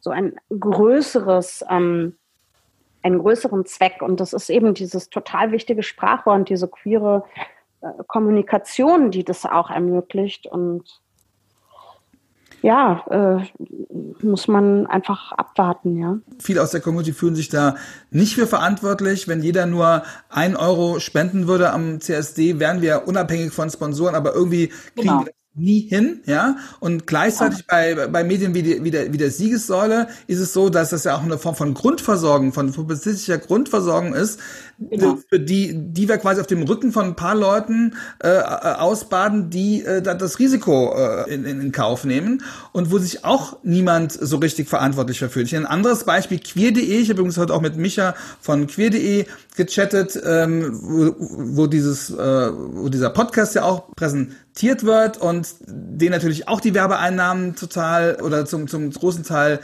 so 0.00 0.10
ein 0.10 0.34
größeres 0.48 1.64
ähm, 1.68 2.16
einen 3.02 3.18
größeren 3.18 3.64
Zweck. 3.66 4.02
Und 4.02 4.20
das 4.20 4.32
ist 4.32 4.50
eben 4.50 4.74
dieses 4.74 5.10
total 5.10 5.52
wichtige 5.52 5.82
Sprachrohr 5.82 6.34
und 6.34 6.48
diese 6.48 6.68
queere 6.68 7.24
äh, 7.80 7.88
Kommunikation, 8.06 9.10
die 9.10 9.24
das 9.24 9.46
auch 9.46 9.70
ermöglicht. 9.70 10.46
Und 10.46 11.00
ja, 12.62 13.04
äh, 13.10 14.24
muss 14.24 14.48
man 14.48 14.86
einfach 14.86 15.32
abwarten, 15.32 15.96
ja. 15.96 16.18
Viele 16.38 16.62
aus 16.62 16.72
der 16.72 16.80
Community 16.80 17.12
fühlen 17.12 17.34
sich 17.34 17.48
da 17.48 17.76
nicht 18.10 18.34
für 18.34 18.46
verantwortlich. 18.46 19.28
Wenn 19.28 19.42
jeder 19.42 19.64
nur 19.64 20.02
ein 20.28 20.56
Euro 20.56 21.00
spenden 21.00 21.46
würde 21.46 21.72
am 21.72 22.00
CSD, 22.00 22.58
wären 22.58 22.82
wir 22.82 23.08
unabhängig 23.08 23.52
von 23.52 23.70
Sponsoren, 23.70 24.14
aber 24.14 24.34
irgendwie 24.34 24.68
kriegen 24.68 25.08
genau. 25.08 25.24
wir 25.24 25.32
nie 25.54 25.80
hin, 25.80 26.20
ja. 26.26 26.56
Und 26.78 27.06
gleichzeitig 27.06 27.66
bei, 27.66 28.06
bei 28.06 28.24
Medien 28.24 28.54
wie, 28.54 28.62
die, 28.62 28.84
wie, 28.84 28.90
der, 28.90 29.12
wie 29.12 29.18
der 29.18 29.30
Siegessäule 29.30 30.08
ist 30.26 30.38
es 30.38 30.52
so, 30.52 30.70
dass 30.70 30.90
das 30.90 31.04
ja 31.04 31.16
auch 31.16 31.22
eine 31.22 31.38
Form 31.38 31.56
von 31.56 31.74
Grundversorgung, 31.74 32.52
von 32.52 32.72
publizistischer 32.72 33.38
Grundversorgung 33.38 34.14
ist, 34.14 34.38
genau. 34.80 35.18
für 35.28 35.38
die, 35.38 35.72
die 35.74 36.08
wir 36.08 36.18
quasi 36.18 36.40
auf 36.40 36.46
dem 36.46 36.62
Rücken 36.62 36.92
von 36.92 37.06
ein 37.06 37.16
paar 37.16 37.34
Leuten 37.34 37.94
äh, 38.20 38.38
ausbaden, 38.38 39.50
die 39.50 39.84
äh, 39.84 40.02
das 40.02 40.38
Risiko 40.38 40.94
äh, 40.94 41.32
in, 41.32 41.44
in, 41.44 41.72
Kauf 41.72 42.04
nehmen 42.04 42.42
und 42.72 42.90
wo 42.90 42.98
sich 42.98 43.24
auch 43.24 43.58
niemand 43.62 44.12
so 44.12 44.38
richtig 44.38 44.68
verantwortlich 44.68 45.18
für 45.18 45.28
fühlt. 45.28 45.52
Ein 45.54 45.66
anderes 45.66 46.04
Beispiel, 46.04 46.38
queer.de, 46.38 46.82
ich 46.82 47.10
habe 47.10 47.20
übrigens 47.20 47.38
heute 47.38 47.54
auch 47.54 47.60
mit 47.60 47.76
Micha 47.76 48.14
von 48.40 48.66
queer.de 48.66 49.26
gechattet, 49.56 50.18
ähm, 50.24 50.78
wo, 50.82 51.14
wo 51.18 51.66
dieses, 51.66 52.10
äh, 52.10 52.16
wo 52.16 52.88
dieser 52.88 53.10
Podcast 53.10 53.54
ja 53.54 53.64
auch 53.64 53.94
präsentiert 53.94 54.84
wird 54.84 55.18
und 55.18 55.54
den 55.66 56.10
natürlich 56.12 56.48
auch 56.48 56.60
die 56.60 56.74
Werbeeinnahmen 56.74 57.56
total 57.56 58.18
oder 58.22 58.46
zum, 58.46 58.68
zum 58.68 58.90
großen 58.90 59.24
Teil 59.24 59.60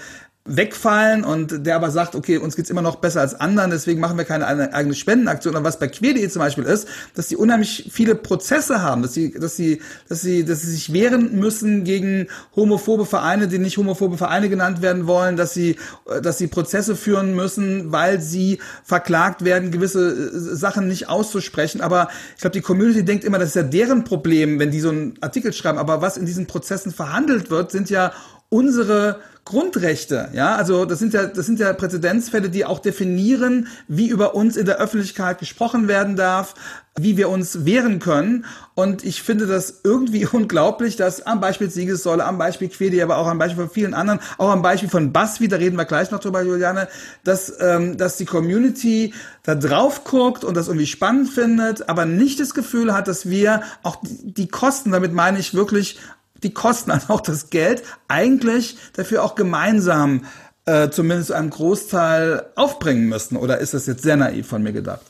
wegfallen 0.47 1.25
und 1.25 1.67
der 1.67 1.77
aber 1.77 1.91
sagt, 1.91 2.15
okay, 2.15 2.39
uns 2.39 2.57
geht's 2.57 2.71
immer 2.71 2.83
noch 2.83 2.97
besser 2.97 3.21
als 3.21 3.35
anderen, 3.35 3.71
deswegen 3.71 4.01
machen 4.01 4.17
wir 4.17 4.25
keine 4.25 4.47
eigene 4.47 4.95
Spendenaktion. 4.95 5.57
Und 5.57 5.65
was 5.65 5.79
bei 5.79 5.89
queer.de 5.89 6.29
zum 6.29 6.41
Beispiel 6.41 6.65
ist, 6.65 6.89
dass 7.15 7.29
die 7.29 7.37
unheimlich 7.37 7.89
viele 7.93 8.15
Prozesse 8.15 8.83
haben, 8.83 9.03
dass 9.03 9.15
sie, 9.15 9.33
dass 9.33 9.57
sie, 9.57 9.81
dass 10.09 10.21
sie, 10.23 10.45
dass 10.45 10.63
sie 10.63 10.71
sich 10.71 10.93
wehren 10.93 11.39
müssen 11.39 11.85
gegen 11.85 12.29
homophobe 12.55 13.07
Vereine, 13.07 13.49
die 13.49 13.59
nicht 13.59 13.77
homophobe 13.77 14.17
Vereine 14.17 14.49
genannt 14.49 14.83
werden 14.83 15.07
wollen, 15.07 15.37
dass 15.37 15.55
sie, 15.55 15.77
dass 16.23 16.39
sie 16.39 16.47
Prozesse 16.47 16.97
führen 16.97 17.35
müssen, 17.35 17.93
weil 17.93 18.21
sie 18.21 18.59
verklagt 18.85 19.45
werden, 19.45 19.71
gewisse 19.71 20.11
äh, 20.11 20.57
Sachen 20.57 20.89
nicht 20.89 21.09
auszusprechen. 21.09 21.81
Aber 21.81 22.09
ich 22.35 22.41
glaube, 22.41 22.55
die 22.55 22.61
Community 22.61 23.05
denkt 23.05 23.25
immer, 23.25 23.39
das 23.39 23.51
ist 23.51 23.57
ja 23.57 23.63
deren 23.63 24.05
Problem, 24.05 24.59
wenn 24.59 24.71
die 24.71 24.81
so 24.81 24.91
einen 24.91 25.15
Artikel 25.21 25.53
schreiben. 25.53 25.79
Aber 25.79 26.03
was 26.03 26.17
in 26.17 26.27
diesen 26.27 26.47
Prozessen 26.47 26.93
verhandelt 26.93 27.51
wird, 27.51 27.71
sind 27.71 27.91
ja 27.91 28.13
unsere 28.57 29.21
Grundrechte, 29.45 30.31
ja, 30.33 30.57
also 30.57 30.87
das 30.87 30.99
sind 30.99 31.13
ja, 31.15 31.27
das 31.27 31.47
sind 31.47 31.61
ja 31.61 31.73
Präzedenzfälle, 31.73 32.51
die 32.51 32.65
auch 32.65 32.81
definieren, 32.81 33.69
wie 33.87 34.09
über 34.09 34.35
uns 34.35 34.57
in 34.57 34.67
der 34.67 34.79
Öffentlichkeit 34.79 35.39
gesprochen 35.39 35.87
werden 35.87 36.17
darf, 36.17 36.55
wie 36.99 37.17
wir 37.17 37.29
uns 37.29 37.65
wehren 37.65 38.01
können. 38.01 38.45
Und 38.75 39.05
ich 39.05 39.23
finde 39.23 39.47
das 39.47 39.83
irgendwie 39.85 40.27
unglaublich, 40.33 40.97
dass 40.97 41.25
am 41.25 41.41
Beispiel 41.41 41.71
Siegessäule, 41.71 42.25
am 42.25 42.39
Beispiel 42.39 42.69
Quedi, 42.69 43.01
aber 43.01 43.19
auch 43.19 43.29
am 43.29 43.39
Beispiel 43.39 43.65
von 43.65 43.71
vielen 43.73 43.95
anderen, 43.95 44.19
auch 44.39 44.51
am 44.51 44.63
Beispiel 44.63 44.89
von 44.89 45.13
BuzzFeed, 45.13 45.53
da 45.53 45.57
reden 45.57 45.77
wir 45.77 45.85
gleich 45.85 46.11
noch 46.11 46.19
drüber, 46.19 46.43
Juliane, 46.43 46.89
dass, 47.23 47.53
ähm, 47.61 47.97
dass 47.97 48.17
die 48.17 48.25
Community 48.25 49.15
da 49.45 49.55
drauf 49.55 50.03
guckt 50.03 50.43
und 50.43 50.57
das 50.57 50.67
irgendwie 50.67 50.89
spannend 50.89 51.29
findet, 51.29 51.89
aber 51.89 52.05
nicht 52.05 52.41
das 52.41 52.53
Gefühl 52.53 52.93
hat, 52.93 53.07
dass 53.07 53.29
wir 53.29 53.63
auch 53.85 53.99
die 54.03 54.49
Kosten, 54.49 54.91
damit 54.91 55.13
meine 55.13 55.39
ich 55.39 55.55
wirklich 55.55 56.01
die 56.47 56.55
Kosten, 56.55 56.91
also 56.93 57.13
auch 57.13 57.21
das 57.21 57.51
Geld, 57.51 57.83
eigentlich 58.09 58.79
dafür 58.95 59.25
auch 59.25 59.35
gemeinsam 59.35 60.25
äh, 60.67 60.91
zumindest 60.91 61.33
einen 61.33 61.51
Großteil 61.51 62.47
aufbringen 62.57 63.09
müssten? 63.09 63.37
Oder 63.37 63.59
ist 63.59 63.75
das 63.75 63.87
jetzt 63.87 64.03
sehr 64.03 64.17
naiv 64.17 64.49
von 64.49 64.63
mir 64.63 64.73
gedacht? 64.73 65.03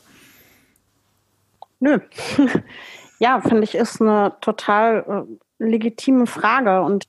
Nö. 1.79 1.99
ja, 3.19 3.41
finde 3.41 3.63
ich, 3.63 3.75
ist 3.75 4.01
eine 4.01 4.33
total 4.41 5.27
äh, 5.59 5.63
legitime 5.63 6.27
Frage 6.27 6.81
und 6.81 7.05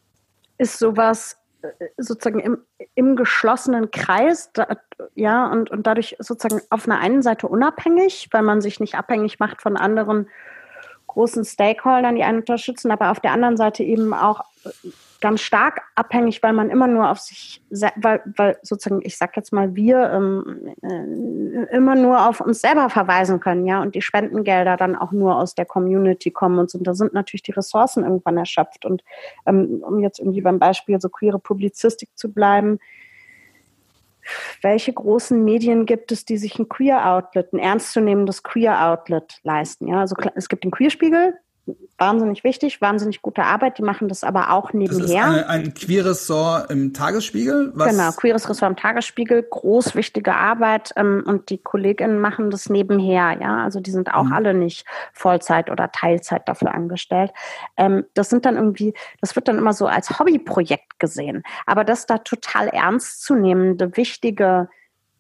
ist 0.59 0.79
sowas 0.79 1.39
äh, 1.63 1.69
sozusagen 1.97 2.41
im, 2.41 2.59
im 2.95 3.17
geschlossenen 3.17 3.91
Kreis, 3.91 4.51
da, 4.53 4.67
ja, 5.15 5.47
und, 5.47 5.71
und 5.71 5.87
dadurch 5.87 6.17
sozusagen 6.19 6.63
auf 6.71 6.87
einer 6.87 6.99
einen 6.99 7.23
Seite 7.23 7.49
unabhängig, 7.49 8.29
weil 8.33 8.43
man 8.43 8.61
sich 8.61 8.81
nicht 8.81 8.95
abhängig 8.95 9.39
macht 9.39 9.63
von 9.63 9.77
anderen 9.77 10.29
großen 11.09 11.45
Stakeholdern, 11.45 12.15
die 12.15 12.23
einen 12.23 12.41
unterstützen, 12.41 12.93
aber 12.93 13.11
auf 13.11 13.21
der 13.21 13.33
anderen 13.33 13.57
Seite 13.57 13.83
eben 13.83 14.15
auch 14.15 14.45
ganz 15.21 15.41
stark 15.41 15.83
abhängig, 15.95 16.43
weil 16.43 16.53
man 16.53 16.71
immer 16.71 16.87
nur 16.87 17.11
auf 17.11 17.19
sich, 17.19 17.61
weil, 17.97 18.23
weil 18.37 18.57
sozusagen, 18.63 19.01
ich 19.05 19.17
sag 19.17 19.37
jetzt 19.37 19.53
mal, 19.53 19.75
wir 19.75 20.11
ähm, 20.13 20.75
äh, 20.83 21.75
immer 21.77 21.97
nur 21.97 22.29
auf 22.29 22.41
uns 22.41 22.61
selber 22.61 22.89
verweisen 22.89 23.41
können, 23.41 23.67
ja, 23.67 23.83
und 23.83 23.95
die 23.95 24.03
Spendengelder 24.03 24.77
dann 24.77 24.95
auch 24.95 25.11
nur 25.11 25.37
aus 25.37 25.55
der 25.55 25.67
Community 25.67 26.31
kommen 26.31 26.59
und 26.59 26.71
so. 26.71 26.79
Und 26.79 26.87
da 26.87 26.95
sind 26.95 27.15
natürlich 27.15 27.43
die 27.43 27.53
Ressourcen 27.53 28.05
irgendwann 28.05 28.37
erschöpft. 28.37 28.85
Und 28.85 29.03
ähm, 29.47 29.83
um 29.83 30.01
jetzt 30.01 30.21
irgendwie 30.21 30.43
beim 30.43 30.59
Beispiel 30.59 31.01
so 31.01 31.09
queere 31.09 31.41
Publizistik 31.41 32.11
zu 32.15 32.33
bleiben, 32.33 32.79
welche 34.63 34.93
großen 34.93 35.43
Medien 35.45 35.87
gibt 35.87 36.13
es, 36.13 36.25
die 36.25 36.37
sich 36.37 36.59
ein 36.59 36.69
Queer-Outlet, 36.69 37.53
ein 37.53 37.59
ernstzunehmendes 37.59 38.43
Queer-Outlet 38.43 39.41
leisten? 39.43 39.89
Ja, 39.89 40.01
also 40.01 40.17
es 40.35 40.49
gibt 40.49 40.65
den 40.65 40.71
Queerspiegel, 40.71 41.39
wahnsinnig 41.99 42.45
wichtig, 42.45 42.81
wahnsinnig 42.81 43.23
gute 43.23 43.45
Arbeit. 43.45 43.79
Die 43.79 43.83
machen 43.83 44.09
das 44.09 44.25
aber 44.25 44.51
auch 44.51 44.73
nebenher. 44.73 45.01
Das 45.01 45.11
ist 45.11 45.17
eine, 45.17 45.49
ein 45.49 45.75
queeres 45.75 46.29
Ressort 46.29 46.71
im 46.71 46.93
Tagesspiegel? 46.93 47.73
Was? 47.75 47.91
Genau, 47.91 48.11
queeres 48.13 48.49
Ressort 48.49 48.71
im 48.71 48.77
Tagesspiegel, 48.77 49.43
groß 49.43 49.95
wichtige 49.95 50.35
Arbeit 50.35 50.93
ähm, 50.97 51.23
und 51.27 51.51
die 51.51 51.59
KollegInnen 51.59 52.19
machen 52.19 52.51
das 52.51 52.69
nebenher. 52.69 53.39
Ja, 53.41 53.65
also 53.65 53.81
die 53.81 53.91
sind 53.91 54.13
auch 54.15 54.25
mhm. 54.25 54.33
alle 54.33 54.55
nicht 54.55 54.87
Vollzeit 55.13 55.71
oder 55.71 55.91
Teilzeit 55.91 56.49
dafür 56.49 56.75
angestellt. 56.75 57.33
Ähm, 57.77 58.05
das 58.15 58.29
sind 58.29 58.45
dann 58.45 58.57
irgendwie, 58.57 58.95
das 59.21 59.37
wird 59.37 59.49
dann 59.49 59.59
immer 59.59 59.73
so 59.73 59.87
als 59.87 60.19
Hobbyprojekt 60.19 60.99
gesehen. 60.99 61.43
Aber 61.67 61.85
das 61.85 62.07
da 62.07 62.19
total 62.19 62.69
ernstzunehmende, 62.69 63.97
wichtige 63.97 64.69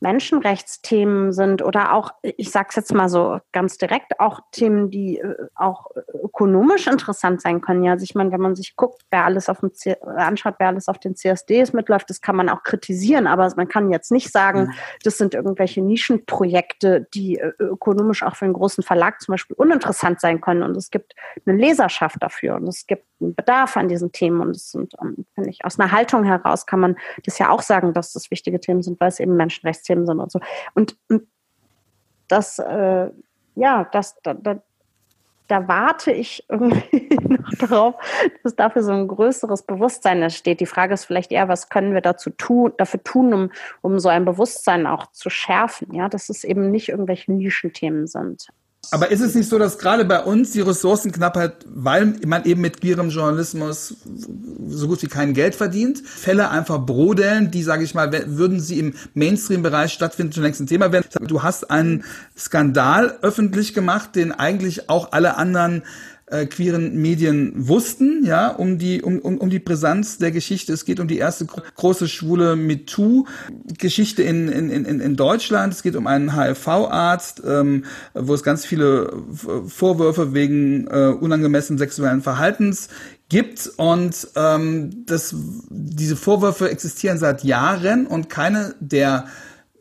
Menschenrechtsthemen 0.01 1.33
sind 1.33 1.63
oder 1.63 1.93
auch, 1.93 2.13
ich 2.23 2.51
sage 2.51 2.69
es 2.71 2.77
jetzt 2.77 2.95
mal 2.95 3.09
so 3.09 3.39
ganz 3.53 3.79
direkt, 3.79 4.21
auch 4.21 4.41
Themen, 4.53 4.91
die 4.91 5.19
äh, 5.19 5.35
auch 5.55 5.91
ökonomisch 6.23 6.87
interessant 6.87 7.41
sein 7.41 7.61
können. 7.61 7.83
Ja, 7.83 7.93
also 7.93 8.05
ich 8.05 8.15
meine, 8.15 8.31
wenn 8.31 8.41
man 8.41 8.55
sich 8.55 8.77
guckt, 8.77 9.03
wer 9.11 9.25
alles 9.25 9.49
auf 9.49 9.61
dem 9.61 9.75
C 9.75 9.97
anschaut, 10.03 10.55
wer 10.59 10.69
alles 10.69 10.89
auf 10.89 10.99
den 10.99 11.17
CSDs 11.17 11.73
mitläuft, 11.73 12.11
das 12.11 12.21
kann 12.21 12.37
man 12.37 12.49
auch 12.49 12.63
kritisieren, 12.63 13.27
aber 13.27 13.53
man 13.57 13.69
kann 13.69 13.91
jetzt 13.91 14.13
nicht 14.13 14.31
sagen, 14.31 14.73
das 15.03 15.19
sind 15.19 15.35
irgendwelche 15.35 15.83
Nischenprojekte, 15.83 17.07
die 17.15 17.39
äh, 17.39 17.53
ökonomisch 17.59 18.23
auch 18.23 18.37
für 18.37 18.45
einen 18.45 18.55
großen 18.55 18.85
Verlag 18.85 19.21
zum 19.21 19.33
Beispiel 19.33 19.57
uninteressant 19.57 20.21
sein 20.21 20.41
können. 20.41 20.63
Und 20.63 20.77
es 20.77 20.91
gibt 20.91 21.15
eine 21.47 21.57
Leserschaft 21.57 22.23
dafür 22.23 22.57
und 22.57 22.69
es 22.69 22.87
gibt 22.87 23.05
Bedarf 23.21 23.77
an 23.77 23.89
diesen 23.89 24.13
Themen 24.13 24.41
und 24.41 24.51
es 24.51 24.71
sind, 24.71 24.95
ähm, 25.03 25.27
finde 25.35 25.51
ich, 25.51 25.65
aus 25.65 25.79
einer 25.79 25.93
Haltung 25.93 26.25
heraus 26.25 26.67
kann 26.67 26.81
man 26.81 26.97
das 27.25 27.39
ja 27.39 27.51
auch 27.51 27.63
sagen, 27.63 27.93
dass 27.93 28.13
das 28.13 28.31
wichtige 28.31 28.61
Themen 28.61 28.83
sind, 28.83 29.01
weil 29.01 29.09
es 29.09 29.21
eben 29.21 29.37
Menschenrechts 29.37 29.83
Themen 29.83 30.07
sind 30.07 30.21
und 30.21 30.31
so. 30.31 30.41
Und, 30.75 30.97
und 31.09 31.27
das, 32.29 32.59
äh, 32.59 33.11
ja, 33.55 33.85
das, 33.93 34.17
da, 34.23 34.35
da, 34.35 34.63
da 35.49 35.67
warte 35.67 36.13
ich 36.13 36.45
irgendwie 36.49 37.17
noch 37.29 37.51
darauf, 37.59 37.95
dass 38.45 38.55
dafür 38.55 38.83
so 38.83 38.93
ein 38.93 39.09
größeres 39.09 39.63
Bewusstsein 39.63 40.23
entsteht. 40.23 40.61
Die 40.61 40.67
Frage 40.67 40.95
ist 40.95 41.07
vielleicht 41.07 41.33
eher, 41.33 41.49
was 41.49 41.69
können 41.69 41.95
wir 41.95 42.03
dazu 42.03 42.31
tun, 42.31 42.73
dafür 42.77 43.03
tun, 43.03 43.35
um, 43.35 43.51
um 43.81 43.99
so 43.99 44.09
ein 44.09 44.25
Bewusstsein 44.25 44.87
auch 44.87 45.11
zu 45.13 45.31
schärfen, 45.31 45.93
ja, 45.93 46.09
dass 46.09 46.29
es 46.29 46.45
eben 46.45 46.71
nicht 46.71 46.91
irgendwelche 46.91 47.33
Nischenthemen 47.33 48.07
sind. 48.07 48.49
Aber 48.91 49.11
ist 49.11 49.21
es 49.21 49.35
nicht 49.35 49.49
so, 49.49 49.59
dass 49.59 49.79
gerade 49.79 50.05
bei 50.05 50.23
uns 50.23 50.53
die 50.53 50.63
Ressourcenknappheit, 50.63 51.67
weil 51.67 52.15
man 52.27 52.45
eben 52.45 52.63
mit 52.63 52.81
queerem 52.81 53.11
Journalismus 53.11 53.97
so 54.69 54.89
gut 54.89 55.03
wie 55.03 55.09
kein 55.09 55.35
Geld 55.35 55.55
verdient, 55.55 56.03
Fälle 56.07 56.51
einfach 56.51 56.79
brodeln, 56.79 57.51
die, 57.51 57.63
sage 57.63 57.85
ich 57.85 57.95
mal, 57.95 58.11
würden 58.29 58.61
sie 58.61 58.79
im 58.79 58.95
Mainstream-Bereich 59.13 59.93
stattfinden, 59.93 60.33
schon 60.33 60.43
längst 60.43 60.61
ein 60.61 60.67
Thema 60.67 60.91
werden. 60.91 61.07
Du 61.27 61.43
hast 61.43 61.71
einen 61.71 62.05
Skandal 62.37 63.19
öffentlich 63.21 63.75
gemacht, 63.75 64.17
den 64.17 64.33
eigentlich 64.33 64.89
auch 64.89 65.13
alle 65.13 65.37
anderen 65.37 65.83
äh, 66.31 66.47
queeren 66.47 66.97
Medien 66.97 67.53
wussten, 67.57 68.25
ja, 68.25 68.49
um 68.49 68.79
die, 68.79 69.03
um, 69.03 69.19
um, 69.19 69.39
um 69.39 69.51
die 69.51 69.59
Brisanz 69.59 70.19
der 70.19 70.31
Geschichte. 70.31 70.73
Es 70.73 70.85
geht 70.85 71.01
um 71.01 71.09
die 71.09 71.19
erste 71.19 71.47
große 71.47 72.09
schwule 72.09 72.57
MeToo-Geschichte 72.57 74.23
in, 74.23 74.49
in, 74.49 74.71
in, 74.71 75.01
in 75.01 75.17
Deutschland. 75.17 75.73
Es 75.73 75.83
geht 75.83 75.97
um 75.97 76.07
einen 76.07 76.37
HIV-Arzt, 76.37 77.43
ähm, 77.47 77.85
wo 78.15 78.35
es 78.35 78.43
ganz 78.43 78.67
viele 78.67 79.13
Vorwürfe 79.67 80.35
wegen 80.35 80.87
äh, 80.87 81.15
unangemessenen 81.19 81.79
sexuellen 81.79 82.23
Verhaltens 82.23 82.89
gibt 83.29 83.71
und 83.77 84.29
ähm, 84.37 85.05
das, 85.07 85.35
diese 85.69 86.17
Vorwürfe 86.17 86.71
existieren 86.71 87.19
seit 87.19 87.45
Jahren 87.45 88.07
und 88.07 88.31
keine 88.31 88.75
der 88.81 89.27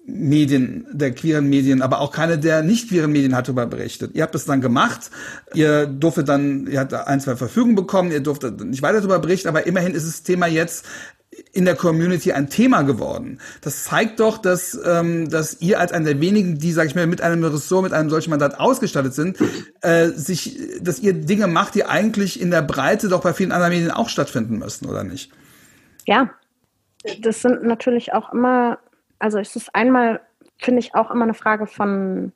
Medien, 0.10 0.88
der 0.92 1.12
queeren 1.12 1.50
Medien, 1.50 1.82
aber 1.82 2.00
auch 2.00 2.12
keine 2.14 2.40
der 2.40 2.64
nicht 2.64 2.90
queeren 2.90 3.12
Medien 3.12 3.36
hat 3.36 3.48
darüber 3.48 3.66
berichtet. 3.66 4.16
Ihr 4.16 4.24
habt 4.24 4.36
es 4.36 4.46
dann 4.46 4.62
gemacht, 4.62 5.12
ihr 5.54 5.86
durftet 5.86 6.30
dann, 6.30 6.66
ihr 6.68 6.80
habt 6.80 6.94
ein, 6.94 7.20
zwei 7.20 7.36
Verfügungen 7.36 7.76
bekommen, 7.76 8.12
ihr 8.12 8.22
durftet 8.22 8.64
nicht 8.64 8.82
weiter 8.82 9.00
darüber 9.00 9.20
berichten, 9.20 9.50
aber 9.50 9.68
immerhin 9.68 9.94
ist 9.94 10.08
das 10.08 10.24
Thema 10.24 10.48
jetzt 10.48 10.86
in 11.52 11.66
der 11.66 11.76
Community 11.76 12.32
ein 12.32 12.50
Thema 12.50 12.84
geworden. 12.84 13.40
Das 13.62 13.84
zeigt 13.84 14.22
doch, 14.22 14.38
dass, 14.38 14.80
ähm, 14.86 15.30
dass 15.30 15.62
ihr 15.62 15.80
als 15.80 15.92
einer 15.92 16.06
der 16.06 16.22
wenigen, 16.22 16.58
die, 16.58 16.72
sag 16.72 16.88
ich 16.88 16.96
mal, 16.96 17.06
mit 17.06 17.22
einem 17.22 17.44
Ressort, 17.44 17.84
mit 17.84 17.94
einem 17.94 18.10
solchen 18.10 18.30
Mandat 18.30 18.60
ausgestattet 18.60 19.14
sind, 19.14 19.38
äh, 19.82 20.08
sich, 20.08 20.58
dass 20.82 21.00
ihr 21.00 21.14
Dinge 21.14 21.48
macht, 21.48 21.76
die 21.76 21.84
eigentlich 21.84 22.42
in 22.42 22.50
der 22.50 22.62
Breite 22.62 23.10
doch 23.10 23.22
bei 23.22 23.34
vielen 23.34 23.52
anderen 23.52 23.74
Medien 23.74 23.92
auch 23.92 24.08
stattfinden 24.08 24.58
müssten, 24.58 24.86
oder 24.86 25.04
nicht? 25.04 25.32
Ja, 26.06 26.32
das 27.22 27.42
sind 27.42 27.64
natürlich 27.64 28.14
auch 28.14 28.32
immer, 28.34 28.80
also 29.20 29.40
es 29.40 29.56
ist 29.56 29.74
einmal, 29.76 30.22
finde 30.58 30.80
ich, 30.80 30.96
auch 30.96 31.12
immer 31.12 31.24
eine 31.24 31.34
Frage 31.34 31.68
von 31.68 32.32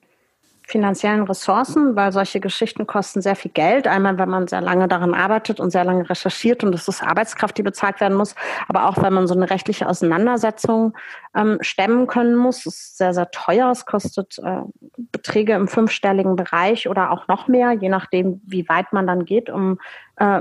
finanziellen 0.71 1.23
Ressourcen, 1.23 1.95
weil 1.95 2.11
solche 2.11 2.39
Geschichten 2.39 2.87
kosten 2.87 3.21
sehr 3.21 3.35
viel 3.35 3.51
Geld. 3.51 3.87
Einmal, 3.87 4.17
wenn 4.17 4.29
man 4.29 4.47
sehr 4.47 4.61
lange 4.61 4.87
daran 4.87 5.13
arbeitet 5.13 5.59
und 5.59 5.69
sehr 5.69 5.83
lange 5.83 6.09
recherchiert 6.09 6.63
und 6.63 6.73
es 6.73 6.87
ist 6.87 7.03
Arbeitskraft, 7.03 7.57
die 7.57 7.63
bezahlt 7.63 7.99
werden 7.99 8.17
muss, 8.17 8.35
aber 8.67 8.87
auch, 8.87 9.01
wenn 9.03 9.13
man 9.13 9.27
so 9.27 9.35
eine 9.35 9.49
rechtliche 9.49 9.87
Auseinandersetzung 9.87 10.93
ähm, 11.35 11.57
stemmen 11.61 12.07
können 12.07 12.35
muss. 12.35 12.65
Es 12.65 12.65
ist 12.67 12.97
sehr, 12.97 13.13
sehr 13.13 13.29
teuer. 13.31 13.69
Es 13.71 13.85
kostet 13.85 14.39
äh, 14.39 14.61
Beträge 14.97 15.53
im 15.53 15.67
fünfstelligen 15.67 16.35
Bereich 16.35 16.87
oder 16.87 17.11
auch 17.11 17.27
noch 17.27 17.47
mehr, 17.47 17.73
je 17.73 17.89
nachdem, 17.89 18.41
wie 18.45 18.67
weit 18.69 18.93
man 18.93 19.07
dann 19.07 19.25
geht, 19.25 19.49
um 19.49 19.77
äh, 20.15 20.39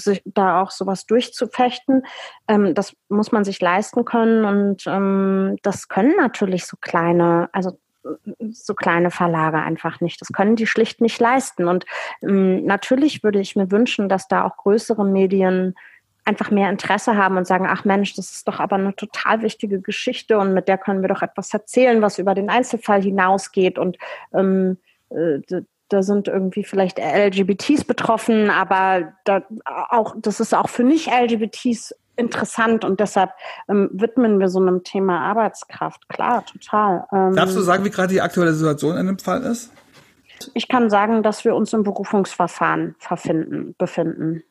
sich 0.00 0.22
da 0.24 0.60
auch 0.60 0.72
sowas 0.72 1.06
durchzufechten. 1.06 2.02
Ähm, 2.48 2.74
das 2.74 2.94
muss 3.08 3.30
man 3.30 3.44
sich 3.44 3.60
leisten 3.60 4.04
können 4.04 4.44
und 4.44 4.84
ähm, 4.86 5.56
das 5.62 5.88
können 5.88 6.16
natürlich 6.16 6.66
so 6.66 6.76
kleine, 6.80 7.48
also 7.52 7.78
so 8.50 8.74
kleine 8.74 9.10
Verlage 9.10 9.58
einfach 9.58 10.00
nicht. 10.00 10.20
Das 10.20 10.28
können 10.28 10.56
die 10.56 10.66
schlicht 10.66 11.00
nicht 11.00 11.20
leisten. 11.20 11.68
Und 11.68 11.84
ähm, 12.22 12.64
natürlich 12.64 13.22
würde 13.22 13.40
ich 13.40 13.56
mir 13.56 13.70
wünschen, 13.70 14.08
dass 14.08 14.28
da 14.28 14.44
auch 14.44 14.56
größere 14.56 15.04
Medien 15.04 15.74
einfach 16.24 16.50
mehr 16.50 16.70
Interesse 16.70 17.16
haben 17.16 17.36
und 17.36 17.46
sagen, 17.46 17.66
ach 17.68 17.84
Mensch, 17.84 18.14
das 18.14 18.30
ist 18.30 18.48
doch 18.48 18.60
aber 18.60 18.76
eine 18.76 18.94
total 18.94 19.42
wichtige 19.42 19.80
Geschichte 19.80 20.38
und 20.38 20.54
mit 20.54 20.68
der 20.68 20.78
können 20.78 21.02
wir 21.02 21.08
doch 21.08 21.22
etwas 21.22 21.52
erzählen, 21.52 22.02
was 22.02 22.18
über 22.18 22.34
den 22.34 22.50
Einzelfall 22.50 23.02
hinausgeht 23.02 23.78
und 23.78 23.96
ähm, 24.34 24.76
äh, 25.10 25.40
da 25.88 26.02
sind 26.02 26.28
irgendwie 26.28 26.62
vielleicht 26.62 26.98
LGBTs 26.98 27.84
betroffen, 27.84 28.48
aber 28.48 29.12
da 29.24 29.42
auch, 29.64 30.14
das 30.18 30.38
ist 30.38 30.54
auch 30.54 30.68
für 30.68 30.84
nicht-LGBTs 30.84 31.94
interessant 32.20 32.84
und 32.84 33.00
deshalb 33.00 33.30
ähm, 33.68 33.90
widmen 33.92 34.38
wir 34.38 34.48
so 34.48 34.60
einem 34.60 34.84
Thema 34.84 35.20
Arbeitskraft. 35.20 36.08
Klar, 36.08 36.44
total. 36.46 37.06
Ähm, 37.12 37.34
Darfst 37.34 37.56
du 37.56 37.60
sagen, 37.60 37.84
wie 37.84 37.90
gerade 37.90 38.12
die 38.12 38.20
aktuelle 38.20 38.54
Situation 38.54 38.96
in 38.96 39.06
dem 39.06 39.18
Fall 39.18 39.42
ist? 39.42 39.70
Ich 40.54 40.68
kann 40.68 40.88
sagen, 40.88 41.22
dass 41.22 41.44
wir 41.44 41.54
uns 41.54 41.72
im 41.72 41.82
Berufungsverfahren 41.82 42.94
verfinden, 42.98 43.74
befinden. 43.76 44.42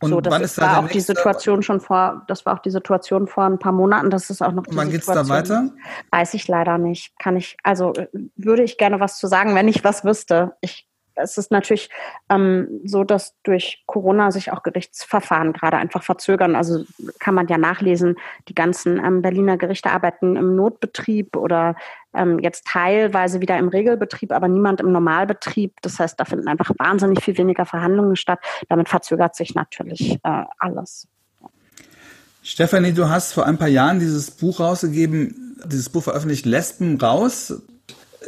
Und 0.00 0.10
so, 0.10 0.20
das 0.20 0.32
wann 0.32 0.42
ist 0.42 0.58
da 0.58 0.62
war 0.62 0.84
auch 0.84 0.88
die 0.88 1.00
Situation 1.00 1.62
schon 1.62 1.80
vor, 1.80 2.22
das 2.28 2.46
war 2.46 2.54
auch 2.54 2.60
die 2.60 2.70
Situation 2.70 3.26
vor 3.26 3.44
ein 3.44 3.58
paar 3.58 3.72
Monaten, 3.72 4.10
das 4.10 4.30
ist 4.30 4.42
auch 4.42 4.52
noch 4.52 4.64
die 4.64 4.76
Wann 4.76 4.90
geht's 4.90 5.06
da 5.06 5.28
weiter? 5.28 5.70
Weiß 6.10 6.34
ich 6.34 6.46
leider 6.46 6.78
nicht. 6.78 7.18
Kann 7.18 7.36
ich, 7.36 7.56
also 7.64 7.92
äh, 7.94 8.06
würde 8.36 8.62
ich 8.62 8.78
gerne 8.78 9.00
was 9.00 9.18
zu 9.18 9.26
sagen, 9.26 9.56
wenn 9.56 9.66
ich 9.66 9.82
was 9.82 10.04
wüsste. 10.04 10.52
Ich 10.60 10.87
es 11.20 11.38
ist 11.38 11.50
natürlich 11.50 11.90
ähm, 12.28 12.80
so, 12.84 13.04
dass 13.04 13.34
durch 13.42 13.82
Corona 13.86 14.30
sich 14.30 14.52
auch 14.52 14.62
Gerichtsverfahren 14.62 15.52
gerade 15.52 15.76
einfach 15.76 16.02
verzögern. 16.02 16.56
Also 16.56 16.84
kann 17.18 17.34
man 17.34 17.48
ja 17.48 17.58
nachlesen, 17.58 18.16
die 18.48 18.54
ganzen 18.54 19.02
ähm, 19.04 19.22
Berliner 19.22 19.56
Gerichte 19.56 19.90
arbeiten 19.90 20.36
im 20.36 20.56
Notbetrieb 20.56 21.36
oder 21.36 21.76
ähm, 22.14 22.38
jetzt 22.38 22.66
teilweise 22.66 23.40
wieder 23.40 23.58
im 23.58 23.68
Regelbetrieb, 23.68 24.32
aber 24.32 24.48
niemand 24.48 24.80
im 24.80 24.92
Normalbetrieb. 24.92 25.74
Das 25.82 25.98
heißt, 25.98 26.18
da 26.18 26.24
finden 26.24 26.48
einfach 26.48 26.70
wahnsinnig 26.78 27.22
viel 27.22 27.36
weniger 27.36 27.66
Verhandlungen 27.66 28.16
statt. 28.16 28.40
Damit 28.68 28.88
verzögert 28.88 29.34
sich 29.34 29.54
natürlich 29.54 30.18
äh, 30.22 30.44
alles. 30.58 31.08
Stefanie, 32.42 32.92
du 32.92 33.08
hast 33.08 33.32
vor 33.34 33.46
ein 33.46 33.58
paar 33.58 33.68
Jahren 33.68 34.00
dieses 34.00 34.30
Buch 34.30 34.60
rausgegeben, 34.60 35.56
dieses 35.66 35.90
Buch 35.90 36.04
veröffentlicht, 36.04 36.46
Lesben 36.46 36.98
raus 36.98 37.62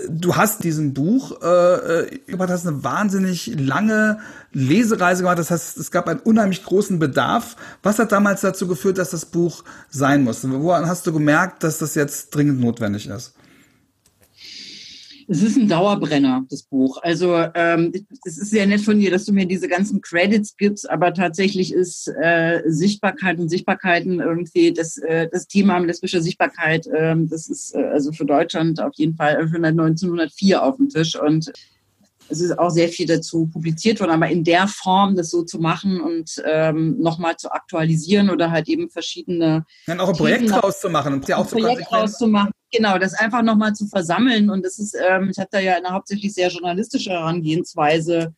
du 0.08 0.36
hast 0.36 0.64
diesen 0.64 0.94
Buch, 0.94 1.42
äh, 1.42 2.04
äh 2.04 2.20
du 2.26 2.38
hast 2.38 2.66
eine 2.66 2.82
wahnsinnig 2.84 3.54
lange 3.58 4.18
Lesereise 4.52 5.22
gemacht. 5.22 5.38
Das 5.38 5.50
heißt, 5.50 5.78
es 5.78 5.90
gab 5.90 6.08
einen 6.08 6.20
unheimlich 6.20 6.64
großen 6.64 6.98
Bedarf. 6.98 7.56
Was 7.82 7.98
hat 7.98 8.12
damals 8.12 8.40
dazu 8.40 8.66
geführt, 8.66 8.98
dass 8.98 9.10
das 9.10 9.26
Buch 9.26 9.64
sein 9.90 10.24
musste? 10.24 10.50
Woran 10.50 10.86
hast 10.86 11.06
du 11.06 11.12
gemerkt, 11.12 11.62
dass 11.62 11.78
das 11.78 11.94
jetzt 11.94 12.30
dringend 12.30 12.60
notwendig 12.60 13.08
ist? 13.08 13.34
Es 15.30 15.42
ist 15.42 15.56
ein 15.56 15.68
Dauerbrenner, 15.68 16.44
das 16.50 16.64
Buch. 16.64 16.98
Also 17.02 17.36
ähm, 17.54 17.92
es 18.24 18.36
ist 18.36 18.50
sehr 18.50 18.66
nett 18.66 18.80
von 18.80 18.98
dir, 18.98 19.12
dass 19.12 19.26
du 19.26 19.32
mir 19.32 19.46
diese 19.46 19.68
ganzen 19.68 20.00
Credits 20.00 20.56
gibst, 20.56 20.90
aber 20.90 21.14
tatsächlich 21.14 21.72
ist 21.72 22.08
äh, 22.20 22.62
Sichtbarkeit 22.66 23.38
und 23.38 23.48
Sichtbarkeiten 23.48 24.18
irgendwie 24.18 24.72
das, 24.72 24.98
äh, 24.98 25.28
das 25.30 25.46
Thema 25.46 25.78
lesbischer 25.78 26.20
Sichtbarkeit, 26.20 26.88
äh, 26.88 27.14
das 27.16 27.48
ist 27.48 27.76
äh, 27.76 27.84
also 27.84 28.10
für 28.10 28.24
Deutschland 28.24 28.82
auf 28.82 28.94
jeden 28.96 29.14
Fall 29.14 29.48
schon 29.48 29.64
1904 29.64 30.64
auf 30.64 30.78
dem 30.78 30.88
Tisch 30.88 31.14
und 31.14 31.52
es 32.28 32.40
ist 32.40 32.58
auch 32.58 32.70
sehr 32.70 32.88
viel 32.88 33.06
dazu 33.06 33.48
publiziert 33.52 34.00
worden, 34.00 34.10
aber 34.10 34.28
in 34.28 34.42
der 34.42 34.66
Form 34.66 35.14
das 35.14 35.30
so 35.30 35.44
zu 35.44 35.60
machen 35.60 36.00
und 36.00 36.42
ähm, 36.44 37.00
nochmal 37.00 37.36
zu 37.36 37.52
aktualisieren 37.52 38.30
oder 38.30 38.50
halt 38.50 38.68
eben 38.68 38.90
verschiedene. 38.90 39.64
Dann 39.86 40.00
auch 40.00 40.08
ein 40.08 40.16
Projekt 40.16 40.40
Themen 40.40 40.60
draus 40.60 40.80
zu 40.80 40.90
machen. 40.90 41.22
Ja 41.28 41.36
auch 41.36 41.48
Projekt 41.48 41.86
draus 41.88 42.18
zu 42.18 42.26
machen. 42.26 42.50
Genau, 42.72 42.98
das 42.98 43.14
einfach 43.14 43.42
nochmal 43.42 43.74
zu 43.74 43.86
versammeln. 43.86 44.50
Und 44.50 44.64
das 44.64 44.78
ist, 44.78 44.94
ähm, 44.94 45.30
ich 45.30 45.38
habe 45.38 45.48
da 45.50 45.58
ja 45.58 45.76
eine 45.76 45.90
hauptsächlich 45.90 46.32
sehr 46.32 46.48
journalistische 46.48 47.10
Herangehensweise 47.10 48.34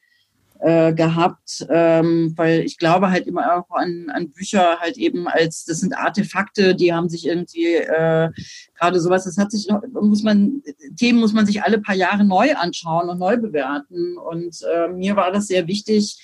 äh, 0.62 0.94
gehabt, 0.94 1.66
ähm, 1.68 2.32
weil 2.36 2.60
ich 2.60 2.78
glaube 2.78 3.10
halt 3.10 3.26
immer 3.26 3.56
auch 3.56 3.70
an, 3.70 4.10
an 4.10 4.30
Bücher 4.30 4.78
halt 4.78 4.96
eben 4.96 5.26
als, 5.26 5.64
das 5.64 5.80
sind 5.80 5.92
Artefakte, 5.92 6.76
die 6.76 6.94
haben 6.94 7.08
sich 7.08 7.26
irgendwie 7.26 7.74
äh, 7.74 8.30
gerade 8.78 9.00
sowas, 9.00 9.24
das 9.24 9.38
hat 9.38 9.50
sich, 9.50 9.68
muss 9.92 10.22
man, 10.22 10.62
Themen 10.96 11.18
muss 11.18 11.32
man 11.32 11.46
sich 11.46 11.64
alle 11.64 11.80
paar 11.80 11.96
Jahre 11.96 12.24
neu 12.24 12.54
anschauen 12.54 13.08
und 13.08 13.18
neu 13.18 13.38
bewerten. 13.38 14.16
Und 14.16 14.58
äh, 14.72 14.88
mir 14.88 15.16
war 15.16 15.32
das 15.32 15.48
sehr 15.48 15.66
wichtig, 15.66 16.16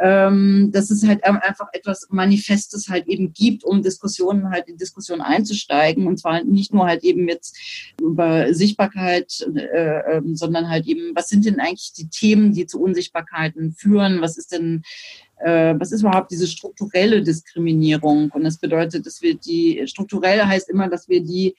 ähm, 0.00 0.70
dass 0.72 0.90
es 0.90 1.06
halt 1.06 1.24
einfach 1.24 1.68
etwas 1.72 2.06
Manifestes 2.10 2.88
halt 2.88 3.06
eben 3.06 3.32
gibt, 3.32 3.64
um 3.64 3.82
Diskussionen 3.82 4.50
halt 4.50 4.68
in 4.68 4.76
Diskussionen 4.76 5.20
einzusteigen. 5.20 6.06
Und 6.06 6.18
zwar 6.18 6.44
nicht 6.44 6.72
nur 6.72 6.86
halt 6.86 7.02
eben 7.04 7.28
jetzt 7.28 7.58
über 8.00 8.52
Sichtbarkeit, 8.54 9.46
äh, 9.54 10.18
äh, 10.18 10.22
sondern 10.34 10.68
halt 10.68 10.86
eben, 10.86 11.14
was 11.14 11.28
sind 11.28 11.44
denn 11.44 11.60
eigentlich 11.60 11.92
die 11.92 12.08
Themen, 12.08 12.52
die 12.52 12.66
zu 12.66 12.80
Unsichtbarkeiten 12.80 13.72
führen? 13.72 14.20
Was 14.20 14.38
ist 14.38 14.52
denn 14.52 14.82
äh, 15.40 15.74
was 15.78 15.92
ist 15.92 16.02
überhaupt 16.02 16.30
diese 16.30 16.46
strukturelle 16.46 17.22
Diskriminierung? 17.22 18.30
Und 18.30 18.44
das 18.44 18.58
bedeutet, 18.58 19.06
dass 19.06 19.22
wir 19.22 19.34
die, 19.34 19.82
strukturell 19.86 20.42
heißt 20.44 20.68
immer, 20.68 20.88
dass 20.88 21.08
wir 21.08 21.22
die 21.22 21.56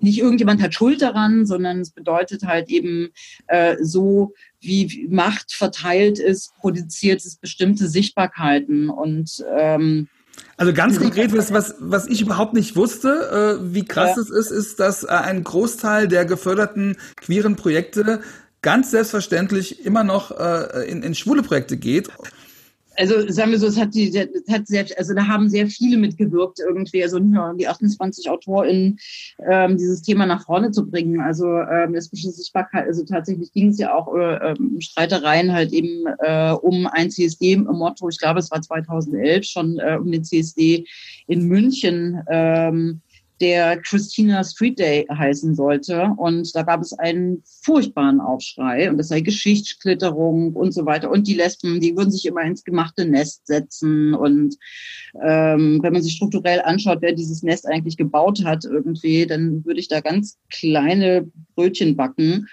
nicht 0.00 0.18
irgendjemand 0.18 0.62
hat 0.62 0.74
Schuld 0.74 1.02
daran, 1.02 1.46
sondern 1.46 1.80
es 1.80 1.90
bedeutet 1.90 2.44
halt 2.44 2.68
eben 2.68 3.10
äh, 3.46 3.76
so, 3.80 4.34
wie 4.60 5.06
Macht 5.10 5.52
verteilt 5.52 6.18
ist, 6.18 6.54
produziert 6.56 7.24
es 7.24 7.36
bestimmte 7.36 7.88
Sichtbarkeiten 7.88 8.88
und 8.88 9.44
ähm, 9.56 10.08
also 10.56 10.72
ganz 10.72 10.98
konkret, 10.98 11.32
was, 11.32 11.74
was 11.78 12.06
ich 12.06 12.22
überhaupt 12.22 12.54
nicht 12.54 12.76
wusste, 12.76 13.58
äh, 13.60 13.74
wie 13.74 13.84
krass 13.84 14.16
ja. 14.16 14.22
es 14.22 14.30
ist, 14.30 14.50
ist, 14.50 14.80
dass 14.80 15.04
äh, 15.04 15.08
ein 15.08 15.44
Großteil 15.44 16.08
der 16.08 16.24
geförderten 16.24 16.96
queeren 17.16 17.56
Projekte 17.56 18.20
ganz 18.62 18.92
selbstverständlich 18.92 19.84
immer 19.84 20.04
noch 20.04 20.30
äh, 20.30 20.88
in, 20.88 21.02
in 21.02 21.14
schwule 21.14 21.42
Projekte 21.42 21.76
geht 21.76 22.08
also 22.96 23.28
sagen 23.28 23.50
wir 23.52 23.58
so, 23.58 23.66
es 23.66 23.78
hat 23.78 23.94
die, 23.94 24.16
es 24.16 24.52
hat 24.52 24.66
sehr, 24.66 24.86
also 24.96 25.14
da 25.14 25.26
haben 25.26 25.48
sehr 25.48 25.66
viele 25.66 25.96
mitgewirkt 25.96 26.60
irgendwie, 26.60 27.02
also 27.02 27.18
ja, 27.18 27.52
die 27.54 27.68
28 27.68 28.28
AutorInnen, 28.28 28.98
ähm, 29.48 29.76
dieses 29.76 30.02
Thema 30.02 30.26
nach 30.26 30.44
vorne 30.44 30.70
zu 30.70 30.88
bringen. 30.88 31.20
Also 31.20 31.46
ähm, 31.46 31.94
lesbische 31.94 32.30
Sichtbarkeit, 32.30 32.86
also 32.86 33.04
tatsächlich 33.04 33.52
ging 33.52 33.68
es 33.68 33.78
ja 33.78 33.94
auch 33.94 34.14
äh, 34.14 34.54
um 34.58 34.80
Streitereien 34.80 35.52
halt 35.52 35.72
eben 35.72 36.04
äh, 36.18 36.52
um 36.52 36.86
ein 36.86 37.10
CSD-Motto, 37.10 38.08
ich 38.08 38.18
glaube 38.18 38.40
es 38.40 38.50
war 38.50 38.60
2011 38.60 39.44
schon 39.44 39.78
äh, 39.78 39.98
um 40.00 40.10
den 40.10 40.24
CSD 40.24 40.86
in 41.26 41.46
München. 41.46 42.22
Ähm, 42.28 43.00
der 43.42 43.76
Christina 43.82 44.44
Street 44.44 44.78
Day 44.78 45.04
heißen 45.12 45.56
sollte. 45.56 46.14
Und 46.16 46.54
da 46.54 46.62
gab 46.62 46.80
es 46.80 46.92
einen 46.92 47.42
furchtbaren 47.64 48.20
Aufschrei 48.20 48.88
und 48.88 48.98
das 48.98 49.08
sei 49.08 49.20
Geschichtsklitterung 49.20 50.52
und 50.52 50.72
so 50.72 50.86
weiter. 50.86 51.10
Und 51.10 51.26
die 51.26 51.34
Lesben, 51.34 51.80
die 51.80 51.96
würden 51.96 52.12
sich 52.12 52.24
immer 52.24 52.42
ins 52.42 52.62
gemachte 52.62 53.04
Nest 53.04 53.48
setzen. 53.48 54.14
Und 54.14 54.56
ähm, 55.20 55.80
wenn 55.82 55.92
man 55.92 56.02
sich 56.02 56.14
strukturell 56.14 56.60
anschaut, 56.60 56.98
wer 57.02 57.12
dieses 57.12 57.42
Nest 57.42 57.66
eigentlich 57.66 57.96
gebaut 57.96 58.44
hat 58.44 58.64
irgendwie, 58.64 59.26
dann 59.26 59.64
würde 59.64 59.80
ich 59.80 59.88
da 59.88 60.00
ganz 60.00 60.38
kleine 60.48 61.28
Brötchen 61.56 61.96
backen. 61.96 62.46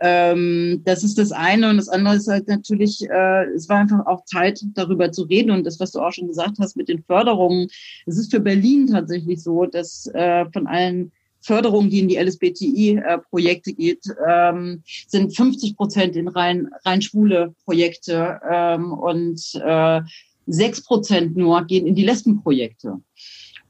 Ähm, 0.00 0.82
das 0.84 1.04
ist 1.04 1.18
das 1.18 1.32
eine. 1.32 1.70
Und 1.70 1.76
das 1.76 1.88
andere 1.88 2.16
ist 2.16 2.28
halt 2.28 2.48
natürlich, 2.48 3.08
äh, 3.08 3.44
es 3.54 3.68
war 3.68 3.78
einfach 3.78 4.06
auch 4.06 4.24
Zeit, 4.24 4.60
darüber 4.74 5.12
zu 5.12 5.22
reden. 5.22 5.50
Und 5.50 5.64
das, 5.64 5.80
was 5.80 5.92
du 5.92 6.00
auch 6.00 6.12
schon 6.12 6.28
gesagt 6.28 6.58
hast 6.58 6.76
mit 6.76 6.88
den 6.88 7.02
Förderungen, 7.02 7.68
es 8.06 8.18
ist 8.18 8.30
für 8.30 8.40
Berlin 8.40 8.86
tatsächlich 8.88 9.42
so, 9.42 9.66
dass 9.66 10.06
äh, 10.08 10.46
von 10.52 10.66
allen 10.66 11.12
Förderungen, 11.40 11.90
die 11.90 12.00
in 12.00 12.08
die 12.08 12.16
LSBTI-Projekte 12.16 13.72
geht, 13.72 14.04
ähm, 14.28 14.82
sind 15.06 15.36
50 15.36 15.76
Prozent 15.76 16.16
in 16.16 16.26
rein, 16.26 16.68
rein 16.84 17.00
schwule 17.00 17.54
Projekte 17.64 18.40
ähm, 18.50 18.92
und 18.92 19.40
äh, 19.54 20.00
6 20.46 20.84
Prozent 20.84 21.36
nur 21.36 21.64
gehen 21.64 21.86
in 21.86 21.94
die 21.94 22.04
Lesbenprojekte. 22.04 23.00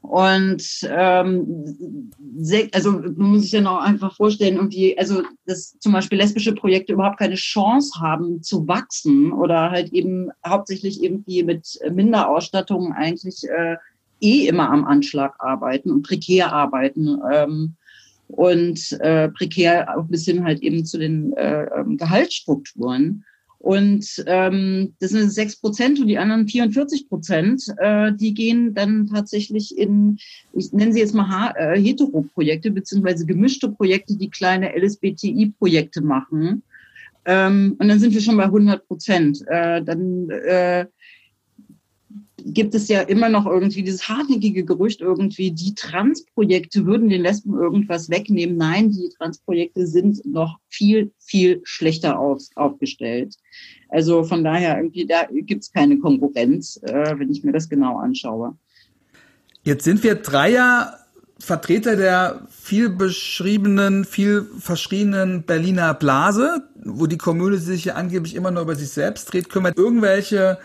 Und 0.07 0.63
ähm, 0.89 2.11
also 2.73 2.91
man 2.93 3.13
muss 3.17 3.41
sich 3.41 3.51
dann 3.51 3.67
auch 3.67 3.81
einfach 3.81 4.15
vorstellen, 4.15 4.55
irgendwie, 4.55 4.97
also 4.97 5.21
dass 5.45 5.77
zum 5.79 5.91
Beispiel 5.91 6.17
lesbische 6.17 6.55
Projekte 6.55 6.93
überhaupt 6.93 7.19
keine 7.19 7.35
Chance 7.35 7.99
haben 7.99 8.41
zu 8.41 8.65
wachsen 8.69 9.33
oder 9.33 9.69
halt 9.69 9.91
eben 9.91 10.29
hauptsächlich 10.47 11.03
irgendwie 11.03 11.43
mit 11.43 11.77
Minderausstattung 11.91 12.93
eigentlich 12.93 13.43
äh, 13.49 13.75
eh 14.21 14.47
immer 14.47 14.69
am 14.69 14.85
Anschlag 14.85 15.35
arbeiten 15.39 15.91
und 15.91 16.03
prekär 16.03 16.53
arbeiten. 16.53 17.19
Ähm, 17.33 17.75
und 18.27 18.91
äh, 19.01 19.29
prekär 19.29 19.93
auch 19.93 20.03
ein 20.03 20.09
bisschen 20.09 20.45
halt 20.45 20.61
eben 20.61 20.85
zu 20.85 20.97
den 20.97 21.33
äh, 21.33 21.63
ähm, 21.65 21.97
Gehaltsstrukturen. 21.97 23.25
Und 23.59 24.23
ähm, 24.27 24.93
das 24.99 25.11
sind 25.11 25.31
sechs 25.31 25.55
Prozent 25.55 25.99
und 25.99 26.07
die 26.07 26.17
anderen 26.17 26.47
44 26.47 27.09
Prozent, 27.09 27.65
äh, 27.77 28.13
die 28.13 28.33
gehen 28.33 28.73
dann 28.73 29.07
tatsächlich 29.07 29.77
in, 29.77 30.19
ich 30.53 30.71
nenne 30.73 30.93
sie 30.93 30.99
jetzt 30.99 31.15
mal 31.15 31.53
äh, 31.55 31.79
Hetero-Projekte 31.79 32.71
beziehungsweise 32.71 33.25
gemischte 33.25 33.69
Projekte, 33.69 34.15
die 34.15 34.29
kleine 34.29 34.75
LSBTI-Projekte 34.77 36.01
machen. 36.01 36.61
Ähm, 37.25 37.75
und 37.79 37.87
dann 37.87 37.99
sind 37.99 38.13
wir 38.13 38.21
schon 38.21 38.37
bei 38.37 38.45
100 38.45 38.87
Prozent. 38.87 39.43
Äh, 39.47 39.83
dann 39.83 40.29
äh, 40.29 40.85
gibt 42.53 42.75
es 42.75 42.87
ja 42.87 43.01
immer 43.01 43.29
noch 43.29 43.45
irgendwie 43.45 43.83
dieses 43.83 44.07
hartnäckige 44.07 44.63
Gerücht 44.63 45.01
irgendwie, 45.01 45.51
die 45.51 45.75
Transprojekte 45.75 46.85
würden 46.85 47.09
den 47.09 47.21
Lesben 47.21 47.53
irgendwas 47.53 48.09
wegnehmen. 48.09 48.57
Nein, 48.57 48.91
die 48.91 49.09
Transprojekte 49.17 49.85
sind 49.85 50.25
noch 50.25 50.57
viel, 50.69 51.11
viel 51.19 51.61
schlechter 51.63 52.19
auf, 52.19 52.41
aufgestellt. 52.55 53.35
Also 53.89 54.23
von 54.23 54.43
daher 54.43 54.77
irgendwie, 54.77 55.05
da 55.05 55.27
gibt 55.31 55.63
es 55.63 55.71
keine 55.71 55.99
Konkurrenz, 55.99 56.79
äh, 56.83 57.17
wenn 57.17 57.31
ich 57.31 57.43
mir 57.43 57.51
das 57.51 57.69
genau 57.69 57.97
anschaue. 57.97 58.57
Jetzt 59.63 59.83
sind 59.83 60.03
wir 60.03 60.15
Dreier 60.15 60.93
Vertreter 61.39 61.95
der 61.95 62.47
viel 62.49 62.89
beschriebenen, 62.89 64.05
viel 64.05 64.47
verschriebenen 64.59 65.43
Berliner 65.43 65.93
Blase, 65.93 66.63
wo 66.83 67.05
die 67.05 67.17
Community 67.17 67.61
sich 67.61 67.85
ja 67.85 67.93
angeblich 67.93 68.35
immer 68.35 68.49
nur 68.49 68.63
über 68.63 68.75
sich 68.75 68.89
selbst 68.89 69.31
dreht. 69.31 69.53
Wir 69.53 69.77
irgendwelche 69.77 70.57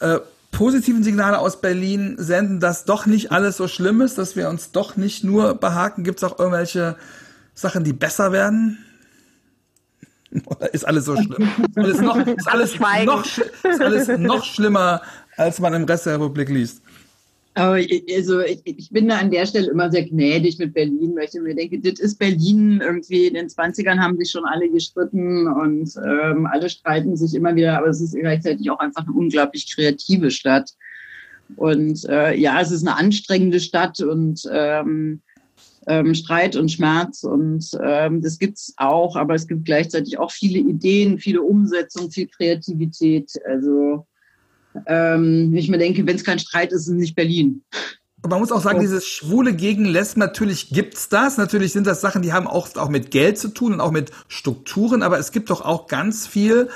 äh, 0.00 0.20
positiven 0.54 1.02
Signale 1.02 1.38
aus 1.38 1.60
Berlin 1.60 2.14
senden, 2.18 2.60
dass 2.60 2.84
doch 2.84 3.06
nicht 3.06 3.32
alles 3.32 3.56
so 3.56 3.68
schlimm 3.68 4.00
ist, 4.00 4.16
dass 4.18 4.36
wir 4.36 4.48
uns 4.48 4.70
doch 4.70 4.96
nicht 4.96 5.24
nur 5.24 5.54
behaken? 5.54 6.04
Gibt 6.04 6.18
es 6.18 6.24
auch 6.24 6.38
irgendwelche 6.38 6.96
Sachen, 7.54 7.84
die 7.84 7.92
besser 7.92 8.32
werden? 8.32 8.78
Oder 10.46 10.72
ist 10.72 10.86
alles 10.86 11.04
so 11.04 11.16
schlimm? 11.16 11.48
Ist 11.76 11.76
alles 11.76 12.00
noch, 12.00 12.16
ist 12.26 12.48
alles 12.48 12.80
noch, 12.80 13.26
ist 13.26 13.80
alles 13.80 14.08
noch 14.18 14.44
schlimmer, 14.44 15.02
als 15.36 15.60
man 15.60 15.74
im 15.74 15.84
Rest 15.84 16.06
der 16.06 16.14
Republik 16.14 16.48
liest? 16.48 16.82
Aber 17.56 17.78
also 18.16 18.40
ich, 18.40 18.60
ich 18.64 18.90
bin 18.90 19.08
da 19.08 19.18
an 19.18 19.30
der 19.30 19.46
Stelle 19.46 19.70
immer 19.70 19.90
sehr 19.90 20.04
gnädig 20.04 20.58
mit 20.58 20.74
Berlin, 20.74 21.14
weil 21.14 21.26
ich 21.26 21.40
mir 21.40 21.54
denke, 21.54 21.78
das 21.78 22.00
ist 22.00 22.18
Berlin. 22.18 22.80
Irgendwie 22.84 23.26
in 23.26 23.34
den 23.34 23.46
20ern 23.46 23.98
haben 23.98 24.18
sich 24.18 24.32
schon 24.32 24.44
alle 24.44 24.68
gestritten 24.68 25.46
und 25.46 25.94
ähm, 26.04 26.46
alle 26.46 26.68
streiten 26.68 27.16
sich 27.16 27.32
immer 27.34 27.54
wieder, 27.54 27.78
aber 27.78 27.88
es 27.88 28.00
ist 28.00 28.16
gleichzeitig 28.16 28.68
auch 28.70 28.80
einfach 28.80 29.06
eine 29.06 29.12
unglaublich 29.12 29.72
kreative 29.72 30.32
Stadt. 30.32 30.70
Und 31.54 32.04
äh, 32.08 32.34
ja, 32.34 32.60
es 32.60 32.72
ist 32.72 32.86
eine 32.86 32.96
anstrengende 32.96 33.60
Stadt 33.60 34.00
und 34.00 34.42
ähm, 34.50 35.22
ähm, 35.86 36.14
Streit 36.14 36.56
und 36.56 36.72
Schmerz 36.72 37.22
und 37.22 37.70
ähm, 37.82 38.22
das 38.22 38.38
gibt's 38.38 38.72
auch, 38.78 39.16
aber 39.16 39.34
es 39.34 39.46
gibt 39.46 39.66
gleichzeitig 39.66 40.18
auch 40.18 40.30
viele 40.30 40.58
Ideen, 40.58 41.18
viele 41.18 41.42
Umsetzungen, 41.42 42.10
viel 42.10 42.26
Kreativität. 42.26 43.30
Also 43.46 44.06
ähm, 44.86 45.54
ich 45.54 45.68
mir 45.68 45.78
denke, 45.78 46.06
wenn 46.06 46.16
es 46.16 46.24
kein 46.24 46.38
Streit 46.38 46.72
ist, 46.72 46.82
ist 46.82 46.88
es 46.88 46.94
nicht 46.94 47.14
Berlin. 47.14 47.62
man 48.26 48.40
muss 48.40 48.52
auch 48.52 48.62
sagen, 48.62 48.80
dieses 48.80 49.06
Schwule 49.06 49.54
gegen 49.54 49.84
Lesben, 49.84 50.20
natürlich 50.20 50.70
gibt's 50.70 51.08
das. 51.08 51.36
Natürlich 51.36 51.72
sind 51.72 51.86
das 51.86 52.00
Sachen, 52.00 52.22
die 52.22 52.32
haben 52.32 52.46
oft 52.46 52.78
auch 52.78 52.88
mit 52.88 53.10
Geld 53.10 53.38
zu 53.38 53.48
tun 53.48 53.74
und 53.74 53.80
auch 53.80 53.92
mit 53.92 54.10
Strukturen, 54.28 55.02
aber 55.02 55.18
es 55.18 55.32
gibt 55.32 55.50
doch 55.50 55.60
auch 55.60 55.86
ganz 55.86 56.26
viel 56.26 56.68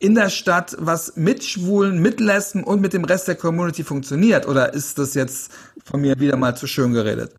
in 0.00 0.14
der 0.14 0.30
Stadt, 0.30 0.76
was 0.78 1.16
mit 1.16 1.42
Schwulen, 1.42 2.00
mit 2.00 2.20
Lesben 2.20 2.62
und 2.62 2.80
mit 2.80 2.92
dem 2.92 3.04
Rest 3.04 3.26
der 3.26 3.34
Community 3.34 3.82
funktioniert. 3.82 4.46
Oder 4.46 4.72
ist 4.74 4.98
das 4.98 5.14
jetzt 5.14 5.50
von 5.84 6.00
mir 6.00 6.18
wieder 6.20 6.36
mal 6.36 6.56
zu 6.56 6.66
schön 6.66 6.92
geredet? 6.92 7.32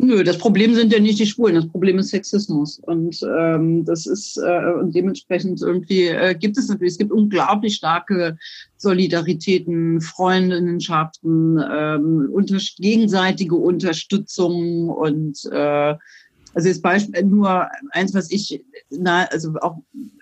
Nö, 0.00 0.22
das 0.22 0.38
Problem 0.38 0.76
sind 0.76 0.92
ja 0.92 1.00
nicht 1.00 1.18
die 1.18 1.26
Schwulen, 1.26 1.56
das 1.56 1.68
Problem 1.68 1.98
ist 1.98 2.10
Sexismus. 2.10 2.78
Und 2.78 3.20
ähm, 3.36 3.84
das 3.84 4.06
ist, 4.06 4.36
äh, 4.36 4.72
und 4.80 4.94
dementsprechend 4.94 5.60
irgendwie 5.60 6.06
äh, 6.06 6.36
gibt 6.38 6.56
es 6.56 6.68
natürlich, 6.68 6.92
es 6.92 6.98
gibt 6.98 7.10
unglaublich 7.10 7.74
starke 7.74 8.38
Solidaritäten, 8.76 10.00
Freundinnenschaften, 10.00 11.60
ähm, 11.68 12.28
unter, 12.32 12.58
gegenseitige 12.76 13.56
Unterstützung 13.56 14.88
und 14.88 15.44
äh, 15.50 15.96
also 16.54 16.68
jetzt 16.68 16.82
Beispiel 16.82 17.24
nur 17.24 17.66
eins, 17.90 18.14
was 18.14 18.30
ich 18.30 18.64
na, 18.90 19.24
also 19.24 19.54
auch 19.60 19.78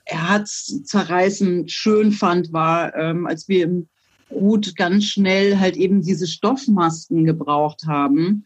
herzzerreißend 0.06 1.70
schön 1.70 2.12
fand, 2.12 2.50
war, 2.50 2.94
ähm, 2.96 3.26
als 3.26 3.46
wir 3.46 3.64
im 3.64 3.88
Rut 4.30 4.74
ganz 4.74 5.04
schnell 5.04 5.58
halt 5.58 5.76
eben 5.76 6.00
diese 6.00 6.26
Stoffmasken 6.26 7.24
gebraucht 7.24 7.84
haben 7.86 8.44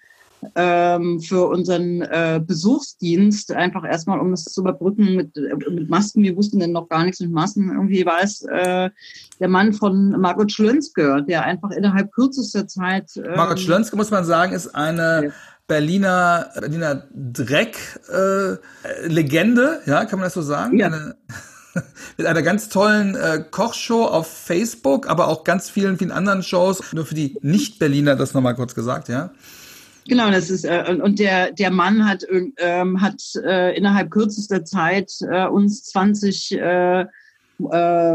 ähm, 0.54 1.20
für 1.20 1.48
unseren 1.48 2.02
äh, 2.02 2.40
Besuchsdienst, 2.44 3.52
einfach 3.52 3.84
erstmal, 3.84 4.20
um 4.20 4.32
es 4.32 4.44
zu 4.44 4.60
überbrücken 4.62 5.16
mit, 5.16 5.36
äh, 5.36 5.54
mit 5.70 5.90
Masken. 5.90 6.22
Wir 6.22 6.34
wussten 6.36 6.58
denn 6.58 6.72
noch 6.72 6.88
gar 6.88 7.04
nichts 7.04 7.20
mit 7.20 7.30
Masken. 7.30 7.70
Irgendwie 7.70 8.06
war 8.06 8.22
es 8.22 8.42
äh, 8.42 8.88
der 9.38 9.48
Mann 9.48 9.72
von 9.72 10.10
Margot 10.20 10.50
Schlönske, 10.50 11.24
der 11.28 11.44
einfach 11.44 11.70
innerhalb 11.70 12.10
kürzester 12.12 12.66
Zeit. 12.66 13.12
Ähm, 13.16 13.36
Margot 13.36 13.60
Schlönske, 13.60 13.94
muss 13.96 14.10
man 14.10 14.24
sagen, 14.24 14.54
ist 14.54 14.74
eine 14.74 15.26
ja. 15.26 15.30
Berliner, 15.66 16.50
Berliner 16.58 17.04
Dreck-Legende, 17.14 19.82
äh, 19.84 19.90
ja, 19.90 20.04
kann 20.04 20.18
man 20.18 20.26
das 20.26 20.34
so 20.34 20.42
sagen? 20.42 20.76
Ja. 20.78 20.86
Eine, 20.86 21.14
mit 22.16 22.26
einer 22.26 22.42
ganz 22.42 22.68
tollen 22.68 23.14
äh, 23.14 23.44
Kochshow 23.50 24.06
auf 24.06 24.26
Facebook, 24.26 25.08
aber 25.08 25.28
auch 25.28 25.44
ganz 25.44 25.70
vielen, 25.70 25.96
vielen 25.98 26.10
anderen 26.10 26.42
Shows. 26.42 26.82
Nur 26.92 27.06
für 27.06 27.14
die 27.14 27.38
Nicht-Berliner 27.42 28.16
das 28.16 28.34
nochmal 28.34 28.56
kurz 28.56 28.74
gesagt, 28.74 29.08
ja. 29.08 29.30
Genau, 30.08 30.30
das 30.30 30.50
ist 30.50 30.64
äh, 30.64 30.98
und 31.02 31.18
der 31.18 31.52
der 31.52 31.70
Mann 31.70 32.08
hat 32.08 32.24
ähm, 32.58 33.00
hat 33.00 33.22
äh, 33.44 33.76
innerhalb 33.76 34.10
kürzester 34.10 34.64
Zeit 34.64 35.12
äh, 35.20 35.46
uns 35.46 35.84
20 35.84 36.52
äh, 36.52 37.00
äh, 37.00 37.06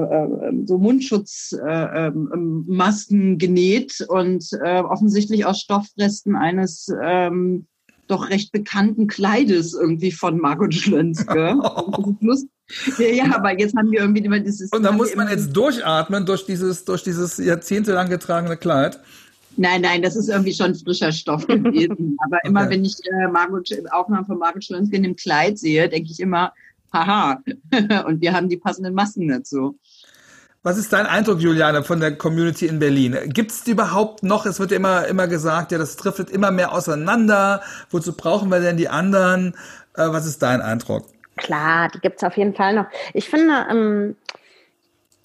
äh, 0.01 0.53
so 0.65 0.77
Mundschutzmasken 0.77 3.19
äh, 3.19 3.33
ähm, 3.33 3.37
genäht 3.37 4.05
und 4.07 4.45
äh, 4.63 4.79
offensichtlich 4.79 5.45
aus 5.45 5.61
Stoffresten 5.61 6.35
eines 6.35 6.91
ähm, 7.03 7.67
doch 8.07 8.29
recht 8.29 8.51
bekannten 8.51 9.07
Kleides 9.07 9.73
irgendwie 9.73 10.11
von 10.11 10.39
Margot 10.39 10.73
Schlönske. 10.73 11.33
ja, 12.97 13.07
ja, 13.07 13.35
aber 13.35 13.59
jetzt 13.59 13.75
haben 13.75 13.91
wir 13.91 14.01
irgendwie 14.01 14.23
immer 14.23 14.39
dieses. 14.39 14.71
Und 14.71 14.83
da 14.83 14.91
muss 14.91 15.15
man 15.15 15.29
jetzt 15.29 15.55
durchatmen 15.55 16.25
durch 16.25 16.45
dieses, 16.45 16.85
durch 16.85 17.03
dieses 17.03 17.37
jahrzehntelang 17.37 18.09
getragene 18.09 18.57
Kleid. 18.57 18.99
Nein, 19.57 19.81
nein, 19.81 20.01
das 20.01 20.15
ist 20.15 20.29
irgendwie 20.29 20.53
schon 20.53 20.75
frischer 20.75 21.11
Stoff 21.11 21.47
gewesen. 21.47 22.17
Aber 22.25 22.43
immer 22.43 22.61
okay. 22.61 22.71
wenn 22.71 22.85
ich 22.85 22.95
äh, 23.05 23.27
Margot, 23.27 23.69
Aufnahmen 23.91 24.25
von 24.25 24.37
Margot 24.37 24.63
Schlönske 24.63 24.95
in 24.95 25.03
dem 25.03 25.15
Kleid 25.15 25.57
sehe, 25.57 25.87
denke 25.87 26.11
ich 26.11 26.19
immer, 26.19 26.53
haha. 26.93 27.41
Und 28.05 28.21
wir 28.21 28.33
haben 28.33 28.49
die 28.49 28.57
passenden 28.57 28.93
Masken 28.93 29.27
dazu. 29.27 29.77
Was 30.63 30.79
ist 30.79 30.91
dein 30.91 31.05
Eindruck, 31.05 31.41
Juliane, 31.41 31.83
von 31.83 31.99
der 31.99 32.17
Community 32.17 32.65
in 32.65 32.79
Berlin? 32.79 33.15
Gibt 33.27 33.51
es 33.51 33.63
die 33.63 33.71
überhaupt 33.71 34.23
noch? 34.23 34.47
Es 34.47 34.59
wird 34.59 34.71
ja 34.71 34.77
immer, 34.77 35.05
immer 35.05 35.27
gesagt, 35.27 35.71
ja, 35.71 35.77
das 35.77 35.95
driftet 35.95 36.31
immer 36.31 36.49
mehr 36.49 36.73
auseinander. 36.73 37.61
Wozu 37.91 38.13
brauchen 38.13 38.49
wir 38.49 38.59
denn 38.59 38.75
die 38.75 38.89
anderen? 38.89 39.53
Äh, 39.93 40.07
was 40.07 40.25
ist 40.25 40.41
dein 40.41 40.61
Eindruck? 40.61 41.05
Klar, 41.37 41.89
die 41.93 41.99
gibt 41.99 42.17
es 42.17 42.23
auf 42.23 42.35
jeden 42.35 42.55
Fall 42.55 42.73
noch. 42.73 42.85
Ich 43.13 43.29
finde, 43.29 43.67
ähm, 43.69 44.15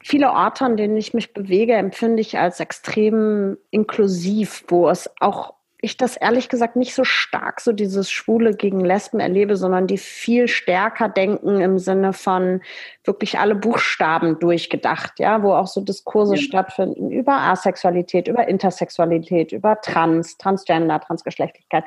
viele 0.02 0.30
Orte, 0.30 0.64
an 0.64 0.76
denen 0.76 0.96
ich 0.96 1.14
mich 1.14 1.32
bewege, 1.32 1.74
empfinde 1.74 2.20
ich 2.20 2.38
als 2.38 2.60
extrem 2.60 3.58
inklusiv, 3.70 4.64
wo 4.68 4.88
es 4.88 5.10
auch 5.20 5.54
ich 5.82 5.96
das 5.96 6.16
ehrlich 6.16 6.48
gesagt 6.48 6.76
nicht 6.76 6.94
so 6.94 7.04
stark 7.04 7.60
so 7.60 7.72
dieses 7.72 8.10
Schwule 8.10 8.54
gegen 8.54 8.80
Lesben 8.80 9.18
erlebe, 9.18 9.56
sondern 9.56 9.86
die 9.86 9.96
viel 9.96 10.46
stärker 10.46 11.08
denken 11.08 11.60
im 11.60 11.78
Sinne 11.78 12.12
von 12.12 12.60
wirklich 13.04 13.38
alle 13.38 13.54
Buchstaben 13.54 14.38
durchgedacht, 14.38 15.18
ja, 15.18 15.42
wo 15.42 15.52
auch 15.52 15.66
so 15.66 15.80
Diskurse 15.80 16.34
ja. 16.34 16.42
stattfinden 16.42 17.10
über 17.10 17.32
Asexualität, 17.32 18.28
über 18.28 18.46
Intersexualität, 18.46 19.52
über 19.52 19.80
Trans, 19.80 20.36
Transgender, 20.36 21.00
Transgeschlechtlichkeit. 21.00 21.84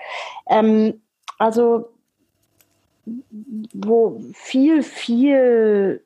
Ähm, 0.50 1.02
also 1.38 1.90
wo 3.74 4.22
viel, 4.34 4.82
viel 4.82 6.04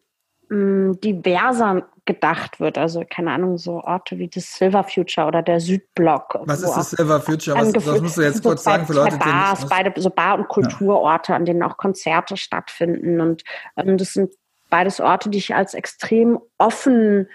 mh, 0.50 0.96
diverser 0.96 1.88
gedacht 2.08 2.60
wird. 2.60 2.80
Also 2.80 3.04
keine 3.08 3.32
Ahnung, 3.32 3.60
so 3.60 3.84
Orte 3.84 4.18
wie 4.18 4.28
das 4.28 4.56
Silver 4.56 4.84
Future 4.84 5.28
oder 5.28 5.44
der 5.44 5.60
Südblock. 5.60 6.40
Was 6.46 6.64
ist 6.64 6.76
das 6.76 6.90
Silver 6.92 7.22
Future? 7.22 7.56
Was, 7.56 7.86
was 7.86 8.02
musst 8.02 8.18
du 8.18 8.22
jetzt 8.24 8.42
kurz 8.42 8.64
so 8.64 8.72
sagen 8.72 8.88
für 8.88 8.94
Leute, 8.94 9.18
Bars, 9.18 9.60
die 9.60 9.68
beide 9.70 10.02
so 10.02 10.10
Bar- 10.10 10.40
und 10.40 10.48
Kulturorte, 10.48 11.34
ja. 11.34 11.36
an 11.36 11.46
denen 11.46 11.62
auch 11.62 11.78
Konzerte 11.78 12.38
stattfinden. 12.38 13.22
Und 13.22 13.44
ähm, 13.76 13.98
das 13.98 14.14
sind 14.14 14.34
beides 14.72 15.00
Orte, 15.00 15.30
die 15.30 15.38
ich 15.38 15.54
als 15.54 15.76
extrem 15.76 16.40
offen 16.58 17.28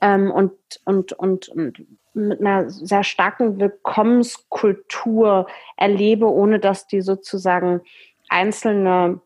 ähm, 0.00 0.30
und, 0.30 0.52
und, 0.84 1.12
und, 1.12 1.48
und 1.48 1.84
mit 2.14 2.40
einer 2.40 2.70
sehr 2.70 3.04
starken 3.04 3.60
Willkommenskultur 3.60 5.46
erlebe, 5.76 6.26
ohne 6.26 6.58
dass 6.58 6.86
die 6.86 7.02
sozusagen 7.02 7.82
einzelne 8.28 9.20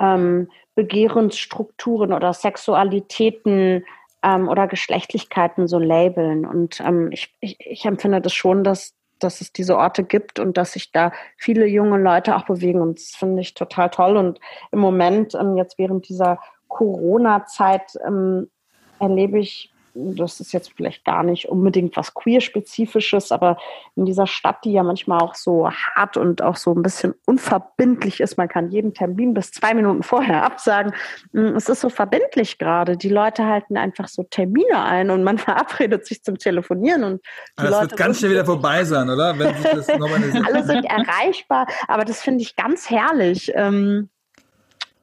ähm, 0.00 0.48
Begehrensstrukturen 0.74 2.12
oder 2.12 2.32
Sexualitäten 2.32 3.84
ähm, 4.24 4.48
oder 4.48 4.66
Geschlechtlichkeiten 4.66 5.68
so 5.68 5.78
labeln. 5.78 6.46
Und 6.46 6.80
ähm, 6.80 7.10
ich, 7.12 7.34
ich, 7.40 7.56
ich 7.60 7.84
empfinde 7.84 8.20
das 8.20 8.32
schon, 8.32 8.64
dass, 8.64 8.94
dass 9.18 9.40
es 9.40 9.52
diese 9.52 9.76
Orte 9.76 10.04
gibt 10.04 10.38
und 10.38 10.56
dass 10.56 10.72
sich 10.72 10.90
da 10.92 11.12
viele 11.36 11.66
junge 11.66 11.98
Leute 11.98 12.36
auch 12.36 12.46
bewegen. 12.46 12.80
Und 12.80 12.98
das 12.98 13.10
finde 13.10 13.42
ich 13.42 13.54
total 13.54 13.90
toll. 13.90 14.16
Und 14.16 14.40
im 14.72 14.78
Moment, 14.78 15.34
ähm, 15.34 15.56
jetzt 15.56 15.78
während 15.78 16.08
dieser 16.08 16.38
Corona-Zeit, 16.68 17.98
ähm, 18.06 18.50
erlebe 18.98 19.38
ich 19.38 19.73
das 19.94 20.40
ist 20.40 20.52
jetzt 20.52 20.72
vielleicht 20.76 21.04
gar 21.04 21.22
nicht 21.22 21.48
unbedingt 21.48 21.96
was 21.96 22.14
queer-spezifisches, 22.14 23.30
aber 23.30 23.58
in 23.94 24.04
dieser 24.04 24.26
Stadt, 24.26 24.64
die 24.64 24.72
ja 24.72 24.82
manchmal 24.82 25.20
auch 25.20 25.34
so 25.34 25.70
hart 25.70 26.16
und 26.16 26.42
auch 26.42 26.56
so 26.56 26.72
ein 26.72 26.82
bisschen 26.82 27.14
unverbindlich 27.26 28.20
ist, 28.20 28.36
man 28.36 28.48
kann 28.48 28.70
jeden 28.70 28.92
Termin 28.92 29.34
bis 29.34 29.52
zwei 29.52 29.72
Minuten 29.74 30.02
vorher 30.02 30.42
absagen. 30.44 30.92
Mm, 31.32 31.56
es 31.56 31.68
ist 31.68 31.80
so 31.80 31.88
verbindlich 31.88 32.58
gerade. 32.58 32.96
Die 32.96 33.08
Leute 33.08 33.44
halten 33.44 33.76
einfach 33.76 34.08
so 34.08 34.24
Termine 34.24 34.82
ein 34.82 35.10
und 35.10 35.22
man 35.22 35.38
verabredet 35.38 36.06
sich 36.06 36.22
zum 36.24 36.38
Telefonieren 36.38 37.04
und 37.04 37.22
die 37.58 37.62
das 37.62 37.70
Leute 37.70 37.90
wird 37.90 37.96
ganz 37.96 38.18
schnell 38.18 38.32
wieder 38.32 38.44
vorbei 38.44 38.84
sein, 38.84 39.08
oder? 39.08 39.34
Alle 39.34 40.64
sind 40.64 40.84
erreichbar, 40.84 41.66
aber 41.86 42.04
das 42.04 42.20
finde 42.20 42.42
ich 42.42 42.56
ganz 42.56 42.90
herrlich. 42.90 43.52
Ähm, 43.54 44.10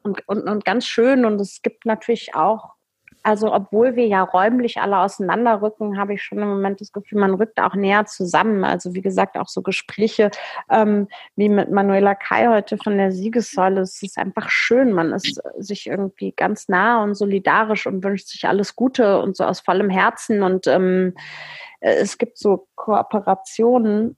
und, 0.02 0.26
und, 0.28 0.48
und 0.48 0.64
ganz 0.64 0.86
schön. 0.86 1.24
Und 1.24 1.40
es 1.40 1.62
gibt 1.62 1.86
natürlich 1.86 2.34
auch 2.34 2.74
also 3.22 3.52
obwohl 3.52 3.96
wir 3.96 4.06
ja 4.06 4.22
räumlich 4.22 4.80
alle 4.80 4.98
auseinanderrücken, 4.98 5.98
habe 5.98 6.14
ich 6.14 6.22
schon 6.22 6.38
im 6.38 6.48
Moment 6.48 6.80
das 6.80 6.92
Gefühl, 6.92 7.20
man 7.20 7.34
rückt 7.34 7.60
auch 7.60 7.74
näher 7.74 8.04
zusammen. 8.06 8.64
Also 8.64 8.94
wie 8.94 9.02
gesagt, 9.02 9.36
auch 9.36 9.48
so 9.48 9.62
Gespräche 9.62 10.30
ähm, 10.70 11.08
wie 11.36 11.48
mit 11.48 11.70
Manuela 11.70 12.14
Kai 12.14 12.48
heute 12.48 12.78
von 12.78 12.98
der 12.98 13.12
Siegessäule. 13.12 13.82
Es 13.82 14.02
ist 14.02 14.18
einfach 14.18 14.50
schön. 14.50 14.92
Man 14.92 15.12
ist 15.12 15.40
sich 15.58 15.86
irgendwie 15.86 16.32
ganz 16.32 16.68
nah 16.68 17.02
und 17.02 17.14
solidarisch 17.14 17.86
und 17.86 18.02
wünscht 18.02 18.28
sich 18.28 18.46
alles 18.46 18.74
Gute 18.76 19.20
und 19.20 19.36
so 19.36 19.44
aus 19.44 19.60
vollem 19.60 19.90
Herzen. 19.90 20.42
Und 20.42 20.66
ähm, 20.66 21.14
äh, 21.14 21.71
es 21.84 22.16
gibt 22.16 22.38
so 22.38 22.68
Kooperationen. 22.76 24.16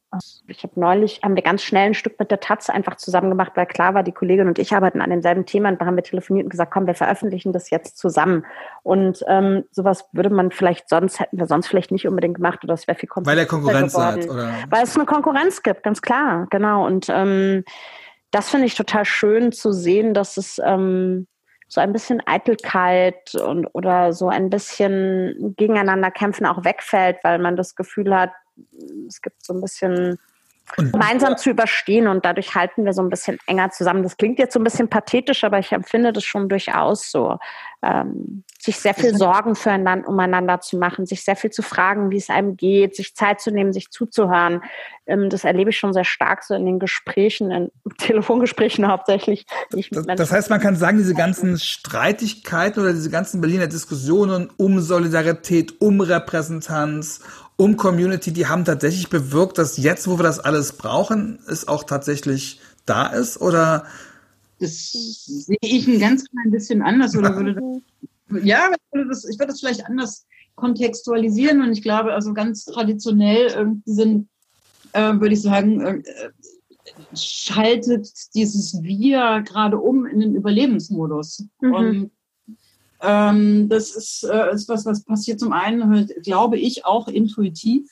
Ich 0.49 0.63
habe 0.65 0.79
neulich, 0.79 1.21
haben 1.23 1.35
wir 1.35 1.43
ganz 1.43 1.63
schnell 1.63 1.87
ein 1.87 1.95
Stück 1.95 2.19
mit 2.19 2.31
der 2.31 2.41
Taz 2.41 2.69
einfach 2.69 2.97
zusammen 2.97 3.31
gemacht, 3.31 3.53
weil 3.55 3.65
klar 3.65 3.95
war, 3.95 4.03
die 4.03 4.13
Kollegin 4.13 4.49
und 4.49 4.59
ich 4.59 4.75
arbeiten 4.75 5.01
an 5.01 5.09
demselben 5.09 5.47
Thema 5.47 5.71
und 5.71 5.81
da 5.81 5.87
haben 5.87 5.97
wir 5.97 6.03
telefoniert 6.03 6.45
und 6.45 6.51
gesagt, 6.51 6.71
komm, 6.71 6.87
wir 6.87 6.95
veröffentlichen 6.95 7.55
das 7.55 7.71
jetzt 7.71 7.97
zusammen. 7.97 8.45
Und 8.83 9.25
ähm, 9.29 9.65
sowas 9.71 10.05
würde 10.13 10.29
man 10.29 10.51
vielleicht 10.51 10.91
sonst, 10.91 11.21
hätten 11.21 11.39
wir 11.39 11.47
sonst 11.47 11.69
vielleicht 11.69 11.91
nicht 11.91 12.07
unbedingt 12.07 12.37
gemacht 12.37 12.63
oder 12.65 12.75
es 12.75 12.87
wäre 12.87 12.99
viel 12.99 13.09
komplizierter 13.09 13.39
Weil 13.39 13.47
der 13.47 13.47
Konkurrenz 13.47 13.95
geworden. 13.95 14.23
Hat, 14.23 14.31
oder? 14.31 14.53
Weil 14.69 14.83
es 14.83 14.95
eine 14.95 15.07
Konkurrenz 15.07 15.63
gibt, 15.63 15.83
ganz 15.83 16.03
klar, 16.03 16.47
genau. 16.51 16.85
Und 16.85 17.07
ähm, 17.09 17.65
das 18.31 18.51
finde 18.51 18.67
ich 18.67 18.75
total 18.75 19.07
schön 19.07 19.53
zu 19.53 19.73
sehen, 19.73 20.13
dass 20.13 20.37
es 20.37 20.61
ähm, 20.63 21.27
so 21.75 21.81
ein 21.81 21.93
bisschen 21.93 22.23
Eitelkeit 22.25 23.35
und 23.35 23.67
oder 23.73 24.13
so 24.13 24.29
ein 24.29 24.49
bisschen 24.49 25.55
gegeneinander 25.57 26.13
kämpfen 26.13 26.47
auch 26.47 26.65
wegfällt, 26.65 27.17
weil 27.25 27.41
man 27.41 27.57
das 27.57 27.75
Gefühl 27.75 28.15
hat, 28.17 28.31
es 29.09 29.21
gibt 29.21 29.45
so 29.45 29.53
ein 29.53 29.61
bisschen 29.61 30.17
und 30.77 30.93
gemeinsam 30.93 31.37
zu 31.37 31.51
überstehen 31.51 32.07
und 32.09 32.25
dadurch 32.25 32.55
halten 32.55 32.85
wir 32.85 32.93
so 32.93 33.03
ein 33.03 33.09
bisschen 33.09 33.39
enger 33.47 33.71
zusammen. 33.71 34.03
Das 34.03 34.17
klingt 34.17 34.39
jetzt 34.39 34.55
so 34.55 34.61
ein 34.61 34.65
bisschen 34.65 34.89
pathetisch, 34.89 35.45
aber 35.45 35.59
ich 35.59 35.73
empfinde 35.73 36.13
das 36.13 36.25
schon 36.25 36.49
durchaus 36.49 37.11
so. 37.11 37.39
Ähm, 37.83 38.45
sich 38.59 38.79
sehr 38.79 38.95
viel 38.95 39.15
Sorgen 39.15 39.55
füreinander, 39.55 40.09
umeinander 40.09 40.61
zu 40.61 40.79
machen, 40.79 41.05
sich 41.05 41.23
sehr 41.23 41.37
viel 41.37 41.51
zu 41.51 41.61
fragen, 41.61 42.11
wie 42.11 42.17
es 42.17 42.31
einem 42.31 42.57
geht, 42.57 42.97
sich 42.97 43.15
Zeit 43.15 43.43
zu 43.43 43.51
nehmen, 43.51 43.75
sich 43.75 43.91
zuzuhören. 43.91 44.63
Ähm, 45.07 45.29
das 45.29 45.45
erlebe 45.45 45.69
ich 45.69 45.77
schon 45.77 45.93
sehr 45.93 46.05
stark 46.05 46.43
so 46.45 46.55
in 46.55 46.65
den 46.65 46.79
Gesprächen, 46.79 47.51
in 47.51 47.71
Telefongesprächen 47.99 48.89
hauptsächlich. 48.89 49.45
Das, 49.71 50.07
das, 50.17 50.33
heißt, 50.33 50.49
man 50.49 50.61
kann 50.61 50.77
sagen, 50.77 50.97
diese 50.97 51.15
ganzen 51.15 51.59
Streitigkeiten 51.59 52.83
oder 52.83 52.95
diese 52.95 53.11
ganzen 53.11 53.43
Berliner 53.43 53.67
Diskussionen 53.67 54.51
um 54.57 54.81
Solidarität, 54.81 55.81
um 55.83 56.01
Repräsentanz, 56.01 57.21
um 57.57 57.77
Community, 57.77 58.33
die 58.33 58.47
haben 58.47 58.65
tatsächlich 58.65 59.09
bewirkt, 59.09 59.59
dass 59.59 59.77
jetzt, 59.77 60.09
wo 60.09 60.19
wir 60.19 60.25
das 60.25 60.41
alles 60.41 60.73
brauchen, 60.73 61.39
es 61.49 61.69
auch 61.69 61.85
tatsächlich 61.85 62.61
da 62.87 63.07
ist? 63.07 63.41
Oder? 63.41 63.87
Das 64.59 64.93
sehe 64.93 65.57
ich 65.61 65.87
ein 65.87 66.01
ganz 66.01 66.29
klein 66.29 66.51
bisschen 66.51 66.83
anders 66.83 67.17
oder 67.17 67.37
würde 67.37 67.55
das, 67.55 68.43
ja, 68.45 68.71
ich 68.71 68.93
würde 68.93 69.09
das, 69.09 69.25
ich 69.25 69.39
würde 69.39 69.53
das 69.53 69.61
vielleicht 69.61 69.87
anders 69.87 70.27
kontextualisieren 70.57 71.63
und 71.63 71.73
ich 71.73 71.83
glaube, 71.83 72.13
also 72.13 72.33
ganz 72.33 72.65
traditionell 72.65 73.77
sind, 73.85 74.29
äh, 74.93 75.13
würde 75.15 75.35
ich 75.35 75.43
sagen, 75.43 75.81
äh, 75.81 76.03
schaltet 77.15 78.09
dieses 78.35 78.83
Wir 78.83 79.43
gerade 79.45 79.79
um 79.79 80.07
in 80.07 80.21
den 80.21 80.35
Überlebensmodus. 80.35 81.45
Mhm. 81.61 81.75
Und 81.75 82.11
ähm, 83.05 83.69
das 83.69 83.95
ist, 83.95 84.25
äh, 84.25 84.53
ist 84.53 84.69
was, 84.69 84.87
was 84.87 85.05
passiert 85.05 85.41
zum 85.41 85.53
einen, 85.53 86.09
glaube 86.23 86.59
ich, 86.59 86.85
auch 86.85 87.09
intuitiv. 87.09 87.91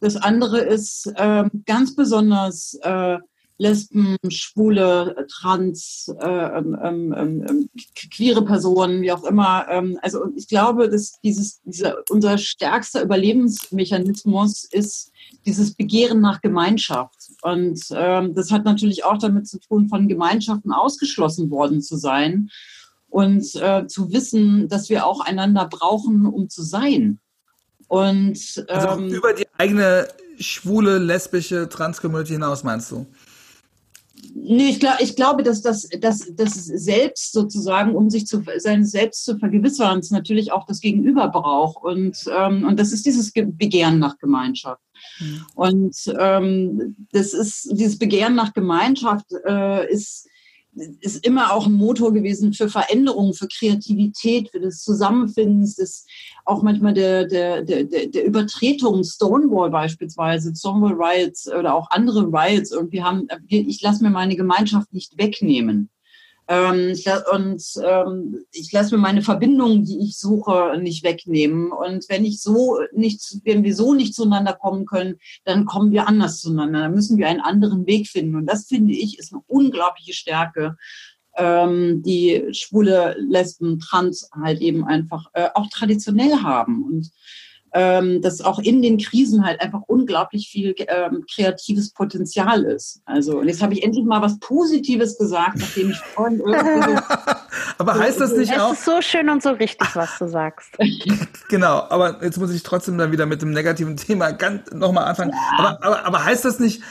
Das 0.00 0.16
andere 0.16 0.58
ist 0.58 1.06
äh, 1.14 1.44
ganz 1.64 1.94
besonders 1.94 2.76
äh, 2.82 3.18
Lesben, 3.58 4.16
Schwule, 4.28 5.26
Trans, 5.30 6.12
äh, 6.20 6.26
ähm, 6.26 6.76
ähm, 6.82 7.14
ähm, 7.16 7.46
ähm, 7.48 7.70
queere 8.10 8.44
Personen, 8.44 9.02
wie 9.02 9.12
auch 9.12 9.22
immer. 9.22 9.66
Ähm, 9.68 9.98
also 10.02 10.24
ich 10.34 10.48
glaube, 10.48 10.88
dass 10.88 11.12
dieses, 11.22 11.60
dieser, 11.62 11.98
unser 12.10 12.38
stärkster 12.38 13.04
Überlebensmechanismus 13.04 14.64
ist 14.64 15.12
dieses 15.46 15.74
Begehren 15.74 16.20
nach 16.20 16.40
Gemeinschaft. 16.40 17.16
Und 17.42 17.90
das 17.90 18.50
hat 18.52 18.64
natürlich 18.64 19.04
auch 19.04 19.18
damit 19.18 19.48
zu 19.48 19.58
tun, 19.58 19.88
von 19.88 20.06
Gemeinschaften 20.06 20.72
ausgeschlossen 20.72 21.50
worden 21.50 21.80
zu 21.80 21.96
sein 21.96 22.48
und 23.12 23.54
äh, 23.56 23.86
zu 23.86 24.10
wissen, 24.10 24.68
dass 24.68 24.88
wir 24.88 25.06
auch 25.06 25.20
einander 25.20 25.66
brauchen, 25.66 26.24
um 26.24 26.48
zu 26.48 26.62
sein. 26.62 27.20
Und 27.86 28.64
ähm, 28.68 28.78
also 28.78 29.04
über 29.04 29.34
die 29.34 29.46
eigene 29.58 30.08
schwule, 30.38 30.96
lesbische 30.96 31.68
Trans-Community 31.68 32.32
hinaus, 32.32 32.64
meinst 32.64 32.90
du? 32.90 33.06
Nee, 34.34 34.70
ich, 34.70 34.80
glaub, 34.80 34.98
ich 35.00 35.14
glaube, 35.14 35.42
dass 35.42 35.60
das, 35.60 35.88
dass 36.00 36.34
das 36.34 36.54
selbst 36.64 37.32
sozusagen, 37.32 37.94
um 37.94 38.08
sich 38.08 38.26
zu 38.26 38.42
sein 38.56 38.86
selbst 38.86 39.26
zu 39.26 39.36
vergewissern, 39.36 40.00
natürlich 40.10 40.50
auch 40.52 40.64
das 40.64 40.80
Gegenüber 40.80 41.28
braucht. 41.28 41.84
Und, 41.84 42.16
ähm, 42.34 42.64
und 42.64 42.80
das 42.80 42.92
ist 42.92 43.04
dieses 43.04 43.30
Begehren 43.30 43.98
nach 43.98 44.16
Gemeinschaft. 44.16 44.80
Mhm. 45.20 45.46
Und 45.54 45.96
ähm, 46.18 46.96
das 47.12 47.34
ist 47.34 47.68
dieses 47.72 47.98
Begehren 47.98 48.36
nach 48.36 48.54
Gemeinschaft 48.54 49.26
äh, 49.46 49.92
ist 49.92 50.28
ist 51.00 51.26
immer 51.26 51.52
auch 51.52 51.66
ein 51.66 51.72
Motor 51.72 52.12
gewesen 52.12 52.54
für 52.54 52.68
Veränderungen, 52.68 53.34
für 53.34 53.48
Kreativität, 53.48 54.50
für 54.50 54.60
das 54.60 54.82
Zusammenfinden, 54.82 55.70
das 55.76 56.06
auch 56.44 56.62
manchmal 56.62 56.94
der, 56.94 57.26
der, 57.26 57.62
der, 57.62 57.84
der 57.84 58.24
Übertretung, 58.24 59.04
Stonewall 59.04 59.70
beispielsweise, 59.70 60.54
Stonewall 60.54 60.94
Riots 60.94 61.52
oder 61.52 61.74
auch 61.74 61.90
andere 61.90 62.24
Riots. 62.24 62.70
Irgendwie 62.70 63.02
haben, 63.02 63.28
ich 63.48 63.82
lasse 63.82 64.02
mir 64.02 64.10
meine 64.10 64.36
Gemeinschaft 64.36 64.92
nicht 64.92 65.18
wegnehmen. 65.18 65.90
Ähm, 66.48 66.94
und 67.32 67.62
ähm, 67.84 68.44
ich 68.52 68.72
lasse 68.72 68.94
mir 68.94 69.00
meine 69.00 69.22
Verbindungen, 69.22 69.84
die 69.84 70.00
ich 70.00 70.18
suche, 70.18 70.76
nicht 70.80 71.04
wegnehmen. 71.04 71.70
Und 71.70 72.08
wenn 72.08 72.24
ich 72.24 72.40
so 72.40 72.78
nicht, 72.92 73.38
wenn 73.44 73.62
wir 73.62 73.74
so 73.74 73.94
nicht 73.94 74.14
zueinander 74.14 74.52
kommen 74.52 74.84
können, 74.84 75.16
dann 75.44 75.64
kommen 75.64 75.92
wir 75.92 76.08
anders 76.08 76.40
zueinander. 76.40 76.80
Dann 76.80 76.94
müssen 76.94 77.16
wir 77.16 77.28
einen 77.28 77.40
anderen 77.40 77.86
Weg 77.86 78.08
finden. 78.08 78.36
Und 78.36 78.46
das 78.46 78.66
finde 78.66 78.92
ich 78.92 79.18
ist 79.18 79.32
eine 79.32 79.42
unglaubliche 79.46 80.14
Stärke, 80.14 80.76
ähm, 81.36 82.02
die 82.02 82.48
schwule 82.52 83.16
Lesben, 83.18 83.78
Trans 83.78 84.28
halt 84.32 84.60
eben 84.60 84.84
einfach 84.84 85.26
äh, 85.34 85.48
auch 85.54 85.68
traditionell 85.68 86.42
haben. 86.42 86.84
Und 86.84 87.10
ähm, 87.74 88.20
dass 88.20 88.40
auch 88.42 88.58
in 88.58 88.82
den 88.82 88.98
Krisen 88.98 89.44
halt 89.44 89.60
einfach 89.60 89.80
unglaublich 89.86 90.48
viel 90.48 90.74
ähm, 90.88 91.24
kreatives 91.32 91.92
Potenzial 91.92 92.64
ist. 92.64 93.00
Also 93.06 93.38
und 93.38 93.48
jetzt 93.48 93.62
habe 93.62 93.72
ich 93.72 93.82
endlich 93.82 94.04
mal 94.04 94.20
was 94.20 94.38
Positives 94.40 95.18
gesagt, 95.18 95.58
nachdem 95.58 95.90
ich 95.90 95.98
vorhin 95.98 96.40
irgendwie 96.46 97.00
Aber 97.78 97.94
heißt 97.94 98.20
das 98.20 98.32
nicht 98.32 98.52
es 98.52 98.58
auch? 98.58 98.72
Es 98.72 98.80
ist 98.80 98.84
so 98.84 99.00
schön 99.00 99.28
und 99.30 99.42
so 99.42 99.50
richtig, 99.50 99.88
was 99.94 100.18
du 100.18 100.28
sagst. 100.28 100.70
genau, 101.48 101.86
aber 101.88 102.22
jetzt 102.22 102.38
muss 102.38 102.52
ich 102.52 102.62
trotzdem 102.62 102.98
dann 102.98 103.10
wieder 103.10 103.26
mit 103.26 103.40
dem 103.40 103.52
negativen 103.52 103.96
Thema 103.96 104.32
ganz 104.32 104.70
nochmal 104.72 105.04
anfangen. 105.04 105.32
Ja. 105.32 105.58
Aber, 105.58 105.84
aber, 105.84 106.04
aber 106.06 106.24
heißt 106.24 106.44
das 106.44 106.58
nicht, 106.58 106.82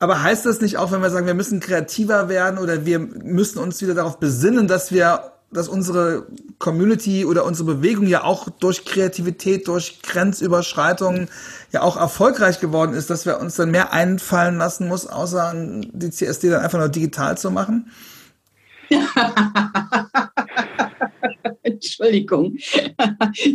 aber 0.00 0.22
heißt 0.22 0.46
das 0.46 0.60
nicht 0.60 0.78
auch, 0.78 0.90
wenn 0.90 1.02
wir 1.02 1.10
sagen, 1.10 1.26
wir 1.26 1.34
müssen 1.34 1.60
kreativer 1.60 2.28
werden 2.28 2.58
oder 2.58 2.84
wir 2.84 2.98
müssen 2.98 3.58
uns 3.58 3.80
wieder 3.82 3.94
darauf 3.94 4.18
besinnen, 4.18 4.66
dass 4.66 4.90
wir 4.90 5.32
dass 5.50 5.68
unsere 5.68 6.26
Community 6.58 7.24
oder 7.24 7.44
unsere 7.44 7.76
Bewegung 7.76 8.06
ja 8.06 8.22
auch 8.22 8.48
durch 8.50 8.84
Kreativität, 8.84 9.66
durch 9.66 10.02
Grenzüberschreitungen 10.02 11.28
ja 11.72 11.82
auch 11.82 11.96
erfolgreich 11.96 12.60
geworden 12.60 12.92
ist, 12.92 13.08
dass 13.08 13.24
wir 13.24 13.40
uns 13.40 13.56
dann 13.56 13.70
mehr 13.70 13.92
einfallen 13.92 14.58
lassen 14.58 14.88
muss, 14.88 15.06
außer 15.06 15.54
die 15.54 16.10
CSD 16.10 16.50
dann 16.50 16.62
einfach 16.62 16.78
nur 16.78 16.88
digital 16.88 17.38
zu 17.38 17.50
machen? 17.50 17.90
Entschuldigung, 21.62 22.56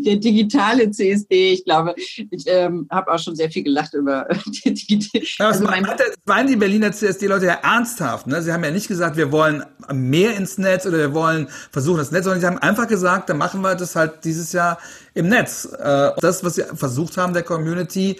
der 0.05 0.15
digitale 0.17 0.89
CSD. 0.91 1.53
Ich 1.53 1.65
glaube, 1.65 1.95
ich 1.97 2.43
ähm, 2.45 2.87
habe 2.89 3.11
auch 3.11 3.19
schon 3.19 3.35
sehr 3.35 3.49
viel 3.49 3.63
gelacht 3.63 3.93
über 3.93 4.27
die 4.45 4.73
digitale. 4.73 5.49
Also 5.49 5.63
mein 5.65 5.83
das 5.83 6.15
meinen 6.25 6.47
die 6.47 6.55
Berliner 6.55 6.91
CSD-Leute 6.91 7.47
ja 7.47 7.59
ernsthaft. 7.63 8.27
Ne? 8.27 8.41
Sie 8.41 8.51
haben 8.51 8.63
ja 8.63 8.71
nicht 8.71 8.87
gesagt, 8.87 9.17
wir 9.17 9.31
wollen 9.31 9.63
mehr 9.91 10.35
ins 10.35 10.57
Netz 10.57 10.85
oder 10.85 10.97
wir 10.97 11.13
wollen 11.13 11.47
versuchen 11.71 11.97
das 11.97 12.11
Netz, 12.11 12.23
sondern 12.25 12.41
sie 12.41 12.47
haben 12.47 12.59
einfach 12.59 12.87
gesagt, 12.87 13.29
dann 13.29 13.37
machen 13.37 13.61
wir 13.61 13.75
das 13.75 13.95
halt 13.95 14.23
dieses 14.23 14.53
Jahr 14.53 14.77
im 15.13 15.27
Netz. 15.27 15.65
Äh, 15.65 16.11
das, 16.19 16.43
was 16.43 16.55
sie 16.55 16.63
versucht 16.73 17.17
haben, 17.17 17.33
der 17.33 17.43
Community 17.43 18.19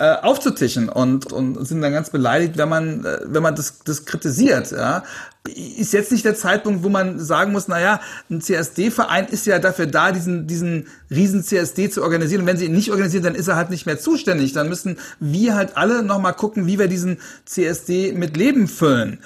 äh, 0.00 0.16
aufzutischen 0.22 0.88
und, 0.88 1.30
und 1.30 1.62
sind 1.66 1.82
dann 1.82 1.92
ganz 1.92 2.08
beleidigt, 2.08 2.56
wenn 2.56 2.70
man, 2.70 3.04
äh, 3.04 3.18
wenn 3.24 3.42
man 3.42 3.54
das, 3.54 3.80
das 3.80 4.06
kritisiert. 4.06 4.70
Ja. 4.70 5.02
Ist 5.48 5.94
jetzt 5.94 6.12
nicht 6.12 6.24
der 6.24 6.34
Zeitpunkt, 6.34 6.84
wo 6.84 6.90
man 6.90 7.18
sagen 7.18 7.52
muss, 7.52 7.66
naja, 7.66 8.00
ein 8.28 8.42
CSD-Verein 8.42 9.26
ist 9.26 9.46
ja 9.46 9.58
dafür 9.58 9.86
da, 9.86 10.12
diesen, 10.12 10.46
diesen 10.46 10.88
riesen 11.10 11.42
CSD 11.42 11.88
zu 11.88 12.02
organisieren. 12.02 12.42
Und 12.42 12.46
wenn 12.46 12.58
sie 12.58 12.66
ihn 12.66 12.74
nicht 12.74 12.90
organisieren, 12.90 13.24
dann 13.24 13.34
ist 13.34 13.48
er 13.48 13.56
halt 13.56 13.70
nicht 13.70 13.86
mehr 13.86 13.98
zuständig. 13.98 14.52
Dann 14.52 14.68
müssen 14.68 14.98
wir 15.18 15.54
halt 15.54 15.76
alle 15.76 16.02
nochmal 16.02 16.34
gucken, 16.34 16.66
wie 16.66 16.78
wir 16.78 16.88
diesen 16.88 17.18
CSD 17.46 18.12
mit 18.12 18.36
Leben 18.36 18.68
füllen. 18.68 19.22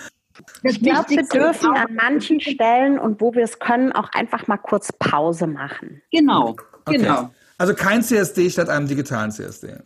Ich 0.62 0.80
glaube, 0.80 1.10
wir 1.10 1.22
dürfen 1.24 1.72
an 1.74 1.94
manchen 1.94 2.40
Stellen 2.40 2.98
und 2.98 3.20
wo 3.20 3.34
wir 3.34 3.44
es 3.44 3.58
können, 3.58 3.92
auch 3.92 4.10
einfach 4.12 4.46
mal 4.46 4.56
kurz 4.56 4.92
Pause 4.92 5.46
machen. 5.46 6.00
Genau, 6.10 6.56
okay. 6.84 6.98
genau. 6.98 7.30
Also 7.58 7.74
kein 7.74 8.02
CSD 8.02 8.50
statt 8.50 8.68
einem 8.68 8.88
digitalen 8.88 9.30
CSD. 9.30 9.78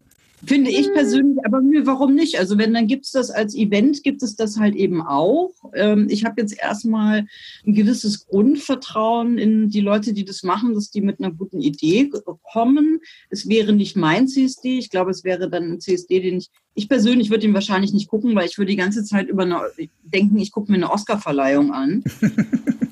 Finde 0.47 0.71
ich 0.71 0.93
persönlich, 0.93 1.39
aber 1.45 1.61
warum 1.85 2.15
nicht? 2.15 2.39
Also 2.39 2.59
wenn, 2.59 2.73
dann 2.73 2.87
gibt 2.87 3.07
es 3.07 3.11
das 3.11 3.31
als 3.31 3.55
Event, 3.55 4.03
gibt 4.05 4.23
es 4.23 4.37
das 4.37 4.59
halt 4.59 4.77
eben 4.77 5.03
auch. 5.03 5.53
Ähm, 5.75 6.07
ich 6.09 6.25
habe 6.25 6.41
jetzt 6.41 6.57
erstmal 6.57 7.27
ein 7.67 7.75
gewisses 7.75 8.27
Grundvertrauen 8.27 9.39
in 9.39 9.69
die 9.69 9.81
Leute, 9.81 10.13
die 10.13 10.25
das 10.25 10.45
machen, 10.45 10.75
dass 10.75 10.91
die 10.91 11.01
mit 11.01 11.19
einer 11.19 11.33
guten 11.33 11.61
Idee 11.61 12.11
kommen. 12.53 13.01
Es 13.31 13.49
wäre 13.49 13.73
nicht 13.73 13.97
mein 13.97 14.29
CSD. 14.29 14.79
Ich 14.79 14.91
glaube, 14.91 15.11
es 15.11 15.25
wäre 15.25 15.51
dann 15.51 15.73
ein 15.73 15.81
CSD, 15.81 16.21
den 16.21 16.39
ich, 16.39 16.51
ich 16.75 16.89
persönlich 16.89 17.31
würde 17.31 17.47
ihn 17.47 17.55
wahrscheinlich 17.55 17.93
nicht 17.93 18.09
gucken, 18.09 18.35
weil 18.37 18.47
ich 18.47 18.59
würde 18.59 18.71
die 18.71 18.77
ganze 18.77 19.05
Zeit 19.05 19.29
über 19.29 19.43
eine, 19.43 19.61
denken, 20.03 20.39
ich 20.39 20.53
gucke 20.53 20.71
mir 20.71 20.79
eine 20.79 20.91
Oscarverleihung 20.91 21.73
an. 21.73 22.05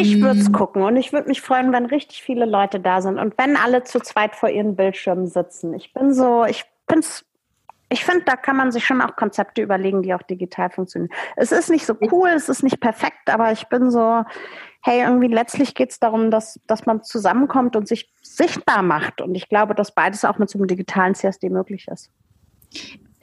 ich 0.00 0.20
würde 0.20 0.40
es 0.40 0.46
ähm, 0.46 0.52
gucken 0.52 0.82
und 0.82 0.96
ich 0.96 1.12
würde 1.12 1.28
mich 1.28 1.40
freuen, 1.40 1.72
wenn 1.72 1.86
richtig 1.86 2.22
viele 2.22 2.46
Leute 2.46 2.80
da 2.80 3.00
sind 3.00 3.18
und 3.18 3.36
wenn 3.38 3.56
alle 3.56 3.84
zu 3.84 4.00
zweit 4.00 4.34
vor 4.34 4.48
ihren 4.48 4.76
Bildschirmen 4.76 5.26
sitzen. 5.26 5.74
Ich 5.74 5.92
bin 5.92 6.14
so, 6.14 6.44
ich 6.44 6.64
bin's, 6.86 7.24
ich 7.88 8.04
finde, 8.04 8.24
da 8.24 8.36
kann 8.36 8.56
man 8.56 8.72
sich 8.72 8.84
schon 8.84 9.00
auch 9.00 9.16
Konzepte 9.16 9.62
überlegen, 9.62 10.02
die 10.02 10.14
auch 10.14 10.22
digital 10.22 10.70
funktionieren. 10.70 11.12
Es 11.36 11.52
ist 11.52 11.70
nicht 11.70 11.86
so 11.86 11.94
cool, 12.12 12.30
es 12.30 12.48
ist 12.48 12.62
nicht 12.62 12.80
perfekt, 12.80 13.28
aber 13.28 13.52
ich 13.52 13.66
bin 13.68 13.90
so, 13.90 14.24
hey, 14.82 15.00
irgendwie 15.02 15.28
letztlich 15.28 15.74
geht 15.74 15.90
es 15.90 15.98
darum, 15.98 16.30
dass, 16.30 16.60
dass 16.66 16.86
man 16.86 17.02
zusammenkommt 17.02 17.76
und 17.76 17.86
sich 17.88 18.12
sichtbar 18.22 18.82
macht. 18.82 19.20
Und 19.20 19.34
ich 19.34 19.48
glaube, 19.48 19.74
dass 19.74 19.92
beides 19.92 20.24
auch 20.24 20.38
mit 20.38 20.48
so 20.48 20.58
einem 20.58 20.68
digitalen 20.68 21.14
CSD 21.14 21.50
möglich 21.50 21.88
ist 21.88 22.10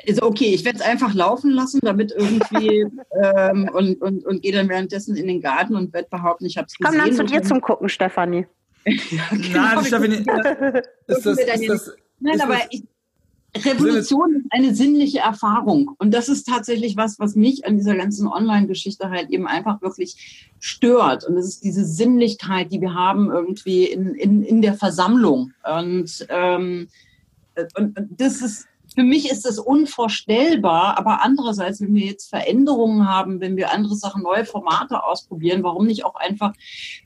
ist 0.06 0.22
okay, 0.22 0.54
ich 0.54 0.64
werde 0.64 0.80
es 0.80 0.86
einfach 0.86 1.14
laufen 1.14 1.52
lassen, 1.52 1.80
damit 1.82 2.12
irgendwie 2.12 2.82
ähm, 3.22 3.70
und, 3.74 4.02
und, 4.02 4.26
und 4.26 4.42
gehe 4.42 4.52
dann 4.52 4.70
währenddessen 4.70 5.16
in 5.16 5.28
den 5.28 5.42
Garten 5.42 5.76
und 5.76 5.94
werde 5.94 6.08
behaupten, 6.10 6.46
ich 6.46 6.58
habe 6.58 6.68
es 6.68 6.78
gesehen. 6.78 7.00
Komm 7.00 7.08
dann 7.08 7.16
zu 7.16 7.24
dir 7.24 7.42
zum 7.44 7.62
Gucken, 7.62 7.90
Stefanie. 7.90 8.46
ja, 8.86 9.24
genau. 9.32 9.60
Nein, 9.60 9.86
Stefanie, 9.86 10.16
ist 10.16 11.26
das, 11.26 11.38
ist 11.38 11.70
das, 11.70 11.92
Nein, 12.20 12.42
aber 12.42 12.58
ich, 12.70 12.84
Revolution 13.56 14.36
ist 14.36 14.46
eine 14.52 14.76
sinnliche 14.76 15.20
Erfahrung. 15.20 15.96
Und 15.98 16.14
das 16.14 16.30
ist 16.30 16.48
tatsächlich 16.48 16.98
was, 16.98 17.20
was 17.20 17.36
mich 17.36 17.66
an 17.66 17.78
dieser 17.78 17.96
ganzen 17.96 18.28
Online-Geschichte 18.28 19.10
halt 19.10 19.30
eben 19.30 19.48
einfach 19.48 19.82
wirklich 19.82 20.52
stört. 20.60 21.26
Und 21.26 21.36
das 21.36 21.46
ist 21.46 21.64
diese 21.64 21.86
Sinnlichkeit, 21.86 22.72
die 22.72 22.82
wir 22.82 22.94
haben 22.94 23.32
irgendwie 23.32 23.86
in, 23.86 24.14
in, 24.16 24.44
in 24.44 24.62
der 24.62 24.74
Versammlung. 24.74 25.54
Und, 25.64 26.28
ähm, 26.30 26.88
und, 27.76 27.98
und 27.98 28.22
das 28.22 28.42
ist 28.42 28.68
für 28.98 29.04
mich 29.04 29.30
ist 29.30 29.46
das 29.46 29.60
unvorstellbar, 29.60 30.98
aber 30.98 31.22
andererseits, 31.22 31.80
wenn 31.82 31.94
wir 31.94 32.08
jetzt 32.08 32.30
Veränderungen 32.30 33.08
haben, 33.08 33.40
wenn 33.40 33.56
wir 33.56 33.72
andere 33.72 33.96
Sachen, 33.96 34.24
neue 34.24 34.44
Formate 34.44 35.04
ausprobieren, 35.04 35.62
warum 35.62 35.86
nicht 35.86 36.04
auch 36.04 36.16
einfach, 36.16 36.54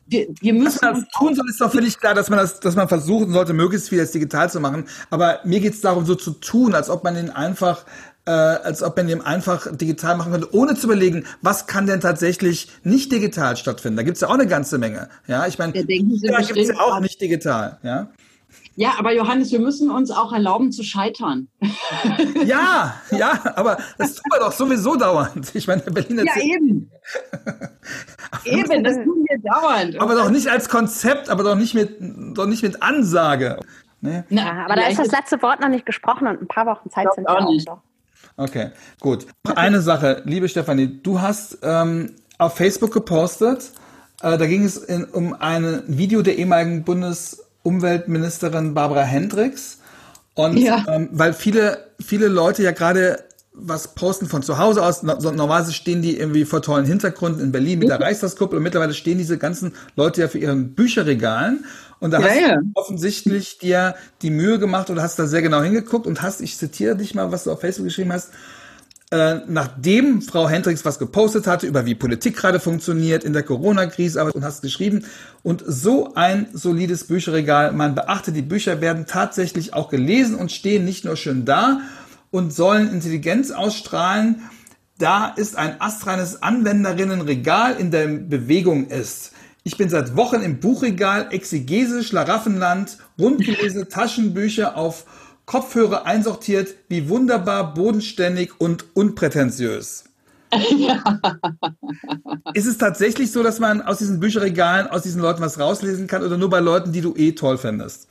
wir, 0.07 0.27
wir 0.39 0.53
müssen. 0.53 0.79
Dass 0.79 0.81
man 0.81 1.01
das 1.01 1.09
tun 1.09 1.35
soll, 1.35 1.49
ist 1.49 1.59
doch 1.59 1.69
völlig 1.69 1.99
klar, 1.99 2.13
dass 2.13 2.29
man 2.29 2.39
das, 2.39 2.61
dass 2.61 2.77
man 2.77 2.87
versuchen 2.87 3.33
sollte, 3.33 3.51
möglichst 3.51 3.89
viel 3.89 3.99
als 3.99 4.11
digital 4.11 4.49
zu 4.49 4.61
machen. 4.61 4.85
Aber 5.09 5.41
mir 5.43 5.59
geht 5.59 5.73
es 5.73 5.81
darum, 5.81 6.05
so 6.05 6.15
zu 6.15 6.31
tun, 6.31 6.75
als 6.75 6.89
ob 6.89 7.03
man 7.03 7.17
ihn 7.17 7.29
einfach 7.29 7.83
äh, 8.25 8.31
als 8.31 8.83
ob 8.83 8.95
man 8.95 9.09
ihn 9.09 9.19
einfach 9.19 9.67
digital 9.75 10.15
machen 10.15 10.31
könnte, 10.31 10.55
ohne 10.55 10.75
zu 10.75 10.87
überlegen, 10.87 11.25
was 11.41 11.67
kann 11.67 11.87
denn 11.87 11.99
tatsächlich 11.99 12.69
nicht 12.83 13.11
digital 13.11 13.57
stattfinden. 13.57 13.97
Da 13.97 14.03
gibt 14.03 14.15
es 14.15 14.21
ja 14.21 14.29
auch 14.29 14.35
eine 14.35 14.47
ganze 14.47 14.77
Menge. 14.77 15.09
Ja, 15.27 15.45
ich 15.45 15.59
meine, 15.59 15.73
da 15.73 15.81
gibt 15.81 16.57
es 16.57 16.69
ja 16.69 16.79
auch 16.79 17.01
nicht 17.01 17.19
digital. 17.19 17.79
Ja. 17.83 18.07
Ja, 18.75 18.93
aber 18.97 19.13
Johannes, 19.13 19.51
wir 19.51 19.59
müssen 19.59 19.91
uns 19.91 20.11
auch 20.11 20.31
erlauben 20.31 20.71
zu 20.71 20.83
scheitern. 20.83 21.47
Ja, 22.45 22.95
ja, 23.11 23.39
aber 23.55 23.77
das 23.97 24.15
tun 24.15 24.31
wir 24.31 24.39
doch 24.39 24.51
sowieso 24.51 24.95
dauernd. 24.95 25.53
Ich 25.53 25.67
meine, 25.67 25.81
Berliner 25.83 26.23
Ja, 26.23 26.41
eben. 26.41 26.89
eben, 28.45 28.83
das 28.83 28.95
tun 28.95 29.25
wir 29.29 29.39
dauernd. 29.39 29.99
Aber 30.01 30.15
doch 30.15 30.31
nicht 30.31 30.47
als 30.47 30.69
Konzept, 30.69 31.29
aber 31.29 31.43
doch 31.43 31.55
nicht 31.55 31.75
mit, 31.75 31.97
doch 32.35 32.47
nicht 32.47 32.63
mit 32.63 32.81
Ansage. 32.81 33.59
Nee? 34.01 34.23
Na, 34.29 34.65
aber 34.65 34.75
da 34.75 34.87
ist 34.87 34.97
das 34.97 35.11
letzte 35.11 35.41
Wort 35.43 35.59
noch 35.61 35.69
nicht 35.69 35.85
gesprochen 35.85 36.27
und 36.27 36.41
ein 36.41 36.47
paar 36.47 36.65
Wochen 36.65 36.89
Zeit 36.89 37.13
sind 37.13 37.25
wir 37.25 37.29
auch, 37.29 37.67
auch 37.67 37.81
Okay, 38.37 38.71
gut. 38.99 39.27
Eine 39.55 39.81
Sache, 39.81 40.23
liebe 40.25 40.49
Stefanie, 40.49 41.01
du 41.03 41.21
hast 41.21 41.59
ähm, 41.61 42.15
auf 42.39 42.55
Facebook 42.55 42.91
gepostet, 42.91 43.71
äh, 44.23 44.37
da 44.37 44.45
ging 44.47 44.63
es 44.63 44.77
in, 44.77 45.05
um 45.05 45.33
ein 45.33 45.83
Video 45.85 46.23
der 46.23 46.37
ehemaligen 46.37 46.83
Bundes- 46.83 47.43
Umweltministerin 47.63 48.73
Barbara 48.73 49.03
Hendricks. 49.03 49.79
Und 50.33 50.57
ja. 50.57 50.85
ähm, 50.87 51.09
weil 51.11 51.33
viele, 51.33 51.91
viele 51.99 52.27
Leute 52.27 52.63
ja 52.63 52.71
gerade 52.71 53.19
was 53.53 53.89
posten 53.89 54.27
von 54.27 54.43
zu 54.43 54.57
Hause 54.57 54.83
aus. 54.83 55.03
Normalerweise 55.03 55.73
stehen 55.73 56.01
die 56.01 56.17
irgendwie 56.17 56.45
vor 56.45 56.61
tollen 56.61 56.85
Hintergründen 56.85 57.43
in 57.43 57.51
Berlin 57.51 57.79
mit 57.79 57.89
der. 57.89 57.99
Reichstagskuppel 57.99 58.57
und 58.57 58.63
mittlerweile 58.63 58.93
stehen 58.93 59.17
diese 59.17 59.37
ganzen 59.37 59.73
Leute 59.95 60.21
ja 60.21 60.27
für 60.27 60.39
ihren 60.39 60.73
Bücherregalen. 60.73 61.65
Und 61.99 62.11
da 62.11 62.19
ja, 62.19 62.27
hast 62.27 62.39
ja. 62.39 62.55
du 62.55 62.71
offensichtlich 62.73 63.59
dir 63.59 63.95
die 64.21 64.31
Mühe 64.31 64.57
gemacht 64.57 64.89
oder 64.89 65.03
hast 65.03 65.19
da 65.19 65.27
sehr 65.27 65.41
genau 65.41 65.61
hingeguckt 65.61 66.07
und 66.07 66.21
hast, 66.21 66.41
ich 66.41 66.57
zitiere 66.57 66.95
dich 66.95 67.13
mal, 67.13 67.31
was 67.31 67.43
du 67.43 67.51
auf 67.51 67.61
Facebook 67.61 67.87
geschrieben 67.87 68.11
hast, 68.13 68.31
äh, 69.11 69.41
nachdem 69.45 70.21
Frau 70.21 70.47
Hendricks 70.47 70.85
was 70.85 70.97
gepostet 70.97 71.45
hatte 71.45 71.67
über 71.67 71.85
wie 71.85 71.95
Politik 71.95 72.37
gerade 72.37 72.61
funktioniert 72.61 73.25
in 73.25 73.33
der 73.33 73.43
Corona-Krise, 73.43 74.21
aber 74.21 74.33
und 74.33 74.45
hast 74.45 74.61
geschrieben 74.61 75.05
und 75.43 75.63
so 75.67 76.13
ein 76.15 76.47
solides 76.53 77.03
Bücherregal, 77.03 77.73
man 77.73 77.93
beachtet, 77.93 78.37
die 78.37 78.41
Bücher 78.41 78.79
werden 78.79 79.05
tatsächlich 79.07 79.73
auch 79.73 79.89
gelesen 79.89 80.35
und 80.35 80.51
stehen 80.51 80.85
nicht 80.85 81.03
nur 81.03 81.17
schön 81.17 81.43
da 81.43 81.81
und 82.29 82.53
sollen 82.53 82.89
Intelligenz 82.89 83.51
ausstrahlen. 83.51 84.43
Da 84.97 85.27
ist 85.27 85.57
ein 85.57 85.81
astreines 85.81 86.41
Anwenderinnenregal 86.41 87.75
in 87.75 87.91
der 87.91 88.07
Bewegung 88.07 88.87
ist. 88.87 89.33
Ich 89.63 89.77
bin 89.77 89.89
seit 89.89 90.15
Wochen 90.15 90.41
im 90.41 90.59
Buchregal, 90.59 91.27
Exegese, 91.31 92.03
Schlaraffenland, 92.03 92.97
rundgelesene 93.19 93.89
Taschenbücher 93.89 94.77
auf 94.77 95.05
Kopfhörer 95.51 96.05
einsortiert, 96.05 96.75
wie 96.87 97.09
wunderbar, 97.09 97.73
bodenständig 97.73 98.61
und 98.61 98.85
unprätentiös. 98.95 100.05
Ja. 100.77 101.19
Ist 102.53 102.67
es 102.67 102.77
tatsächlich 102.77 103.33
so, 103.33 103.43
dass 103.43 103.59
man 103.59 103.81
aus 103.81 103.97
diesen 103.97 104.21
Bücherregalen, 104.21 104.87
aus 104.87 105.01
diesen 105.01 105.21
Leuten 105.21 105.41
was 105.41 105.59
rauslesen 105.59 106.07
kann 106.07 106.23
oder 106.23 106.37
nur 106.37 106.49
bei 106.49 106.61
Leuten, 106.61 106.93
die 106.93 107.01
du 107.01 107.13
eh 107.17 107.33
toll 107.33 107.57
findest? 107.57 108.07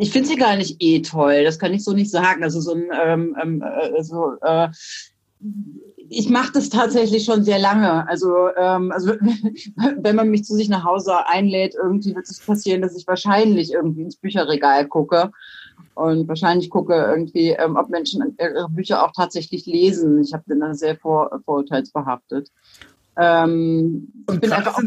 Ich 0.00 0.12
finde 0.12 0.28
sie 0.28 0.36
gar 0.36 0.56
nicht 0.56 0.76
eh 0.80 1.00
toll, 1.00 1.44
das 1.44 1.58
kann 1.58 1.72
ich 1.72 1.82
so 1.82 1.94
nicht 1.94 2.10
sagen. 2.10 2.44
Also 2.44 2.60
so 2.60 2.74
ein, 2.74 2.84
ähm, 3.02 3.34
ähm 3.42 3.62
äh, 3.62 4.02
so, 4.02 4.34
äh, 4.42 4.68
ich 5.96 6.28
mache 6.28 6.52
das 6.52 6.68
tatsächlich 6.68 7.24
schon 7.24 7.42
sehr 7.42 7.58
lange. 7.58 8.06
Also, 8.06 8.50
ähm, 8.54 8.92
also 8.92 9.12
wenn 9.96 10.16
man 10.16 10.28
mich 10.28 10.44
zu 10.44 10.54
sich 10.54 10.68
nach 10.68 10.84
Hause 10.84 11.26
einlädt, 11.26 11.74
irgendwie 11.74 12.14
wird 12.14 12.28
es 12.28 12.38
passieren, 12.38 12.82
dass 12.82 12.94
ich 12.94 13.06
wahrscheinlich 13.06 13.72
irgendwie 13.72 14.02
ins 14.02 14.16
Bücherregal 14.16 14.86
gucke 14.86 15.30
und 15.94 16.28
wahrscheinlich 16.28 16.70
gucke 16.70 16.94
irgendwie, 16.94 17.50
ähm, 17.50 17.76
ob 17.76 17.90
Menschen 17.90 18.36
ihre 18.38 18.68
Bücher 18.68 19.04
auch 19.04 19.12
tatsächlich 19.12 19.66
lesen. 19.66 20.22
Ich 20.22 20.32
habe 20.32 20.44
bin 20.46 20.60
da 20.60 20.74
sehr 20.74 20.96
vor, 20.96 21.40
vorurteilsbehaftet. 21.44 22.50
Ähm, 23.16 24.12
ich 24.30 24.40
bin 24.40 24.52
einfach 24.52 24.76
auch 24.76 24.82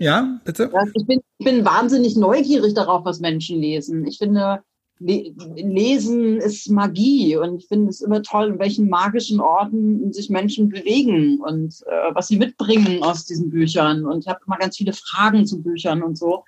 ja, 0.00 0.38
bitte. 0.44 0.70
Ich 0.94 1.06
bin, 1.06 1.20
ich 1.38 1.44
bin 1.44 1.64
wahnsinnig 1.64 2.16
neugierig 2.16 2.74
darauf, 2.74 3.04
was 3.04 3.18
Menschen 3.18 3.60
lesen. 3.60 4.06
Ich 4.06 4.18
finde, 4.18 4.62
Lesen 5.00 6.38
ist 6.38 6.70
Magie 6.70 7.36
und 7.36 7.58
ich 7.58 7.68
finde 7.68 7.90
es 7.90 8.00
immer 8.00 8.22
toll, 8.22 8.48
in 8.48 8.58
welchen 8.58 8.88
magischen 8.88 9.40
Orten 9.40 10.12
sich 10.12 10.28
Menschen 10.28 10.68
bewegen 10.68 11.40
und 11.40 11.82
äh, 11.86 12.14
was 12.14 12.28
sie 12.28 12.36
mitbringen 12.36 13.02
aus 13.04 13.24
diesen 13.24 13.50
Büchern. 13.50 14.04
Und 14.04 14.20
ich 14.20 14.28
habe 14.28 14.40
immer 14.44 14.58
ganz 14.58 14.76
viele 14.76 14.92
Fragen 14.92 15.46
zu 15.46 15.62
Büchern 15.62 16.02
und 16.02 16.18
so. 16.18 16.44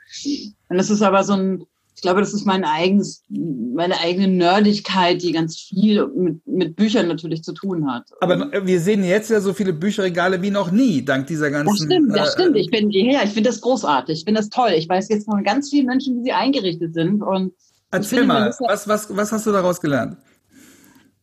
Und 0.69 0.79
es 0.79 0.91
ist 0.91 1.03
aber 1.03 1.23
so 1.23 1.35
ein, 1.35 1.65
ich 1.95 2.03
glaube, 2.03 2.21
das 2.21 2.33
ist 2.33 2.47
mein 2.47 2.65
eigenes, 2.65 3.25
meine 3.29 4.01
eigene 4.01 4.29
Nerdigkeit, 4.29 5.23
die 5.23 5.33
ganz 5.33 5.59
viel 5.59 6.07
mit, 6.09 6.47
mit 6.47 6.77
Büchern 6.77 7.09
natürlich 7.09 7.43
zu 7.43 7.53
tun 7.53 7.91
hat. 7.91 8.05
Aber 8.21 8.51
wir 8.65 8.81
sehen 8.81 9.05
jetzt 9.05 9.31
ja 9.31 9.41
so 9.41 9.53
viele 9.53 9.73
Bücherregale 9.73 10.41
wie 10.41 10.51
noch 10.51 10.71
nie, 10.71 11.05
dank 11.05 11.27
dieser 11.27 11.51
ganzen. 11.51 11.67
Das 11.67 11.85
stimmt, 11.85 12.17
das 12.17 12.29
äh, 12.29 12.33
stimmt. 12.33 12.57
Ich 12.57 12.71
bin, 12.71 12.91
ja, 12.91 13.23
ich 13.23 13.31
finde 13.31 13.51
das 13.51 13.61
großartig. 13.61 14.21
Ich 14.21 14.25
finde 14.25 14.41
das 14.41 14.49
toll. 14.49 14.71
Ich 14.77 14.89
weiß 14.89 15.09
jetzt 15.11 15.27
von 15.27 15.45
ganz 15.45 15.71
vielen 15.71 15.87
Menschen, 15.87 16.19
wie 16.19 16.25
sie 16.25 16.33
eingerichtet 16.33 16.95
sind. 16.95 17.23
Und 17.23 17.53
Erzähl 17.91 18.25
mal, 18.25 18.55
was, 18.61 18.89
was, 18.89 19.15
was 19.15 19.33
hast 19.33 19.47
du 19.47 19.53
daraus 19.53 19.81
gelernt? 19.81 20.17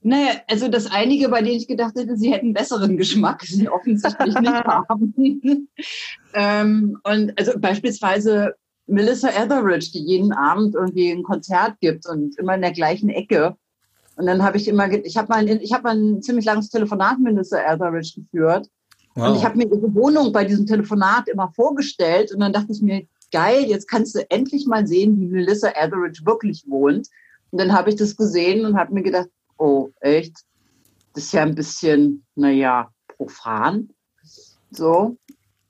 Naja, 0.02 0.42
also 0.48 0.68
das 0.68 0.86
einige, 0.92 1.30
bei 1.30 1.42
denen 1.42 1.58
ich 1.58 1.68
gedacht 1.68 1.96
hätte, 1.96 2.16
sie 2.18 2.32
hätten 2.32 2.54
besseren 2.54 2.98
Geschmack, 2.98 3.42
sie 3.44 3.68
offensichtlich 3.68 4.40
nicht 4.40 4.54
haben. 4.54 5.68
ähm, 6.34 7.00
und 7.04 7.34
also 7.38 7.54
beispielsweise 7.58 8.54
Melissa 8.88 9.30
Etheridge, 9.30 9.92
die 9.94 10.04
jeden 10.04 10.32
Abend 10.32 10.76
irgendwie 10.76 11.12
ein 11.12 11.24
Konzert 11.24 11.80
gibt 11.80 12.08
und 12.08 12.38
immer 12.38 12.56
in 12.56 12.62
der 12.62 12.72
gleichen 12.72 13.10
Ecke. 13.10 13.56
Und 14.16 14.26
dann 14.26 14.42
habe 14.42 14.58
ich 14.58 14.68
immer, 14.68 14.92
ich 14.92 15.18
habe 15.18 15.28
mal, 15.28 15.48
ich 15.48 15.74
habe 15.74 15.84
mal 15.84 15.96
ein 15.96 16.22
ziemlich 16.22 16.46
langes 16.46 16.70
Telefonat 16.70 17.20
mit 17.20 17.34
Melissa 17.34 17.60
Etheridge 17.60 18.14
geführt. 18.16 18.68
Wow. 19.14 19.30
Und 19.30 19.36
ich 19.36 19.46
habe 19.46 19.58
mir 19.58 19.66
ihre 19.66 19.94
Wohnung 19.94 20.32
bei 20.32 20.46
diesem 20.46 20.66
Telefonat 20.66 21.28
immer 21.28 21.52
vorgestellt. 21.56 22.34
Und 22.34 22.40
dann 22.40 22.54
dachte 22.54 22.72
ich 22.72 22.82
mir, 22.82 23.06
geil, 23.32 23.66
jetzt 23.66 23.88
kannst 23.88 24.16
du 24.16 24.30
endlich 24.32 24.66
mal 24.66 24.88
sehen, 24.88 25.20
wie 25.20 25.28
Melissa 25.28 25.70
Etheridge 25.70 26.22
wirklich 26.26 26.64
wohnt. 26.68 27.08
Und 27.52 27.60
dann 27.60 27.74
habe 27.74 27.90
ich 27.90 27.96
das 27.96 28.16
gesehen 28.16 28.66
und 28.66 28.78
habe 28.78 28.94
mir 28.94 29.04
gedacht, 29.04 29.30
oh, 29.58 29.90
echt? 30.00 30.36
Das 31.14 31.26
ist 31.26 31.34
ja 31.34 31.44
ein 31.44 31.56
bisschen, 31.56 32.24
naja, 32.36 32.92
profan. 33.08 33.90
So. 34.72 35.18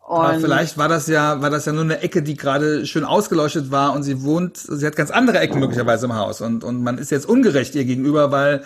Aber 0.07 0.39
vielleicht 0.39 0.77
war 0.77 0.87
das 0.87 1.07
ja, 1.07 1.41
war 1.41 1.49
das 1.49 1.65
ja 1.65 1.73
nur 1.73 1.83
eine 1.83 1.99
Ecke, 1.99 2.23
die 2.23 2.35
gerade 2.35 2.85
schön 2.85 3.03
ausgeleuchtet 3.03 3.71
war 3.71 3.93
und 3.93 4.03
sie 4.03 4.23
wohnt, 4.23 4.55
sie 4.55 4.85
hat 4.85 4.95
ganz 4.95 5.11
andere 5.11 5.39
Ecken 5.39 5.59
möglicherweise 5.59 6.05
im 6.05 6.15
Haus 6.15 6.39
und, 6.39 6.63
und 6.63 6.81
man 6.81 6.97
ist 6.97 7.11
jetzt 7.11 7.27
ungerecht 7.27 7.75
ihr 7.75 7.83
gegenüber, 7.83 8.31
weil 8.31 8.63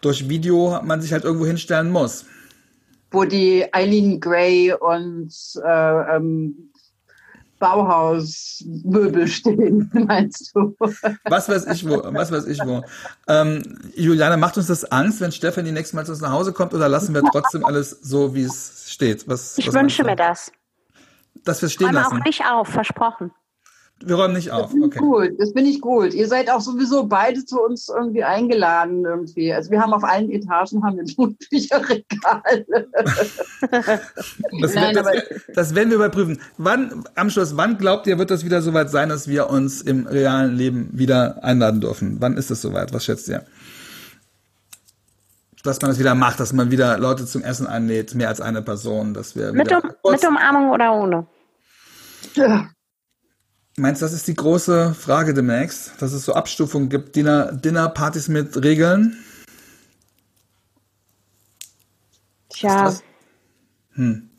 durch 0.00 0.30
Video 0.30 0.80
man 0.82 1.02
sich 1.02 1.12
halt 1.12 1.24
irgendwo 1.24 1.44
hinstellen 1.44 1.90
muss. 1.90 2.24
Wo 3.10 3.24
die 3.24 3.66
Eileen 3.74 4.20
Gray 4.20 4.72
und 4.72 5.34
äh, 5.62 6.16
ähm, 6.16 6.70
Bauhausmöbel 7.58 9.28
stehen, 9.28 9.90
meinst 10.06 10.52
du? 10.54 10.74
Was 11.24 11.46
weiß 11.46 11.66
ich 11.66 11.86
wo, 11.86 12.00
was 12.04 12.32
weiß 12.32 12.46
ich 12.46 12.58
wo. 12.64 12.82
Ähm, 13.28 13.62
Juliane, 13.96 14.38
macht 14.38 14.56
uns 14.56 14.68
das 14.68 14.90
Angst, 14.90 15.20
wenn 15.20 15.30
Stefan 15.30 15.66
die 15.66 15.72
nächste 15.72 15.96
Mal 15.96 16.06
zu 16.06 16.12
uns 16.12 16.22
nach 16.22 16.32
Hause 16.32 16.54
kommt 16.54 16.72
oder 16.72 16.88
lassen 16.88 17.12
wir 17.12 17.22
trotzdem 17.30 17.66
alles 17.66 17.90
so, 18.00 18.34
wie 18.34 18.44
es 18.44 18.86
steht? 18.88 19.28
Was, 19.28 19.58
ich 19.58 19.66
was 19.66 19.74
wünsche 19.74 20.04
mir 20.04 20.16
das 20.16 20.50
dass 21.44 21.62
wir 21.62 21.66
es 21.66 21.72
stehen 21.72 21.92
lassen. 21.92 22.18
auch 22.20 22.24
nicht 22.24 22.44
auf, 22.44 22.68
versprochen. 22.68 23.32
Wir 24.02 24.14
räumen 24.14 24.34
nicht 24.34 24.50
auf. 24.50 24.72
Das 24.72 24.82
okay. 24.82 24.98
gut, 24.98 25.30
das 25.38 25.52
bin 25.52 25.66
ich 25.66 25.82
gut. 25.82 26.14
Ihr 26.14 26.26
seid 26.26 26.50
auch 26.50 26.62
sowieso 26.62 27.06
beide 27.06 27.44
zu 27.44 27.60
uns 27.60 27.90
irgendwie 27.90 28.24
eingeladen 28.24 29.04
irgendwie. 29.04 29.52
Also 29.52 29.70
wir 29.70 29.80
haben 29.80 29.92
auf 29.92 30.04
allen 30.04 30.30
Etagen 30.30 30.82
haben 30.82 30.96
wir 30.96 31.04
Bücherregale. 31.50 32.88
das, 34.62 34.74
Nein, 34.74 34.94
das, 34.94 35.06
das, 35.54 35.74
werden 35.74 35.90
wir 35.90 35.96
überprüfen. 35.96 36.40
Wann, 36.56 37.04
am 37.14 37.28
Schluss, 37.28 37.58
wann 37.58 37.76
glaubt 37.76 38.06
ihr, 38.06 38.18
wird 38.18 38.30
das 38.30 38.42
wieder 38.42 38.62
soweit 38.62 38.90
sein, 38.90 39.10
dass 39.10 39.28
wir 39.28 39.50
uns 39.50 39.82
im 39.82 40.06
realen 40.06 40.56
Leben 40.56 40.88
wieder 40.92 41.44
einladen 41.44 41.82
dürfen? 41.82 42.16
Wann 42.20 42.38
ist 42.38 42.50
es 42.50 42.62
soweit? 42.62 42.94
Was 42.94 43.04
schätzt 43.04 43.28
ihr? 43.28 43.44
Dass 45.62 45.80
man 45.80 45.90
das 45.90 45.98
wieder 45.98 46.14
macht, 46.14 46.40
dass 46.40 46.52
man 46.52 46.70
wieder 46.70 46.98
Leute 46.98 47.26
zum 47.26 47.42
Essen 47.42 47.66
einlädt, 47.66 48.14
mehr 48.14 48.28
als 48.28 48.40
eine 48.40 48.62
Person, 48.62 49.14
dass 49.14 49.36
wir 49.36 49.52
mit, 49.52 49.70
um, 49.72 49.82
mit 50.10 50.26
Umarmung 50.26 50.70
oder 50.70 50.94
ohne? 50.94 51.26
Ja. 52.34 52.68
Meinst 53.76 54.02
du, 54.02 54.04
das 54.04 54.12
ist 54.12 54.28
die 54.28 54.34
große 54.34 54.94
Frage 54.94 55.32
demnächst, 55.32 56.00
dass 56.02 56.12
es 56.12 56.24
so 56.24 56.34
Abstufungen 56.34 56.88
gibt, 56.88 57.16
Dinner, 57.16 57.52
Dinnerpartys 57.52 58.28
mit 58.28 58.62
Regeln? 58.62 59.16
Tja. 62.50 62.92
Hm. 63.92 64.30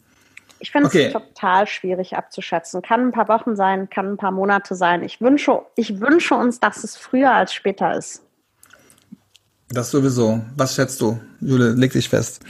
Ich 0.60 0.72
finde 0.72 0.88
okay. 0.88 1.08
es 1.08 1.14
total 1.14 1.66
schwierig 1.66 2.16
abzuschätzen. 2.16 2.84
Kann 2.84 3.08
ein 3.08 3.12
paar 3.12 3.28
Wochen 3.28 3.56
sein, 3.56 3.90
kann 3.90 4.14
ein 4.14 4.18
paar 4.18 4.32
Monate 4.32 4.76
sein. 4.76 5.02
Ich 5.04 5.20
wünsche, 5.20 5.64
ich 5.76 6.00
wünsche 6.00 6.36
uns, 6.36 6.60
dass 6.60 6.84
es 6.84 6.98
früher 6.98 7.32
als 7.32 7.52
später 7.52 7.98
ist. 7.98 8.24
Das 9.74 9.92
sowieso. 9.92 10.42
Was 10.58 10.76
schätzt 10.76 11.00
du? 11.02 11.20
Jule, 11.40 11.72
leg 11.72 11.92
dich 11.94 12.10
fest. 12.10 12.44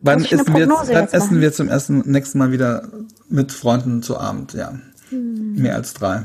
Wann, 0.00 0.24
essen 0.24 0.54
wir, 0.54 0.68
wann 0.68 1.08
essen 1.08 1.40
wir 1.40 1.52
zum 1.52 1.68
ersten, 1.68 2.10
nächsten 2.10 2.38
Mal 2.38 2.52
wieder 2.52 2.88
mit 3.28 3.50
Freunden 3.52 4.02
zu 4.02 4.18
Abend? 4.18 4.54
Ja. 4.54 4.78
Hm. 5.10 5.54
Mehr 5.56 5.74
als 5.74 5.94
drei. 5.94 6.22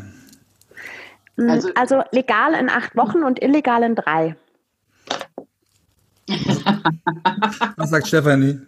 Hm, 1.37 1.49
also, 1.49 1.69
also 1.75 2.03
legal 2.11 2.53
in 2.53 2.69
acht 2.69 2.95
Wochen 2.95 3.23
und 3.23 3.41
illegal 3.41 3.83
in 3.83 3.95
drei. 3.95 4.35
Was 7.75 7.89
sagt 7.89 8.07
Stefanie? 8.07 8.59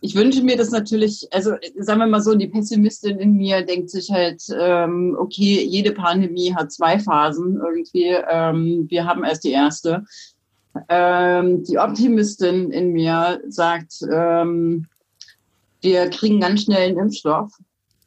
Ich 0.00 0.14
wünsche 0.14 0.42
mir 0.42 0.56
das 0.56 0.70
natürlich, 0.70 1.26
also 1.32 1.52
sagen 1.76 2.00
wir 2.00 2.06
mal 2.06 2.22
so, 2.22 2.34
die 2.34 2.46
Pessimistin 2.46 3.18
in 3.18 3.32
mir 3.32 3.62
denkt 3.62 3.90
sich 3.90 4.10
halt, 4.10 4.42
ähm, 4.56 5.16
okay, 5.18 5.64
jede 5.64 5.92
Pandemie 5.92 6.54
hat 6.54 6.72
zwei 6.72 6.98
Phasen 6.98 7.56
irgendwie. 7.56 8.14
Ähm, 8.30 8.86
wir 8.88 9.04
haben 9.04 9.24
erst 9.24 9.44
die 9.44 9.50
erste. 9.50 10.04
Ähm, 10.88 11.64
die 11.64 11.78
Optimistin 11.78 12.70
in 12.70 12.92
mir 12.92 13.40
sagt, 13.48 14.00
ähm, 14.12 14.86
wir 15.80 16.10
kriegen 16.10 16.40
ganz 16.40 16.62
schnell 16.62 16.88
einen 16.88 16.98
Impfstoff. 16.98 17.52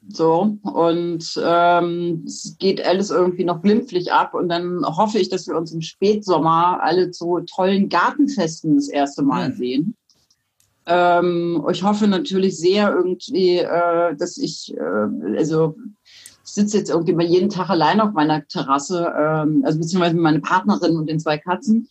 So, 0.09 0.57
und 0.63 1.39
ähm, 1.43 2.23
es 2.25 2.55
geht 2.57 2.83
alles 2.83 3.11
irgendwie 3.11 3.43
noch 3.43 3.61
glimpflich 3.61 4.11
ab. 4.11 4.33
Und 4.33 4.49
dann 4.49 4.83
hoffe 4.85 5.19
ich, 5.19 5.29
dass 5.29 5.47
wir 5.47 5.55
uns 5.55 5.71
im 5.73 5.81
Spätsommer 5.81 6.81
alle 6.81 7.11
zu 7.11 7.41
tollen 7.41 7.87
Gartenfesten 7.87 8.75
das 8.75 8.87
erste 8.87 9.23
Mal 9.23 9.49
mhm. 9.49 9.55
sehen. 9.55 9.95
Ähm, 10.85 11.63
ich 11.71 11.83
hoffe 11.83 12.07
natürlich 12.07 12.57
sehr 12.57 12.91
irgendwie, 12.91 13.57
äh, 13.57 14.15
dass 14.15 14.37
ich, 14.37 14.75
äh, 14.75 15.37
also 15.37 15.75
ich 16.43 16.51
sitze 16.51 16.77
jetzt 16.77 16.89
irgendwie 16.89 17.13
mal 17.13 17.25
jeden 17.25 17.49
Tag 17.49 17.69
allein 17.69 18.01
auf 18.01 18.13
meiner 18.13 18.45
Terrasse, 18.47 19.13
ähm, 19.17 19.63
also 19.65 19.79
beziehungsweise 19.79 20.15
mit 20.15 20.23
meiner 20.23 20.41
Partnerin 20.41 20.97
und 20.97 21.07
den 21.07 21.19
zwei 21.19 21.37
Katzen. 21.37 21.87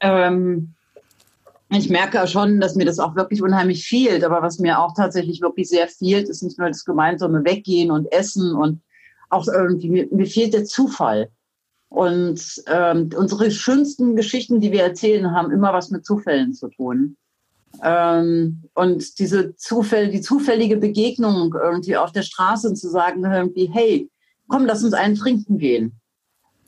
Ähm, 0.00 0.74
ich 1.70 1.88
merke 1.88 2.26
schon, 2.26 2.60
dass 2.60 2.74
mir 2.74 2.84
das 2.84 2.98
auch 2.98 3.14
wirklich 3.14 3.42
unheimlich 3.42 3.86
fehlt. 3.86 4.24
Aber 4.24 4.42
was 4.42 4.58
mir 4.58 4.80
auch 4.80 4.92
tatsächlich 4.94 5.40
wirklich 5.40 5.68
sehr 5.68 5.86
fehlt, 5.86 6.28
ist 6.28 6.42
nicht 6.42 6.58
nur 6.58 6.68
das 6.68 6.84
gemeinsame 6.84 7.44
Weggehen 7.44 7.92
und 7.92 8.10
Essen 8.12 8.54
und 8.56 8.82
auch 9.28 9.46
irgendwie, 9.46 9.88
mir, 9.88 10.08
mir 10.10 10.26
fehlt 10.26 10.52
der 10.52 10.64
Zufall. 10.64 11.30
Und 11.88 12.62
ähm, 12.66 13.10
unsere 13.16 13.50
schönsten 13.50 14.16
Geschichten, 14.16 14.60
die 14.60 14.72
wir 14.72 14.82
erzählen, 14.82 15.32
haben 15.32 15.52
immer 15.52 15.72
was 15.72 15.90
mit 15.90 16.04
Zufällen 16.04 16.54
zu 16.54 16.68
tun. 16.68 17.16
Ähm, 17.82 18.64
und 18.74 19.18
diese 19.18 19.56
Zufälle, 19.56 20.10
die 20.10 20.20
zufällige 20.20 20.76
Begegnung 20.76 21.54
irgendwie 21.54 21.96
auf 21.96 22.12
der 22.12 22.22
Straße 22.22 22.74
zu 22.74 22.88
sagen 22.88 23.24
irgendwie, 23.24 23.70
hey, 23.72 24.10
komm, 24.48 24.66
lass 24.66 24.84
uns 24.84 24.94
einen 24.94 25.14
trinken 25.14 25.58
gehen. 25.58 26.00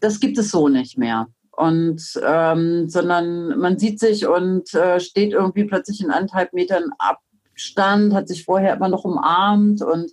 Das 0.00 0.20
gibt 0.20 0.38
es 0.38 0.50
so 0.50 0.68
nicht 0.68 0.98
mehr. 0.98 1.28
Und 1.50 2.18
ähm, 2.24 2.88
sondern 2.88 3.58
man 3.58 3.78
sieht 3.78 4.00
sich 4.00 4.26
und 4.26 4.72
äh, 4.74 5.00
steht 5.00 5.32
irgendwie 5.32 5.64
plötzlich 5.64 6.00
in 6.00 6.10
anderthalb 6.10 6.52
Metern 6.54 6.90
Abstand, 6.98 8.14
hat 8.14 8.28
sich 8.28 8.44
vorher 8.44 8.74
immer 8.74 8.88
noch 8.88 9.04
umarmt 9.04 9.82
und, 9.82 10.10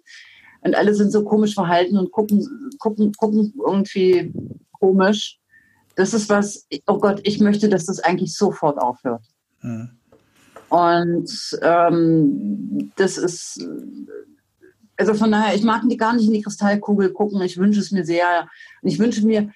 und 0.62 0.76
alle 0.76 0.94
sind 0.94 1.12
so 1.12 1.24
komisch 1.24 1.54
verhalten 1.54 1.98
und 1.98 2.12
gucken, 2.12 2.46
gucken, 2.80 3.14
gucken 3.14 3.54
irgendwie 3.66 4.34
komisch. 4.74 5.40
Das 5.96 6.14
ist 6.14 6.30
was, 6.30 6.68
oh 6.88 6.98
Gott, 6.98 7.22
ich 7.24 7.40
möchte, 7.40 7.70
dass 7.70 7.86
das 7.86 8.00
eigentlich 8.00 8.36
sofort 8.36 8.78
aufhört. 8.78 9.24
Mhm. 9.62 9.99
Und 10.70 11.60
ähm, 11.62 12.92
das 12.96 13.18
ist, 13.18 13.68
also 14.98 15.14
von 15.14 15.32
daher, 15.32 15.56
ich 15.56 15.64
mag 15.64 15.84
gar 15.98 16.14
nicht 16.14 16.28
in 16.28 16.34
die 16.34 16.42
Kristallkugel 16.42 17.12
gucken. 17.12 17.42
Ich 17.42 17.58
wünsche 17.58 17.80
es 17.80 17.92
mir 17.92 18.06
sehr. 18.06 18.48
Ich 18.84 19.00
wünsche 19.00 19.26
mir, 19.26 19.50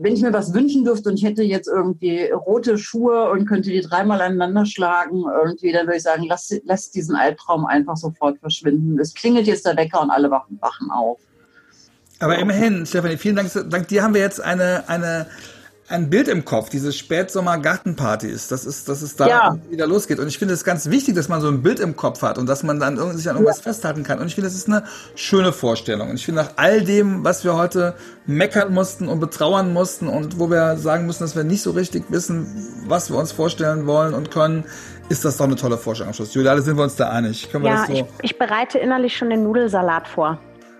wenn 0.00 0.14
ich 0.14 0.22
mir 0.22 0.32
was 0.32 0.54
wünschen 0.54 0.84
dürfte 0.84 1.10
und 1.10 1.16
ich 1.16 1.24
hätte 1.24 1.42
jetzt 1.42 1.68
irgendwie 1.68 2.26
rote 2.30 2.78
Schuhe 2.78 3.30
und 3.30 3.46
könnte 3.46 3.70
die 3.70 3.80
dreimal 3.80 4.20
aneinander 4.20 4.66
schlagen, 4.66 5.24
irgendwie, 5.44 5.72
dann 5.72 5.86
würde 5.86 5.96
ich 5.96 6.02
sagen, 6.02 6.24
lass, 6.28 6.54
lass 6.64 6.90
diesen 6.90 7.16
Albtraum 7.16 7.66
einfach 7.66 7.96
sofort 7.96 8.38
verschwinden. 8.38 8.98
Es 8.98 9.14
klingelt 9.14 9.46
jetzt 9.46 9.66
der 9.66 9.76
Wecker 9.76 10.00
und 10.00 10.10
alle 10.10 10.30
wachen, 10.30 10.58
wachen 10.60 10.90
auf. 10.90 11.18
Aber 12.20 12.38
immerhin, 12.38 12.86
Stefanie, 12.86 13.16
vielen 13.16 13.36
Dank. 13.36 13.50
Dank 13.68 13.88
dir 13.88 14.02
haben 14.02 14.14
wir 14.14 14.20
jetzt 14.20 14.40
eine, 14.40 14.88
eine 14.88 15.26
ein 15.94 16.10
Bild 16.10 16.28
im 16.28 16.44
Kopf, 16.44 16.68
diese 16.68 16.92
Spätsommer-Gartenpartys, 16.92 18.48
das 18.48 18.64
ist, 18.64 18.88
dass 18.88 19.00
es 19.00 19.16
da 19.16 19.28
ja. 19.28 19.58
wieder 19.70 19.86
losgeht. 19.86 20.18
Und 20.18 20.26
ich 20.26 20.38
finde 20.38 20.54
es 20.54 20.64
ganz 20.64 20.90
wichtig, 20.90 21.14
dass 21.14 21.28
man 21.28 21.40
so 21.40 21.48
ein 21.48 21.62
Bild 21.62 21.80
im 21.80 21.96
Kopf 21.96 22.22
hat 22.22 22.36
und 22.36 22.48
dass 22.48 22.62
man 22.62 22.80
dann 22.80 22.96
sich 23.16 23.28
an 23.28 23.36
irgendwas 23.36 23.58
ja. 23.58 23.62
festhalten 23.62 24.02
kann. 24.02 24.18
Und 24.18 24.26
ich 24.26 24.34
finde, 24.34 24.48
das 24.48 24.56
ist 24.56 24.68
eine 24.68 24.84
schöne 25.14 25.52
Vorstellung. 25.52 26.10
Und 26.10 26.16
ich 26.16 26.24
finde, 26.24 26.42
nach 26.42 26.50
all 26.56 26.82
dem, 26.82 27.24
was 27.24 27.44
wir 27.44 27.54
heute 27.54 27.94
meckern 28.26 28.74
mussten 28.74 29.08
und 29.08 29.20
betrauern 29.20 29.72
mussten 29.72 30.08
und 30.08 30.38
wo 30.38 30.50
wir 30.50 30.76
sagen 30.76 31.06
müssen, 31.06 31.22
dass 31.22 31.36
wir 31.36 31.44
nicht 31.44 31.62
so 31.62 31.70
richtig 31.70 32.04
wissen, 32.08 32.46
was 32.86 33.10
wir 33.10 33.16
uns 33.16 33.32
vorstellen 33.32 33.86
wollen 33.86 34.14
und 34.14 34.30
können, 34.30 34.64
ist 35.08 35.24
das 35.24 35.36
doch 35.36 35.44
eine 35.44 35.56
tolle 35.56 35.78
Vorstellung 35.78 36.08
am 36.08 36.14
Schluss. 36.14 36.34
Julia, 36.34 36.60
sind 36.60 36.76
wir 36.76 36.82
uns 36.82 36.96
da 36.96 37.10
einig. 37.10 37.50
Können 37.50 37.64
wir 37.64 37.70
ja, 37.70 37.86
das 37.86 37.86
so? 37.86 37.92
ich, 37.92 38.04
ich 38.22 38.38
bereite 38.38 38.78
innerlich 38.78 39.16
schon 39.16 39.30
den 39.30 39.44
Nudelsalat 39.44 40.08
vor. 40.08 40.38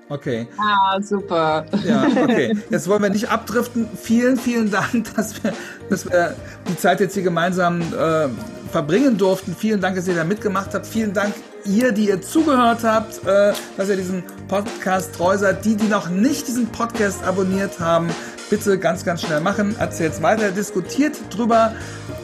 Okay. 0.08 0.46
Ah, 0.58 1.00
super. 1.00 1.64
Ja, 1.84 2.04
okay. 2.04 2.54
Jetzt 2.70 2.88
wollen 2.88 3.02
wir 3.02 3.10
nicht 3.10 3.30
abdriften. 3.30 3.88
Vielen, 4.00 4.36
vielen 4.36 4.70
Dank, 4.70 5.14
dass 5.16 5.42
wir, 5.42 5.52
dass 5.88 6.08
wir 6.08 6.36
die 6.68 6.76
Zeit 6.76 7.00
jetzt 7.00 7.14
hier 7.14 7.22
gemeinsam 7.22 7.80
äh, 7.80 8.28
verbringen 8.70 9.16
durften. 9.16 9.56
Vielen 9.58 9.80
Dank, 9.80 9.96
dass 9.96 10.06
ihr 10.06 10.14
da 10.14 10.24
mitgemacht 10.24 10.74
habt. 10.74 10.86
Vielen 10.86 11.14
Dank, 11.14 11.34
ihr, 11.64 11.92
die 11.92 12.08
ihr 12.08 12.20
zugehört 12.20 12.84
habt, 12.84 13.26
äh, 13.26 13.54
dass 13.76 13.88
ihr 13.88 13.96
diesen 13.96 14.22
Podcast 14.46 15.14
treu 15.14 15.38
seid. 15.38 15.64
Die, 15.64 15.74
die 15.74 15.88
noch 15.88 16.10
nicht 16.10 16.48
diesen 16.48 16.66
Podcast 16.66 17.24
abonniert 17.24 17.80
haben, 17.80 18.08
bitte 18.50 18.78
ganz, 18.78 19.04
ganz 19.04 19.22
schnell 19.22 19.40
machen. 19.40 19.74
Erzählt 19.78 20.20
weiter, 20.22 20.50
diskutiert 20.50 21.16
drüber. 21.30 21.72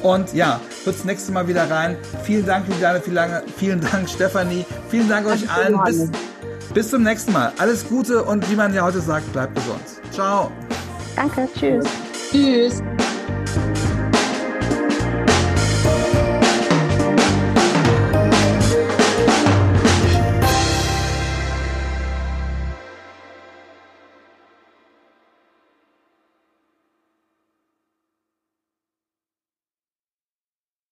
Und 0.02 0.34
ja, 0.34 0.60
hört's 0.84 1.04
nächste 1.04 1.32
Mal 1.32 1.48
wieder 1.48 1.70
rein. 1.70 1.96
Vielen 2.24 2.44
Dank, 2.44 2.68
Juliane, 2.68 3.00
vielen 3.56 3.80
Dank, 3.80 4.08
Stefanie. 4.08 4.66
Vielen 4.90 5.08
Dank 5.08 5.26
euch 5.26 5.50
allen. 5.50 5.80
Bis, 5.84 6.10
bis 6.72 6.90
zum 6.90 7.02
nächsten 7.02 7.32
Mal. 7.32 7.52
Alles 7.58 7.86
Gute 7.88 8.22
und 8.22 8.48
wie 8.50 8.56
man 8.56 8.72
ja 8.74 8.82
heute 8.82 9.00
sagt, 9.00 9.32
bleibt 9.32 9.54
gesund. 9.54 9.80
Ciao. 10.10 10.50
Danke, 11.16 11.48
tschüss. 11.54 11.84
Tschüss. 12.30 12.82